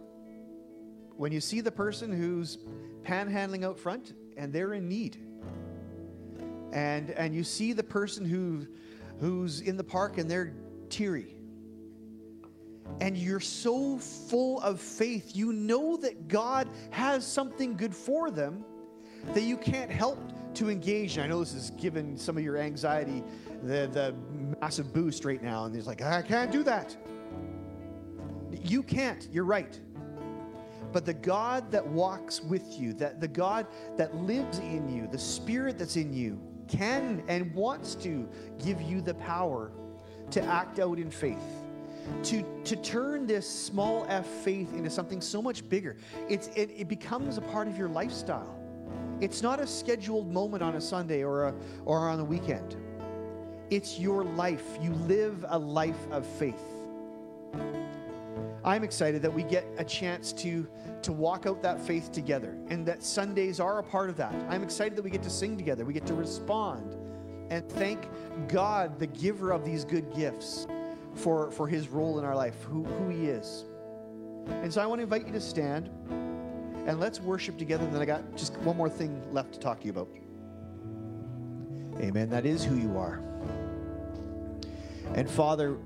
When 1.16 1.32
you 1.32 1.42
see 1.42 1.62
the 1.62 1.72
person 1.72 2.12
who's 2.12 2.60
panhandling 3.04 3.66
out 3.66 3.80
front 3.80 4.14
and 4.38 4.54
they're 4.54 4.74
in 4.74 4.88
need 4.88 5.18
and 6.74 7.12
and 7.12 7.34
you 7.34 7.44
see 7.44 7.74
the 7.74 7.84
person 7.84 8.26
who 8.26 8.68
who's 9.20 9.62
in 9.62 9.78
the 9.78 9.84
park 9.84 10.18
and 10.18 10.30
they're 10.30 10.54
teary 10.90 11.37
and 13.02 13.18
you're 13.18 13.40
so 13.40 13.98
full 13.98 14.60
of 14.62 14.80
faith 14.80 15.36
you 15.36 15.54
know 15.54 15.98
that 15.98 16.28
god 16.28 16.70
has 16.90 17.26
something 17.26 17.76
good 17.76 17.96
for 17.96 18.32
them 18.32 18.64
that 19.34 19.44
you 19.44 19.58
can't 19.58 19.92
help 19.92 20.20
to 20.54 20.70
engage 20.70 21.18
and 21.18 21.24
i 21.24 21.28
know 21.28 21.40
this 21.40 21.54
is 21.54 21.72
giving 21.72 22.18
some 22.18 22.38
of 22.38 22.44
your 22.44 22.58
anxiety 22.58 23.24
the, 23.64 23.88
the 23.92 24.16
massive 24.62 24.94
boost 24.94 25.26
right 25.26 25.44
now 25.44 25.66
and 25.66 25.76
he's 25.76 25.88
like 25.88 26.02
i 26.02 26.22
can't 26.22 26.52
do 26.52 26.64
that. 26.64 26.96
You 28.64 28.84
can't. 28.84 29.28
You're 29.32 29.46
right. 29.46 29.80
But 30.92 31.06
the 31.06 31.14
God 31.14 31.72
that 31.72 31.86
walks 31.86 32.42
with 32.42 32.80
you, 32.80 32.94
that 32.94 33.20
the 33.20 33.28
God 33.28 33.68
that 33.98 34.16
lives 34.16 34.60
in 34.60 34.90
you, 34.90 35.08
the 35.08 35.20
Spirit 35.20 35.78
that's 35.78 35.96
in 35.96 36.14
you, 36.14 36.40
can 36.68 37.24
and 37.28 37.54
wants 37.54 37.96
to 37.96 38.28
give 38.64 38.82
you 38.82 39.02
the 39.02 39.14
power 39.14 39.72
to 40.32 40.42
act 40.44 40.80
out 40.80 40.98
in 40.98 41.10
faith. 41.10 41.38
To, 42.24 42.44
to 42.64 42.76
turn 42.78 43.26
this 43.28 43.48
small 43.48 44.06
f 44.10 44.26
faith 44.26 44.74
into 44.74 44.90
something 44.90 45.22
so 45.22 45.42
much 45.42 45.68
bigger. 45.68 45.98
It's, 46.30 46.48
it, 46.50 46.72
it 46.76 46.88
becomes 46.88 47.38
a 47.38 47.42
part 47.42 47.68
of 47.68 47.78
your 47.78 47.90
lifestyle. 47.90 48.56
It's 49.20 49.42
not 49.42 49.60
a 49.60 49.68
scheduled 49.68 50.32
moment 50.32 50.64
on 50.64 50.76
a 50.76 50.82
Sunday 50.82 51.24
or, 51.24 51.46
a, 51.46 51.56
or 51.86 52.10
on 52.10 52.20
a 52.20 52.24
weekend. 52.24 52.76
It's 53.70 54.00
your 54.00 54.24
life. 54.24 54.78
You 54.82 54.92
live 54.94 55.46
a 55.50 55.58
life 55.58 56.08
of 56.12 56.26
faith. 56.26 56.56
I'm 58.64 58.84
excited 58.84 59.22
that 59.22 59.34
we 59.34 59.44
get 59.44 59.66
a 59.78 59.84
chance 59.84 60.34
to, 60.34 60.68
to 61.02 61.12
walk 61.12 61.46
out 61.46 61.62
that 61.64 61.80
faith 61.80 62.12
together 62.12 62.58
and 62.70 62.86
that 62.86 63.02
Sundays 63.02 63.60
are 63.60 63.80
a 63.80 63.84
part 63.84 64.10
of 64.10 64.18
that. 64.18 64.34
I'm 64.50 64.64
excited 64.64 64.96
that 64.98 65.04
we 65.04 65.10
get 65.10 65.24
to 65.24 65.30
sing 65.30 65.58
together, 65.58 65.86
we 65.86 65.94
get 65.94 66.06
to 66.08 66.14
respond 66.14 66.96
and 67.50 67.68
thank 67.72 68.08
God, 68.48 69.00
the 69.00 69.08
giver 69.08 69.52
of 69.52 69.64
these 69.64 69.86
good 69.86 70.14
gifts, 70.14 70.68
for, 71.18 71.52
for 71.52 71.68
his 71.68 71.88
role 71.90 72.20
in 72.20 72.26
our 72.26 72.36
life, 72.36 72.56
who, 72.64 72.84
who 72.84 73.10
he 73.10 73.28
is. 73.28 73.66
And 74.48 74.74
so 74.74 74.82
I 74.82 74.86
want 74.86 75.00
to 75.00 75.04
invite 75.04 75.26
you 75.26 75.34
to 75.34 75.42
stand 75.42 75.90
and 76.88 77.00
let's 77.00 77.20
worship 77.20 77.58
together. 77.58 77.86
Then 77.88 78.02
I 78.02 78.06
got 78.06 78.36
just 78.36 78.58
one 78.60 78.78
more 78.78 78.90
thing 78.90 79.22
left 79.34 79.54
to 79.54 79.60
talk 79.60 79.80
to 79.82 79.86
you 79.86 79.92
about. 79.92 80.10
Amen. 82.00 82.30
That 82.30 82.46
is 82.46 82.64
who 82.64 82.76
you 82.76 82.98
are. 82.98 83.22
And 85.16 85.30
Father, 85.30 85.78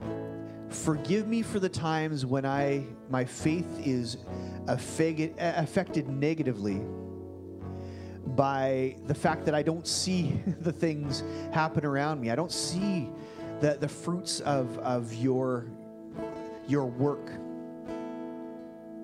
forgive 0.70 1.28
me 1.28 1.42
for 1.42 1.60
the 1.60 1.70
times 1.70 2.26
when 2.26 2.46
I 2.46 2.86
my 3.10 3.26
faith 3.26 3.68
is 3.86 4.18
affected 4.68 6.08
negatively 6.08 6.82
by 8.28 8.96
the 9.08 9.14
fact 9.14 9.46
that 9.46 9.56
I 9.56 9.64
don't 9.64 9.88
see 9.88 10.40
the 10.62 10.72
things 10.72 11.24
happen 11.52 11.86
around 11.86 12.22
me. 12.22 12.30
I 12.30 12.36
don't 12.36 12.52
see 12.52 13.10
the, 13.62 13.78
the 13.80 13.88
fruits 13.88 14.42
of, 14.42 14.78
of 14.80 15.14
your, 15.14 15.68
your 16.68 16.86
work. 16.86 17.32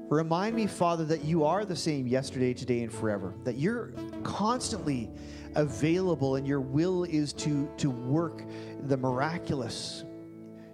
Remind 0.09 0.55
me, 0.55 0.67
Father, 0.67 1.05
that 1.05 1.23
you 1.23 1.43
are 1.43 1.65
the 1.65 1.75
same 1.75 2.07
yesterday, 2.07 2.53
today, 2.53 2.81
and 2.81 2.91
forever. 2.91 3.33
That 3.43 3.57
you're 3.57 3.91
constantly 4.23 5.09
available 5.55 6.35
and 6.35 6.47
your 6.47 6.61
will 6.61 7.03
is 7.03 7.33
to, 7.33 7.69
to 7.77 7.89
work 7.89 8.41
the 8.83 8.97
miraculous. 8.97 10.05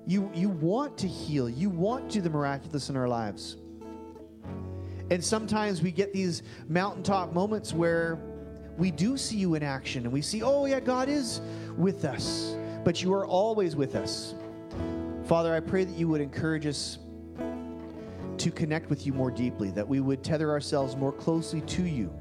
You, 0.06 0.30
you 0.34 0.50
want 0.50 0.98
to 1.00 1.08
heal, 1.08 1.50
you 1.50 1.70
want 1.70 2.10
to 2.10 2.16
do 2.16 2.22
the 2.22 2.30
miraculous 2.30 2.90
in 2.90 2.98
our 2.98 3.08
lives. 3.08 3.58
And 5.10 5.24
sometimes 5.24 5.82
we 5.82 5.92
get 5.92 6.14
these 6.14 6.44
mountaintop 6.68 7.34
moments 7.34 7.74
where 7.74 8.20
we 8.78 8.92
do 8.92 9.18
see 9.18 9.38
you 9.38 9.56
in 9.56 9.64
action 9.64 10.04
and 10.04 10.12
we 10.12 10.22
see, 10.22 10.42
oh, 10.42 10.66
yeah, 10.66 10.80
God 10.80 11.10
is 11.10 11.42
with 11.78 12.06
us, 12.06 12.56
but 12.84 13.02
you 13.02 13.14
are 13.14 13.26
always 13.26 13.76
with 13.76 13.96
us. 13.96 14.36
Father, 15.26 15.54
I 15.56 15.60
pray 15.60 15.86
that 15.86 15.98
you 15.98 16.08
would 16.10 16.22
encourage 16.22 16.66
us 16.66 17.00
to 18.38 18.52
connect 18.52 18.90
with 18.90 19.06
you 19.06 19.14
more 19.14 19.32
deeply, 19.32 19.72
that 19.72 19.88
we 19.88 20.00
would 20.00 20.24
tether 20.24 20.52
ourselves 20.52 20.96
more 20.96 21.12
closely 21.12 21.62
to 21.62 21.84
you. 21.84 22.14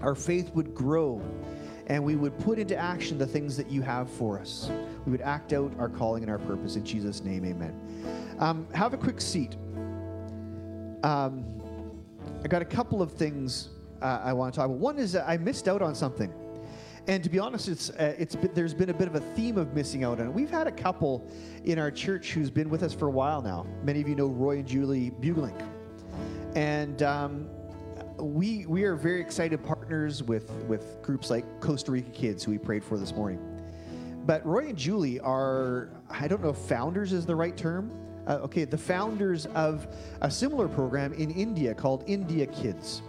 Our 0.00 0.14
faith 0.14 0.50
would 0.54 0.74
grow 0.74 1.20
and 1.88 2.02
we 2.02 2.16
would 2.16 2.38
put 2.38 2.58
into 2.58 2.76
action 2.76 3.18
the 3.18 3.26
things 3.26 3.56
that 3.56 3.70
you 3.70 3.82
have 3.82 4.08
for 4.10 4.38
us. 4.38 4.70
We 5.04 5.12
would 5.12 5.20
act 5.20 5.52
out 5.52 5.72
our 5.78 5.88
calling 5.88 6.22
and 6.22 6.30
our 6.30 6.38
purpose. 6.38 6.76
In 6.76 6.84
Jesus' 6.84 7.22
name, 7.22 7.44
amen. 7.44 8.36
Um, 8.38 8.66
have 8.72 8.94
a 8.94 8.96
quick 8.96 9.20
seat. 9.20 9.56
Um, 11.02 11.44
I 12.44 12.48
got 12.48 12.62
a 12.62 12.66
couple 12.66 13.02
of 13.02 13.12
things 13.12 13.68
uh, 14.00 14.20
I 14.24 14.32
want 14.32 14.54
to 14.54 14.58
talk 14.58 14.66
about. 14.66 14.78
One 14.78 14.98
is 14.98 15.16
I 15.16 15.36
missed 15.36 15.68
out 15.68 15.82
on 15.82 15.94
something. 15.94 16.32
And 17.08 17.22
to 17.24 17.30
be 17.30 17.40
honest, 17.40 17.68
it's, 17.68 17.90
uh, 17.90 18.14
it's 18.16 18.36
been, 18.36 18.52
there's 18.54 18.74
been 18.74 18.90
a 18.90 18.94
bit 18.94 19.08
of 19.08 19.16
a 19.16 19.20
theme 19.20 19.58
of 19.58 19.74
missing 19.74 20.04
out 20.04 20.20
on 20.20 20.28
it. 20.28 20.32
We've 20.32 20.50
had 20.50 20.68
a 20.68 20.72
couple 20.72 21.26
in 21.64 21.78
our 21.78 21.90
church 21.90 22.32
who's 22.32 22.50
been 22.50 22.70
with 22.70 22.84
us 22.84 22.94
for 22.94 23.08
a 23.08 23.10
while 23.10 23.42
now. 23.42 23.66
Many 23.82 24.00
of 24.00 24.08
you 24.08 24.14
know 24.14 24.28
Roy 24.28 24.58
and 24.58 24.66
Julie 24.66 25.10
Bugling. 25.10 25.56
And 26.54 27.02
um, 27.02 27.48
we, 28.18 28.66
we 28.66 28.84
are 28.84 28.94
very 28.94 29.20
excited 29.20 29.64
partners 29.64 30.22
with, 30.22 30.50
with 30.68 31.02
groups 31.02 31.28
like 31.28 31.44
Costa 31.60 31.90
Rica 31.90 32.10
Kids, 32.10 32.44
who 32.44 32.52
we 32.52 32.58
prayed 32.58 32.84
for 32.84 32.96
this 32.96 33.12
morning. 33.12 33.40
But 34.24 34.46
Roy 34.46 34.68
and 34.68 34.78
Julie 34.78 35.18
are, 35.18 35.90
I 36.08 36.28
don't 36.28 36.40
know 36.40 36.50
if 36.50 36.58
founders 36.58 37.12
is 37.12 37.26
the 37.26 37.34
right 37.34 37.56
term. 37.56 37.90
Uh, 38.28 38.34
okay, 38.34 38.64
the 38.64 38.78
founders 38.78 39.46
of 39.46 39.88
a 40.20 40.30
similar 40.30 40.68
program 40.68 41.12
in 41.14 41.32
India 41.32 41.74
called 41.74 42.04
India 42.06 42.46
Kids. 42.46 43.02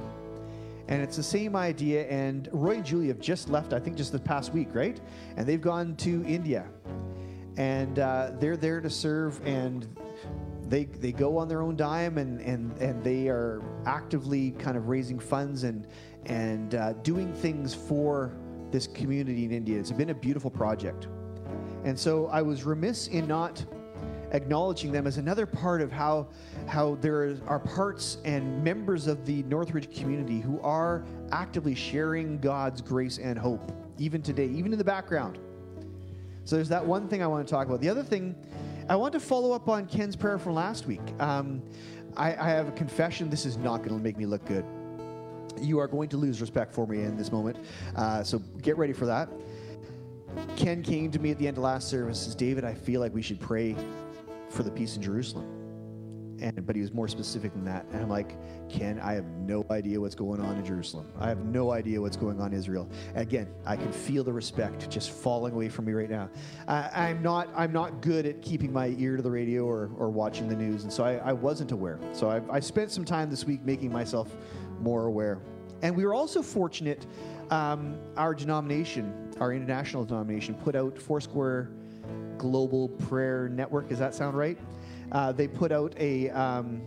And 0.88 1.01
it's 1.01 1.15
the 1.15 1.23
same 1.23 1.55
idea. 1.55 2.07
And 2.07 2.49
Roy 2.51 2.75
and 2.75 2.86
Julie 2.86 3.07
have 3.07 3.19
just 3.19 3.49
left, 3.49 3.73
I 3.73 3.79
think, 3.79 3.95
just 3.95 4.11
the 4.11 4.19
past 4.19 4.53
week, 4.53 4.69
right? 4.73 4.99
And 5.38 5.47
they've 5.47 5.61
gone 5.61 5.95
to 5.97 6.23
India. 6.25 6.65
And 7.57 7.99
uh, 7.99 8.31
they're 8.39 8.57
there 8.57 8.81
to 8.81 8.89
serve. 8.89 9.39
And 9.45 9.88
they, 10.67 10.86
they 10.86 11.11
go 11.11 11.38
on 11.38 11.47
their 11.47 11.61
own 11.61 11.75
dime 11.75 12.17
and, 12.17 12.41
and, 12.41 12.75
and 12.79 13.03
they 13.03 13.27
are 13.27 13.61
actively 13.86 14.51
kind 14.51 14.75
of 14.75 14.88
raising 14.88 15.19
funds 15.19 15.63
and, 15.63 15.88
and 16.25 16.75
uh, 16.75 16.93
doing 17.03 17.34
things 17.34 17.73
for 17.73 18.34
this 18.71 18.88
community 18.88 19.45
in 19.45 19.51
India. 19.51 19.79
It's 19.79 19.91
been 19.91 20.09
a 20.09 20.15
beautiful 20.15 20.49
project. 20.49 21.07
And 21.84 21.97
so 21.97 22.27
I 22.27 22.41
was 22.41 22.63
remiss 22.63 23.07
in 23.07 23.27
not 23.27 23.63
acknowledging 24.34 24.91
them 24.91 25.07
as 25.07 25.17
another 25.17 25.45
part 25.45 25.81
of 25.81 25.91
how, 25.91 26.27
how 26.67 26.95
there 26.95 27.38
are 27.47 27.59
parts 27.59 28.17
and 28.25 28.63
members 28.63 29.07
of 29.07 29.25
the 29.25 29.43
Northridge 29.43 29.95
community 29.95 30.39
who 30.39 30.59
are 30.61 31.05
actively 31.31 31.75
sharing 31.75 32.39
God's 32.39 32.81
grace 32.81 33.19
and 33.19 33.38
hope, 33.38 33.71
even 33.97 34.21
today, 34.21 34.47
even 34.47 34.71
in 34.71 34.77
the 34.77 34.84
background. 34.84 35.38
So 36.45 36.55
there's 36.55 36.69
that 36.69 36.86
one 36.86 37.07
thing 37.07 37.23
I 37.23 37.27
want 37.27 37.47
to 37.47 37.51
talk 37.51 37.67
about. 37.67 37.79
The 37.79 37.89
other 37.89 38.03
thing, 38.03 38.36
I 38.89 38.95
want 38.95 39.13
to 39.13 39.19
follow 39.19 39.53
up 39.53 39.69
on 39.69 39.86
Ken's 39.86 40.15
prayer 40.15 40.38
from 40.38 40.55
last 40.55 40.88
week. 40.88 41.01
Um, 41.19 41.61
I, 42.17 42.36
I 42.36 42.49
have 42.49 42.67
a 42.67 42.71
confession. 42.71 43.29
This 43.29 43.45
is 43.45 43.55
not 43.57 43.77
going 43.77 43.95
to 43.95 44.03
make 44.03 44.17
me 44.17 44.25
look 44.25 44.43
good. 44.45 44.65
You 45.61 45.79
are 45.79 45.88
going 45.88 46.09
to 46.09 46.17
lose 46.17 46.41
respect 46.41 46.73
for 46.73 46.86
me 46.88 47.03
in 47.03 47.15
this 47.15 47.31
moment. 47.31 47.57
Uh, 47.95 48.23
so 48.23 48.39
get 48.61 48.77
ready 48.77 48.93
for 48.93 49.05
that. 49.05 49.29
Ken 50.57 50.81
came 50.81 51.11
to 51.11 51.19
me 51.19 51.31
at 51.31 51.38
the 51.38 51.47
end 51.47 51.57
of 51.57 51.63
last 51.63 51.89
service 51.89 52.23
says, 52.23 52.36
David, 52.36 52.65
I 52.65 52.73
feel 52.73 52.99
like 52.99 53.13
we 53.13 53.21
should 53.21 53.39
pray 53.39 53.75
for 54.54 54.64
the 54.64 54.72
peace 54.72 54.95
in 54.95 55.01
Jerusalem. 55.01 55.60
And, 56.39 56.66
but 56.66 56.76
he 56.76 56.82
was 56.82 56.93
more 56.93 57.08
specific 57.08 57.54
than 57.54 57.64
that. 57.66 57.86
And 57.91 58.01
I'm 58.01 58.10
like, 58.10 58.36
Ken, 58.70 58.99
I 58.99 59.14
have 59.14 59.26
no 59.26 59.66
idea 59.70 60.01
what's 60.01 60.16
going 60.16 60.41
on 60.41 60.58
in 60.58 60.66
Jerusalem. 60.66 61.08
I 61.20 61.30
have 61.30 61.45
no 61.45 61.72
idea 61.72 62.01
what's 62.01 62.18
going 62.18 62.41
on 62.41 62.51
in 62.51 62.60
Israel. 62.60 62.89
Again, 63.16 63.47
I 63.66 63.78
can 63.78 63.91
feel 63.91 64.24
the 64.24 64.34
respect 64.34 64.89
just 64.89 65.12
falling 65.12 65.54
away 65.54 65.70
from 65.70 65.86
me 65.86 65.93
right 65.93 66.10
now. 66.10 66.30
I, 66.68 67.10
am 67.10 67.22
not 67.22 67.49
I'm 67.56 67.72
not 67.72 68.01
good 68.01 68.26
at 68.26 68.41
keeping 68.41 68.74
my 68.74 68.88
ear 68.97 69.16
to 69.16 69.24
the 69.24 69.32
radio 69.32 69.64
or, 69.66 69.91
or 69.97 70.10
watching 70.10 70.49
the 70.49 70.56
news, 70.56 70.84
and 70.84 70.91
so 70.91 71.04
I, 71.04 71.16
I 71.18 71.34
wasn't 71.34 71.72
aware. 71.72 71.99
So 72.12 72.30
I, 72.30 72.41
I 72.51 72.60
spent 72.60 72.91
some 72.91 73.06
time 73.06 73.30
this 73.30 73.45
week 73.45 73.64
making 73.64 73.91
myself 73.91 74.36
more 74.80 75.06
aware. 75.06 75.39
And 75.82 75.95
we 75.95 76.06
were 76.06 76.14
also 76.14 76.41
fortunate. 76.41 77.06
Um, 77.51 77.99
our 78.18 78.34
denomination, 78.34 79.32
our 79.39 79.54
international 79.54 80.06
denomination, 80.06 80.56
put 80.56 80.76
out 80.76 80.97
Foursquare 80.97 81.70
Global 82.38 82.89
Prayer 82.89 83.49
Network. 83.49 83.89
Does 83.89 83.99
that 83.99 84.14
sound 84.14 84.38
right? 84.38 84.58
Uh, 85.12 85.32
they 85.32 85.47
put 85.47 85.72
out 85.72 85.93
a, 85.97 86.30
um, 86.32 86.82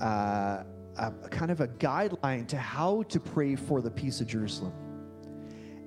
uh, 0.00 0.62
a, 0.96 1.12
kind 1.30 1.50
of 1.50 1.60
a 1.60 1.68
guideline 1.68 2.46
to 2.48 2.56
how 2.56 3.02
to 3.04 3.20
pray 3.20 3.54
for 3.54 3.80
the 3.80 3.90
peace 3.90 4.20
of 4.20 4.26
Jerusalem. 4.26 4.72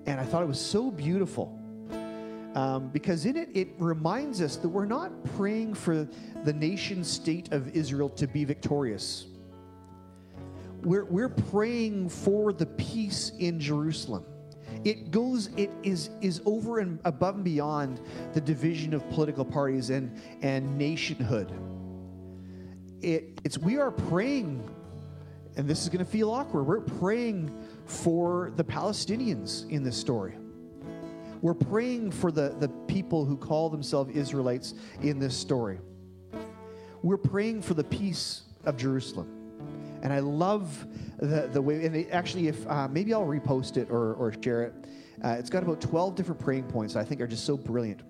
And 0.05 0.19
I 0.19 0.23
thought 0.23 0.43
it 0.43 0.47
was 0.47 0.59
so 0.59 0.91
beautiful. 0.91 1.57
Um, 2.55 2.89
because 2.89 3.25
in 3.25 3.37
it, 3.37 3.49
it 3.53 3.69
reminds 3.77 4.41
us 4.41 4.57
that 4.57 4.67
we're 4.67 4.85
not 4.85 5.11
praying 5.37 5.73
for 5.73 6.07
the 6.43 6.53
nation 6.53 7.03
state 7.03 7.53
of 7.53 7.69
Israel 7.69 8.09
to 8.09 8.27
be 8.27 8.43
victorious. 8.43 9.27
We're, 10.81 11.05
we're 11.05 11.29
praying 11.29 12.09
for 12.09 12.51
the 12.51 12.65
peace 12.65 13.31
in 13.39 13.59
Jerusalem. 13.59 14.25
It 14.83 15.11
goes, 15.11 15.49
it 15.57 15.69
is, 15.83 16.09
is 16.21 16.41
over 16.45 16.79
and 16.79 16.99
above 17.05 17.35
and 17.35 17.43
beyond 17.43 18.01
the 18.33 18.41
division 18.41 18.93
of 18.93 19.07
political 19.09 19.45
parties 19.45 19.91
and, 19.91 20.19
and 20.41 20.77
nationhood. 20.77 21.51
It, 23.01 23.41
it's, 23.43 23.57
we 23.57 23.77
are 23.77 23.91
praying, 23.91 24.67
and 25.55 25.67
this 25.67 25.83
is 25.83 25.89
going 25.89 26.03
to 26.03 26.11
feel 26.11 26.31
awkward, 26.31 26.63
we're 26.63 26.81
praying 26.81 27.55
for 27.85 28.51
the 28.55 28.63
Palestinians 28.63 29.69
in 29.69 29.83
this 29.83 29.97
story. 29.97 30.35
We're 31.41 31.53
praying 31.53 32.11
for 32.11 32.31
the, 32.31 32.55
the 32.59 32.69
people 32.87 33.25
who 33.25 33.37
call 33.37 33.69
themselves 33.69 34.15
Israelites 34.15 34.73
in 35.01 35.19
this 35.19 35.35
story. 35.35 35.79
We're 37.03 37.17
praying 37.17 37.63
for 37.63 37.73
the 37.73 37.83
peace 37.83 38.43
of 38.63 38.77
Jerusalem. 38.77 39.40
And 40.01 40.11
I 40.11 40.19
love 40.19 40.85
the, 41.19 41.49
the 41.51 41.61
way, 41.61 41.85
and 41.85 41.95
it, 41.95 42.09
actually, 42.11 42.47
if 42.47 42.67
uh, 42.67 42.87
maybe 42.87 43.13
I'll 43.13 43.25
repost 43.25 43.77
it 43.77 43.89
or, 43.89 44.13
or 44.15 44.33
share 44.41 44.63
it. 44.63 44.73
Uh, 45.23 45.35
it's 45.37 45.51
got 45.51 45.61
about 45.61 45.79
12 45.79 46.15
different 46.15 46.41
praying 46.41 46.63
points 46.63 46.95
that 46.95 47.01
I 47.01 47.03
think 47.03 47.21
are 47.21 47.27
just 47.27 47.45
so 47.45 47.55
brilliant. 47.55 48.01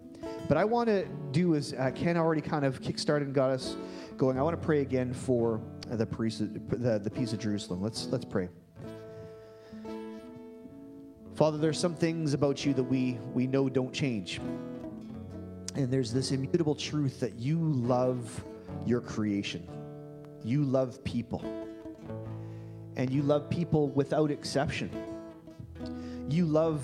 But 0.47 0.57
I 0.57 0.63
want 0.63 0.87
to 0.87 1.05
do 1.31 1.55
is 1.55 1.73
uh, 1.73 1.91
Ken 1.93 2.17
already 2.17 2.41
kind 2.41 2.65
of 2.65 2.81
kickstarted 2.81 3.23
and 3.23 3.33
got 3.33 3.51
us 3.51 3.75
going. 4.17 4.39
I 4.39 4.41
want 4.41 4.59
to 4.59 4.65
pray 4.65 4.81
again 4.81 5.13
for 5.13 5.61
the, 5.87 6.05
peace, 6.05 6.37
the, 6.39 6.99
the 6.99 7.09
peace 7.09 7.33
of 7.33 7.39
Jerusalem. 7.39 7.81
Let's, 7.81 8.07
let's 8.07 8.25
pray. 8.25 8.49
Father, 11.35 11.57
there's 11.57 11.79
some 11.79 11.95
things 11.95 12.33
about 12.33 12.65
you 12.65 12.73
that 12.73 12.83
we, 12.83 13.17
we 13.33 13.47
know 13.47 13.67
don't 13.67 13.93
change. 13.93 14.39
And 15.75 15.91
there's 15.91 16.11
this 16.11 16.31
immutable 16.31 16.75
truth 16.75 17.19
that 17.19 17.39
you 17.39 17.57
love 17.57 18.43
your 18.85 19.01
creation. 19.01 19.67
You 20.43 20.63
love 20.63 21.03
people. 21.03 21.43
And 22.95 23.09
you 23.09 23.23
love 23.23 23.49
people 23.49 23.89
without 23.89 24.31
exception. 24.31 24.91
You 26.29 26.45
love, 26.45 26.83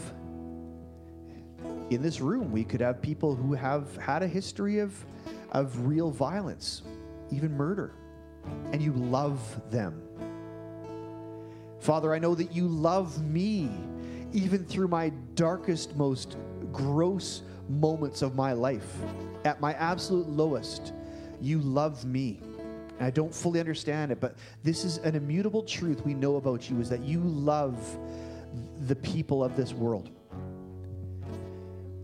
in 1.89 2.01
this 2.01 2.21
room, 2.21 2.51
we 2.51 2.63
could 2.63 2.81
have 2.81 3.01
people 3.01 3.35
who 3.35 3.53
have 3.53 3.95
had 3.97 4.23
a 4.23 4.27
history 4.27 4.79
of, 4.79 4.93
of 5.51 5.85
real 5.85 6.11
violence, 6.11 6.83
even 7.31 7.55
murder. 7.55 7.93
And 8.71 8.81
you 8.81 8.93
love 8.93 9.39
them. 9.69 10.01
Father, 11.79 12.13
I 12.13 12.19
know 12.19 12.35
that 12.35 12.53
you 12.53 12.67
love 12.67 13.23
me 13.23 13.69
even 14.33 14.65
through 14.65 14.87
my 14.87 15.09
darkest, 15.35 15.95
most 15.95 16.37
gross 16.71 17.43
moments 17.69 18.21
of 18.21 18.35
my 18.35 18.53
life. 18.53 18.95
At 19.45 19.61
my 19.61 19.73
absolute 19.73 20.27
lowest, 20.27 20.93
you 21.41 21.59
love 21.59 22.03
me. 22.05 22.41
And 22.97 23.05
I 23.05 23.09
don't 23.11 23.33
fully 23.33 23.59
understand 23.59 24.11
it, 24.11 24.19
but 24.19 24.35
this 24.63 24.83
is 24.83 24.97
an 24.99 25.15
immutable 25.15 25.63
truth 25.63 26.03
we 26.05 26.13
know 26.13 26.37
about 26.37 26.69
you 26.69 26.79
is 26.79 26.89
that 26.89 27.03
you 27.03 27.19
love 27.21 27.77
the 28.87 28.95
people 28.95 29.43
of 29.43 29.55
this 29.55 29.73
world. 29.73 30.09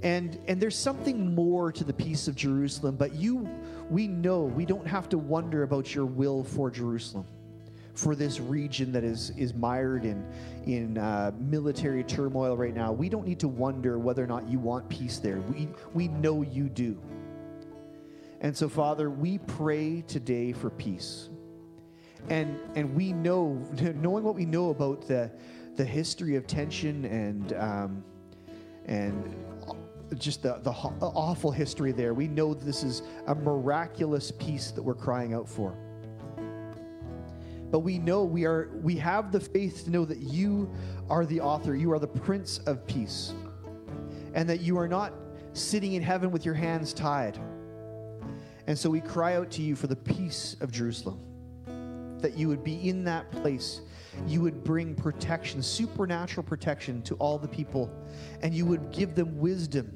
And 0.04 0.38
and 0.48 0.62
there's 0.62 0.78
something 0.78 1.34
more 1.34 1.72
to 1.72 1.84
the 1.84 1.94
peace 1.94 2.28
of 2.28 2.36
Jerusalem, 2.36 2.98
but 2.98 3.16
you 3.16 3.50
we 3.90 4.08
know 4.08 4.42
we 4.44 4.66
don't 4.66 4.86
have 4.86 5.08
to 5.10 5.18
wonder 5.18 5.64
about 5.64 5.96
your 5.96 6.06
will 6.06 6.44
for 6.44 6.70
Jerusalem 6.70 7.26
for 7.96 8.16
this 8.16 8.40
region 8.40 8.92
that 8.92 9.04
is 9.04 9.32
is 9.38 9.54
mired 9.54 10.04
in 10.04 10.26
in 10.66 10.98
uh, 10.98 11.32
military 11.40 12.04
turmoil 12.04 12.58
right 12.58 12.74
now. 12.76 12.92
We 12.92 13.08
don't 13.08 13.26
need 13.26 13.40
to 13.40 13.48
wonder 13.48 13.98
whether 13.98 14.24
or 14.24 14.28
not 14.28 14.48
you 14.50 14.60
want 14.60 14.90
peace 14.90 15.20
there. 15.20 15.40
We 15.40 15.70
we 15.94 16.08
know 16.08 16.42
you 16.42 16.70
do. 16.70 16.98
And 18.44 18.56
so, 18.56 18.68
Father, 18.68 19.10
we 19.10 19.38
pray 19.38 20.02
today 20.02 20.52
for 20.52 20.70
peace. 20.70 21.30
And 22.30 22.60
and 22.76 22.94
we 22.94 23.14
know, 23.14 23.54
knowing 23.96 24.24
what 24.24 24.36
we 24.36 24.46
know 24.46 24.70
about 24.70 25.08
the 25.08 25.32
the 25.76 25.86
history 25.86 26.36
of 26.36 26.46
tension 26.46 27.06
and 27.06 27.54
um, 27.54 28.04
and 28.86 29.34
just 30.16 30.44
the, 30.44 30.60
the 30.62 30.70
awful 30.72 31.52
history 31.52 31.92
there, 31.92 32.14
we 32.14 32.28
know 32.28 32.54
this 32.54 32.84
is 32.84 33.02
a 33.26 33.34
miraculous 33.34 34.30
peace 34.30 34.70
that 34.72 34.84
we're 34.84 34.94
crying 34.94 35.34
out 35.34 35.50
for 35.50 35.76
but 37.72 37.80
we 37.80 37.98
know 37.98 38.24
we 38.24 38.46
are 38.46 38.70
we 38.84 38.96
have 38.96 39.32
the 39.32 39.40
faith 39.40 39.86
to 39.86 39.90
know 39.90 40.06
that 40.06 40.20
you 40.20 40.72
are 41.10 41.26
the 41.26 41.42
author 41.42 41.76
you 41.76 41.92
are 41.92 41.98
the 41.98 42.06
prince 42.06 42.60
of 42.68 42.86
peace 42.86 43.34
and 44.36 44.48
that 44.48 44.62
you 44.62 44.78
are 44.78 44.88
not 44.88 45.12
sitting 45.54 45.94
in 45.94 46.04
heaven 46.04 46.30
with 46.30 46.46
your 46.46 46.54
hands 46.54 46.94
tied 46.94 47.40
and 48.68 48.78
so 48.78 48.90
we 48.90 49.02
cry 49.02 49.36
out 49.36 49.52
to 49.52 49.62
you 49.62 49.76
for 49.76 49.88
the 49.88 49.96
peace 49.96 50.56
of 50.62 50.72
Jerusalem 50.72 51.20
that 52.20 52.38
you 52.38 52.48
would 52.48 52.64
be 52.64 52.90
in 52.90 53.04
that 53.04 53.32
place 53.32 53.82
you 54.28 54.42
would 54.42 54.64
bring 54.64 54.94
protection 54.96 55.62
supernatural 55.62 56.46
protection 56.46 57.02
to 57.02 57.16
all 57.16 57.38
the 57.38 57.48
people 57.48 57.92
and 58.42 58.54
you 58.54 58.66
would 58.66 58.92
give 58.92 59.16
them 59.16 59.38
wisdom 59.40 59.92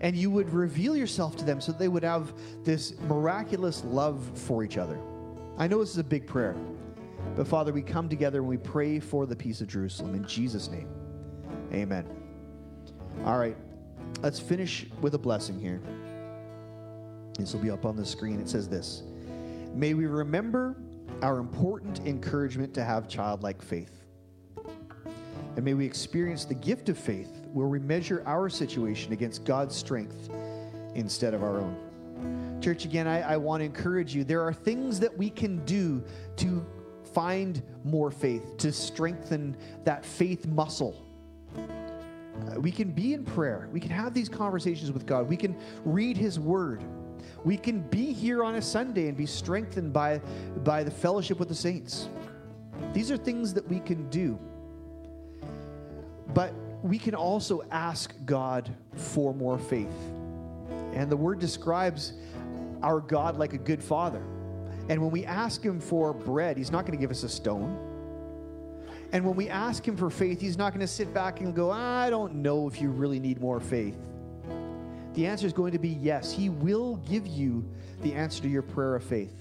and 0.00 0.16
you 0.16 0.30
would 0.30 0.50
reveal 0.50 0.96
yourself 0.96 1.36
to 1.36 1.44
them 1.44 1.60
so 1.60 1.72
they 1.72 1.88
would 1.88 2.02
have 2.02 2.32
this 2.64 2.98
miraculous 3.02 3.84
love 3.84 4.30
for 4.34 4.64
each 4.64 4.78
other 4.78 4.98
I 5.58 5.66
know 5.66 5.80
this 5.80 5.90
is 5.90 5.98
a 5.98 6.04
big 6.04 6.24
prayer, 6.24 6.54
but 7.34 7.48
Father, 7.48 7.72
we 7.72 7.82
come 7.82 8.08
together 8.08 8.38
and 8.38 8.46
we 8.46 8.56
pray 8.56 9.00
for 9.00 9.26
the 9.26 9.34
peace 9.34 9.60
of 9.60 9.66
Jerusalem 9.66 10.14
in 10.14 10.24
Jesus' 10.24 10.70
name. 10.70 10.88
Amen. 11.72 12.06
All 13.24 13.38
right, 13.38 13.56
let's 14.22 14.38
finish 14.38 14.86
with 15.00 15.14
a 15.14 15.18
blessing 15.18 15.58
here. 15.58 15.82
This 17.38 17.52
will 17.52 17.60
be 17.60 17.70
up 17.70 17.84
on 17.84 17.96
the 17.96 18.04
screen. 18.04 18.40
It 18.40 18.48
says 18.48 18.68
this 18.68 19.02
May 19.74 19.94
we 19.94 20.06
remember 20.06 20.76
our 21.22 21.38
important 21.38 22.00
encouragement 22.00 22.74
to 22.74 22.84
have 22.84 23.08
childlike 23.08 23.62
faith. 23.62 24.04
And 25.56 25.64
may 25.64 25.74
we 25.74 25.84
experience 25.84 26.44
the 26.44 26.54
gift 26.54 26.88
of 26.88 26.98
faith 26.98 27.46
where 27.52 27.66
we 27.66 27.78
measure 27.78 28.22
our 28.26 28.48
situation 28.48 29.12
against 29.12 29.44
God's 29.44 29.74
strength 29.74 30.30
instead 30.94 31.34
of 31.34 31.42
our 31.42 31.58
own. 31.58 32.58
Church, 32.60 32.84
again, 32.84 33.06
I, 33.06 33.20
I 33.22 33.36
want 33.36 33.60
to 33.60 33.64
encourage 33.64 34.14
you. 34.14 34.24
There 34.24 34.42
are 34.42 34.52
things 34.52 35.00
that 35.00 35.16
we 35.16 35.30
can 35.30 35.64
do 35.64 36.02
to 36.36 36.64
find 37.12 37.62
more 37.84 38.10
faith, 38.10 38.56
to 38.58 38.72
strengthen 38.72 39.56
that 39.84 40.04
faith 40.04 40.46
muscle. 40.46 41.04
Uh, 41.56 42.60
we 42.60 42.70
can 42.70 42.90
be 42.90 43.14
in 43.14 43.24
prayer. 43.24 43.68
We 43.72 43.80
can 43.80 43.90
have 43.90 44.14
these 44.14 44.28
conversations 44.28 44.92
with 44.92 45.06
God. 45.06 45.28
We 45.28 45.36
can 45.36 45.56
read 45.84 46.16
His 46.16 46.38
Word. 46.38 46.84
We 47.44 47.56
can 47.56 47.80
be 47.80 48.12
here 48.12 48.42
on 48.42 48.56
a 48.56 48.62
Sunday 48.62 49.08
and 49.08 49.16
be 49.16 49.26
strengthened 49.26 49.92
by, 49.92 50.20
by 50.64 50.82
the 50.82 50.90
fellowship 50.90 51.38
with 51.38 51.48
the 51.48 51.54
saints. 51.54 52.08
These 52.92 53.10
are 53.10 53.16
things 53.16 53.54
that 53.54 53.66
we 53.68 53.80
can 53.80 54.08
do. 54.10 54.38
But 56.34 56.52
we 56.82 56.98
can 56.98 57.14
also 57.14 57.62
ask 57.70 58.14
God 58.24 58.70
for 58.94 59.34
more 59.34 59.58
faith. 59.58 59.94
And 60.92 61.10
the 61.10 61.16
Word 61.16 61.38
describes 61.38 62.14
our 62.82 63.00
God 63.00 63.36
like 63.36 63.52
a 63.52 63.58
good 63.58 63.82
father. 63.82 64.22
And 64.88 65.02
when 65.02 65.10
we 65.10 65.24
ask 65.24 65.62
Him 65.62 65.80
for 65.80 66.12
bread, 66.12 66.56
He's 66.56 66.70
not 66.70 66.86
going 66.86 66.96
to 66.96 67.00
give 67.00 67.10
us 67.10 67.22
a 67.22 67.28
stone. 67.28 67.84
And 69.12 69.24
when 69.24 69.36
we 69.36 69.48
ask 69.48 69.86
Him 69.86 69.96
for 69.96 70.10
faith, 70.10 70.40
He's 70.40 70.58
not 70.58 70.72
going 70.72 70.80
to 70.80 70.86
sit 70.86 71.12
back 71.12 71.40
and 71.40 71.54
go, 71.54 71.70
I 71.70 72.10
don't 72.10 72.36
know 72.36 72.68
if 72.68 72.80
you 72.80 72.90
really 72.90 73.18
need 73.18 73.40
more 73.40 73.60
faith. 73.60 73.96
The 75.18 75.26
answer 75.26 75.48
is 75.48 75.52
going 75.52 75.72
to 75.72 75.80
be 75.80 75.88
yes. 75.88 76.30
He 76.30 76.48
will 76.48 76.94
give 76.98 77.26
you 77.26 77.68
the 78.02 78.14
answer 78.14 78.40
to 78.40 78.48
your 78.48 78.62
prayer 78.62 78.94
of 78.94 79.02
faith. 79.02 79.34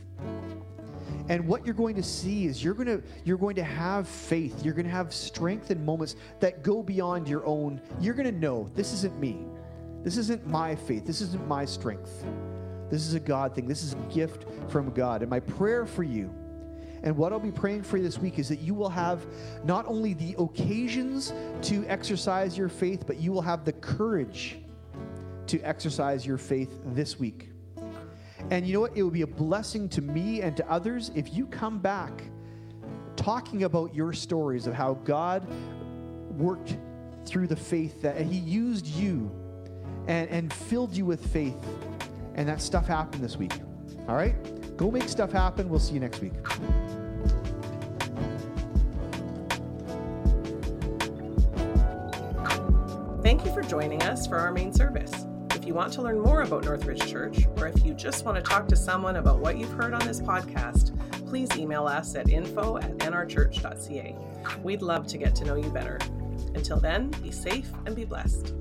And 1.30 1.48
what 1.48 1.68
you're 1.68 1.76
going 1.76 1.96
to 1.98 2.02
see 2.02 2.48
is 2.48 2.64
you're 2.64 2.74
going 2.74 2.88
to 2.88 3.04
you're 3.26 3.38
going 3.38 3.58
to 3.58 3.64
have 3.64 4.08
faith. 4.08 4.66
You're 4.66 4.74
going 4.74 4.88
to 4.88 4.92
have 4.92 5.14
strength 5.14 5.70
in 5.70 5.86
moments 5.86 6.16
that 6.40 6.64
go 6.64 6.82
beyond 6.82 7.30
your 7.30 7.46
own. 7.46 7.80
You're 8.02 8.16
going 8.16 8.26
to 8.26 8.40
know 8.40 8.72
this 8.74 8.92
isn't 8.92 9.20
me. 9.20 9.38
This 10.04 10.18
isn't 10.18 10.48
my 10.48 10.74
faith. 10.74 11.06
This 11.06 11.22
isn't 11.22 11.48
my 11.48 11.64
strength. 11.64 12.26
This 12.90 13.06
is 13.06 13.14
a 13.14 13.20
God 13.20 13.54
thing. 13.54 13.68
This 13.68 13.84
is 13.84 13.94
a 13.94 14.12
gift 14.12 14.48
from 14.72 14.92
God. 14.94 15.22
And 15.22 15.30
my 15.30 15.42
prayer 15.42 15.86
for 15.86 16.02
you, 16.02 16.34
and 17.04 17.16
what 17.16 17.32
I'll 17.32 17.40
be 17.40 17.52
praying 17.52 17.84
for 17.84 17.98
you 17.98 18.04
this 18.04 18.18
week, 18.18 18.40
is 18.40 18.50
that 18.50 18.62
you 18.62 18.74
will 18.74 18.90
have 18.90 19.28
not 19.64 19.86
only 19.86 20.16
the 20.16 20.36
occasions 20.40 21.34
to 21.62 21.86
exercise 21.86 22.58
your 22.58 22.68
faith, 22.68 23.06
but 23.06 23.18
you 23.18 23.32
will 23.32 23.44
have 23.44 23.64
the 23.64 23.74
courage 23.74 24.58
to 25.48 25.60
exercise 25.62 26.26
your 26.26 26.38
faith 26.38 26.80
this 26.86 27.20
week. 27.20 27.50
And 28.50 28.66
you 28.66 28.74
know 28.74 28.82
what? 28.82 28.96
It 28.96 29.04
will 29.04 29.12
be 29.12 29.24
a 29.24 29.28
blessing 29.28 29.90
to 29.90 30.02
me 30.02 30.42
and 30.42 30.56
to 30.58 30.70
others 30.70 31.12
if 31.16 31.34
you 31.34 31.48
come 31.48 31.80
back 31.80 32.24
talking 33.16 33.64
about 33.64 33.94
your 33.94 34.14
stories 34.14 34.68
of 34.68 34.74
how 34.74 34.94
God 34.94 35.46
worked 36.38 36.78
through 37.26 37.48
the 37.48 37.56
faith 37.56 38.02
that 38.02 38.22
He 38.22 38.38
used 38.38 38.86
you 38.86 39.30
and, 40.08 40.30
and 40.30 40.54
filled 40.54 40.96
you 40.96 41.06
with 41.06 41.26
faith 41.34 41.58
and 42.36 42.48
that 42.48 42.62
stuff 42.62 42.88
happened 42.88 43.24
this 43.24 43.36
week. 43.36 43.54
All 44.08 44.16
right? 44.16 44.36
Go 44.78 44.90
make 44.92 45.10
stuff 45.10 45.32
happen. 45.32 45.68
We'll 45.68 45.80
see 45.80 45.96
you 45.96 46.00
next 46.00 46.22
week. 46.22 46.34
Thank 53.24 53.44
you 53.44 53.52
for 53.52 53.62
joining 53.62 54.04
us 54.04 54.26
for 54.26 54.38
our 54.38 54.54
main 54.54 54.72
service. 54.72 55.27
You 55.68 55.74
want 55.74 55.92
to 55.94 56.02
learn 56.02 56.22
more 56.22 56.44
about 56.44 56.64
Northridge 56.64 57.06
Church, 57.12 57.46
or 57.58 57.68
if 57.68 57.84
you 57.84 57.94
just 57.94 58.24
want 58.24 58.38
to 58.38 58.42
talk 58.42 58.70
to 58.70 58.76
someone 58.78 59.18
about 59.18 59.40
what 59.40 59.58
you've 59.58 59.74
heard 59.74 59.94
on 59.94 60.00
this 60.08 60.22
podcast, 60.22 60.98
please 61.28 61.50
email 61.58 61.86
us 61.86 62.16
at 62.16 62.30
info 62.30 62.78
at 62.78 62.98
nrchurch.ca. 63.00 64.16
We'd 64.64 64.82
love 64.82 65.08
to 65.08 65.18
get 65.18 65.36
to 65.36 65.44
know 65.44 65.56
you 65.56 65.70
better. 65.70 66.00
Until 66.56 66.80
then, 66.80 67.10
be 67.22 67.32
safe 67.32 67.70
and 67.86 67.98
be 67.98 68.06
blessed. 68.06 68.54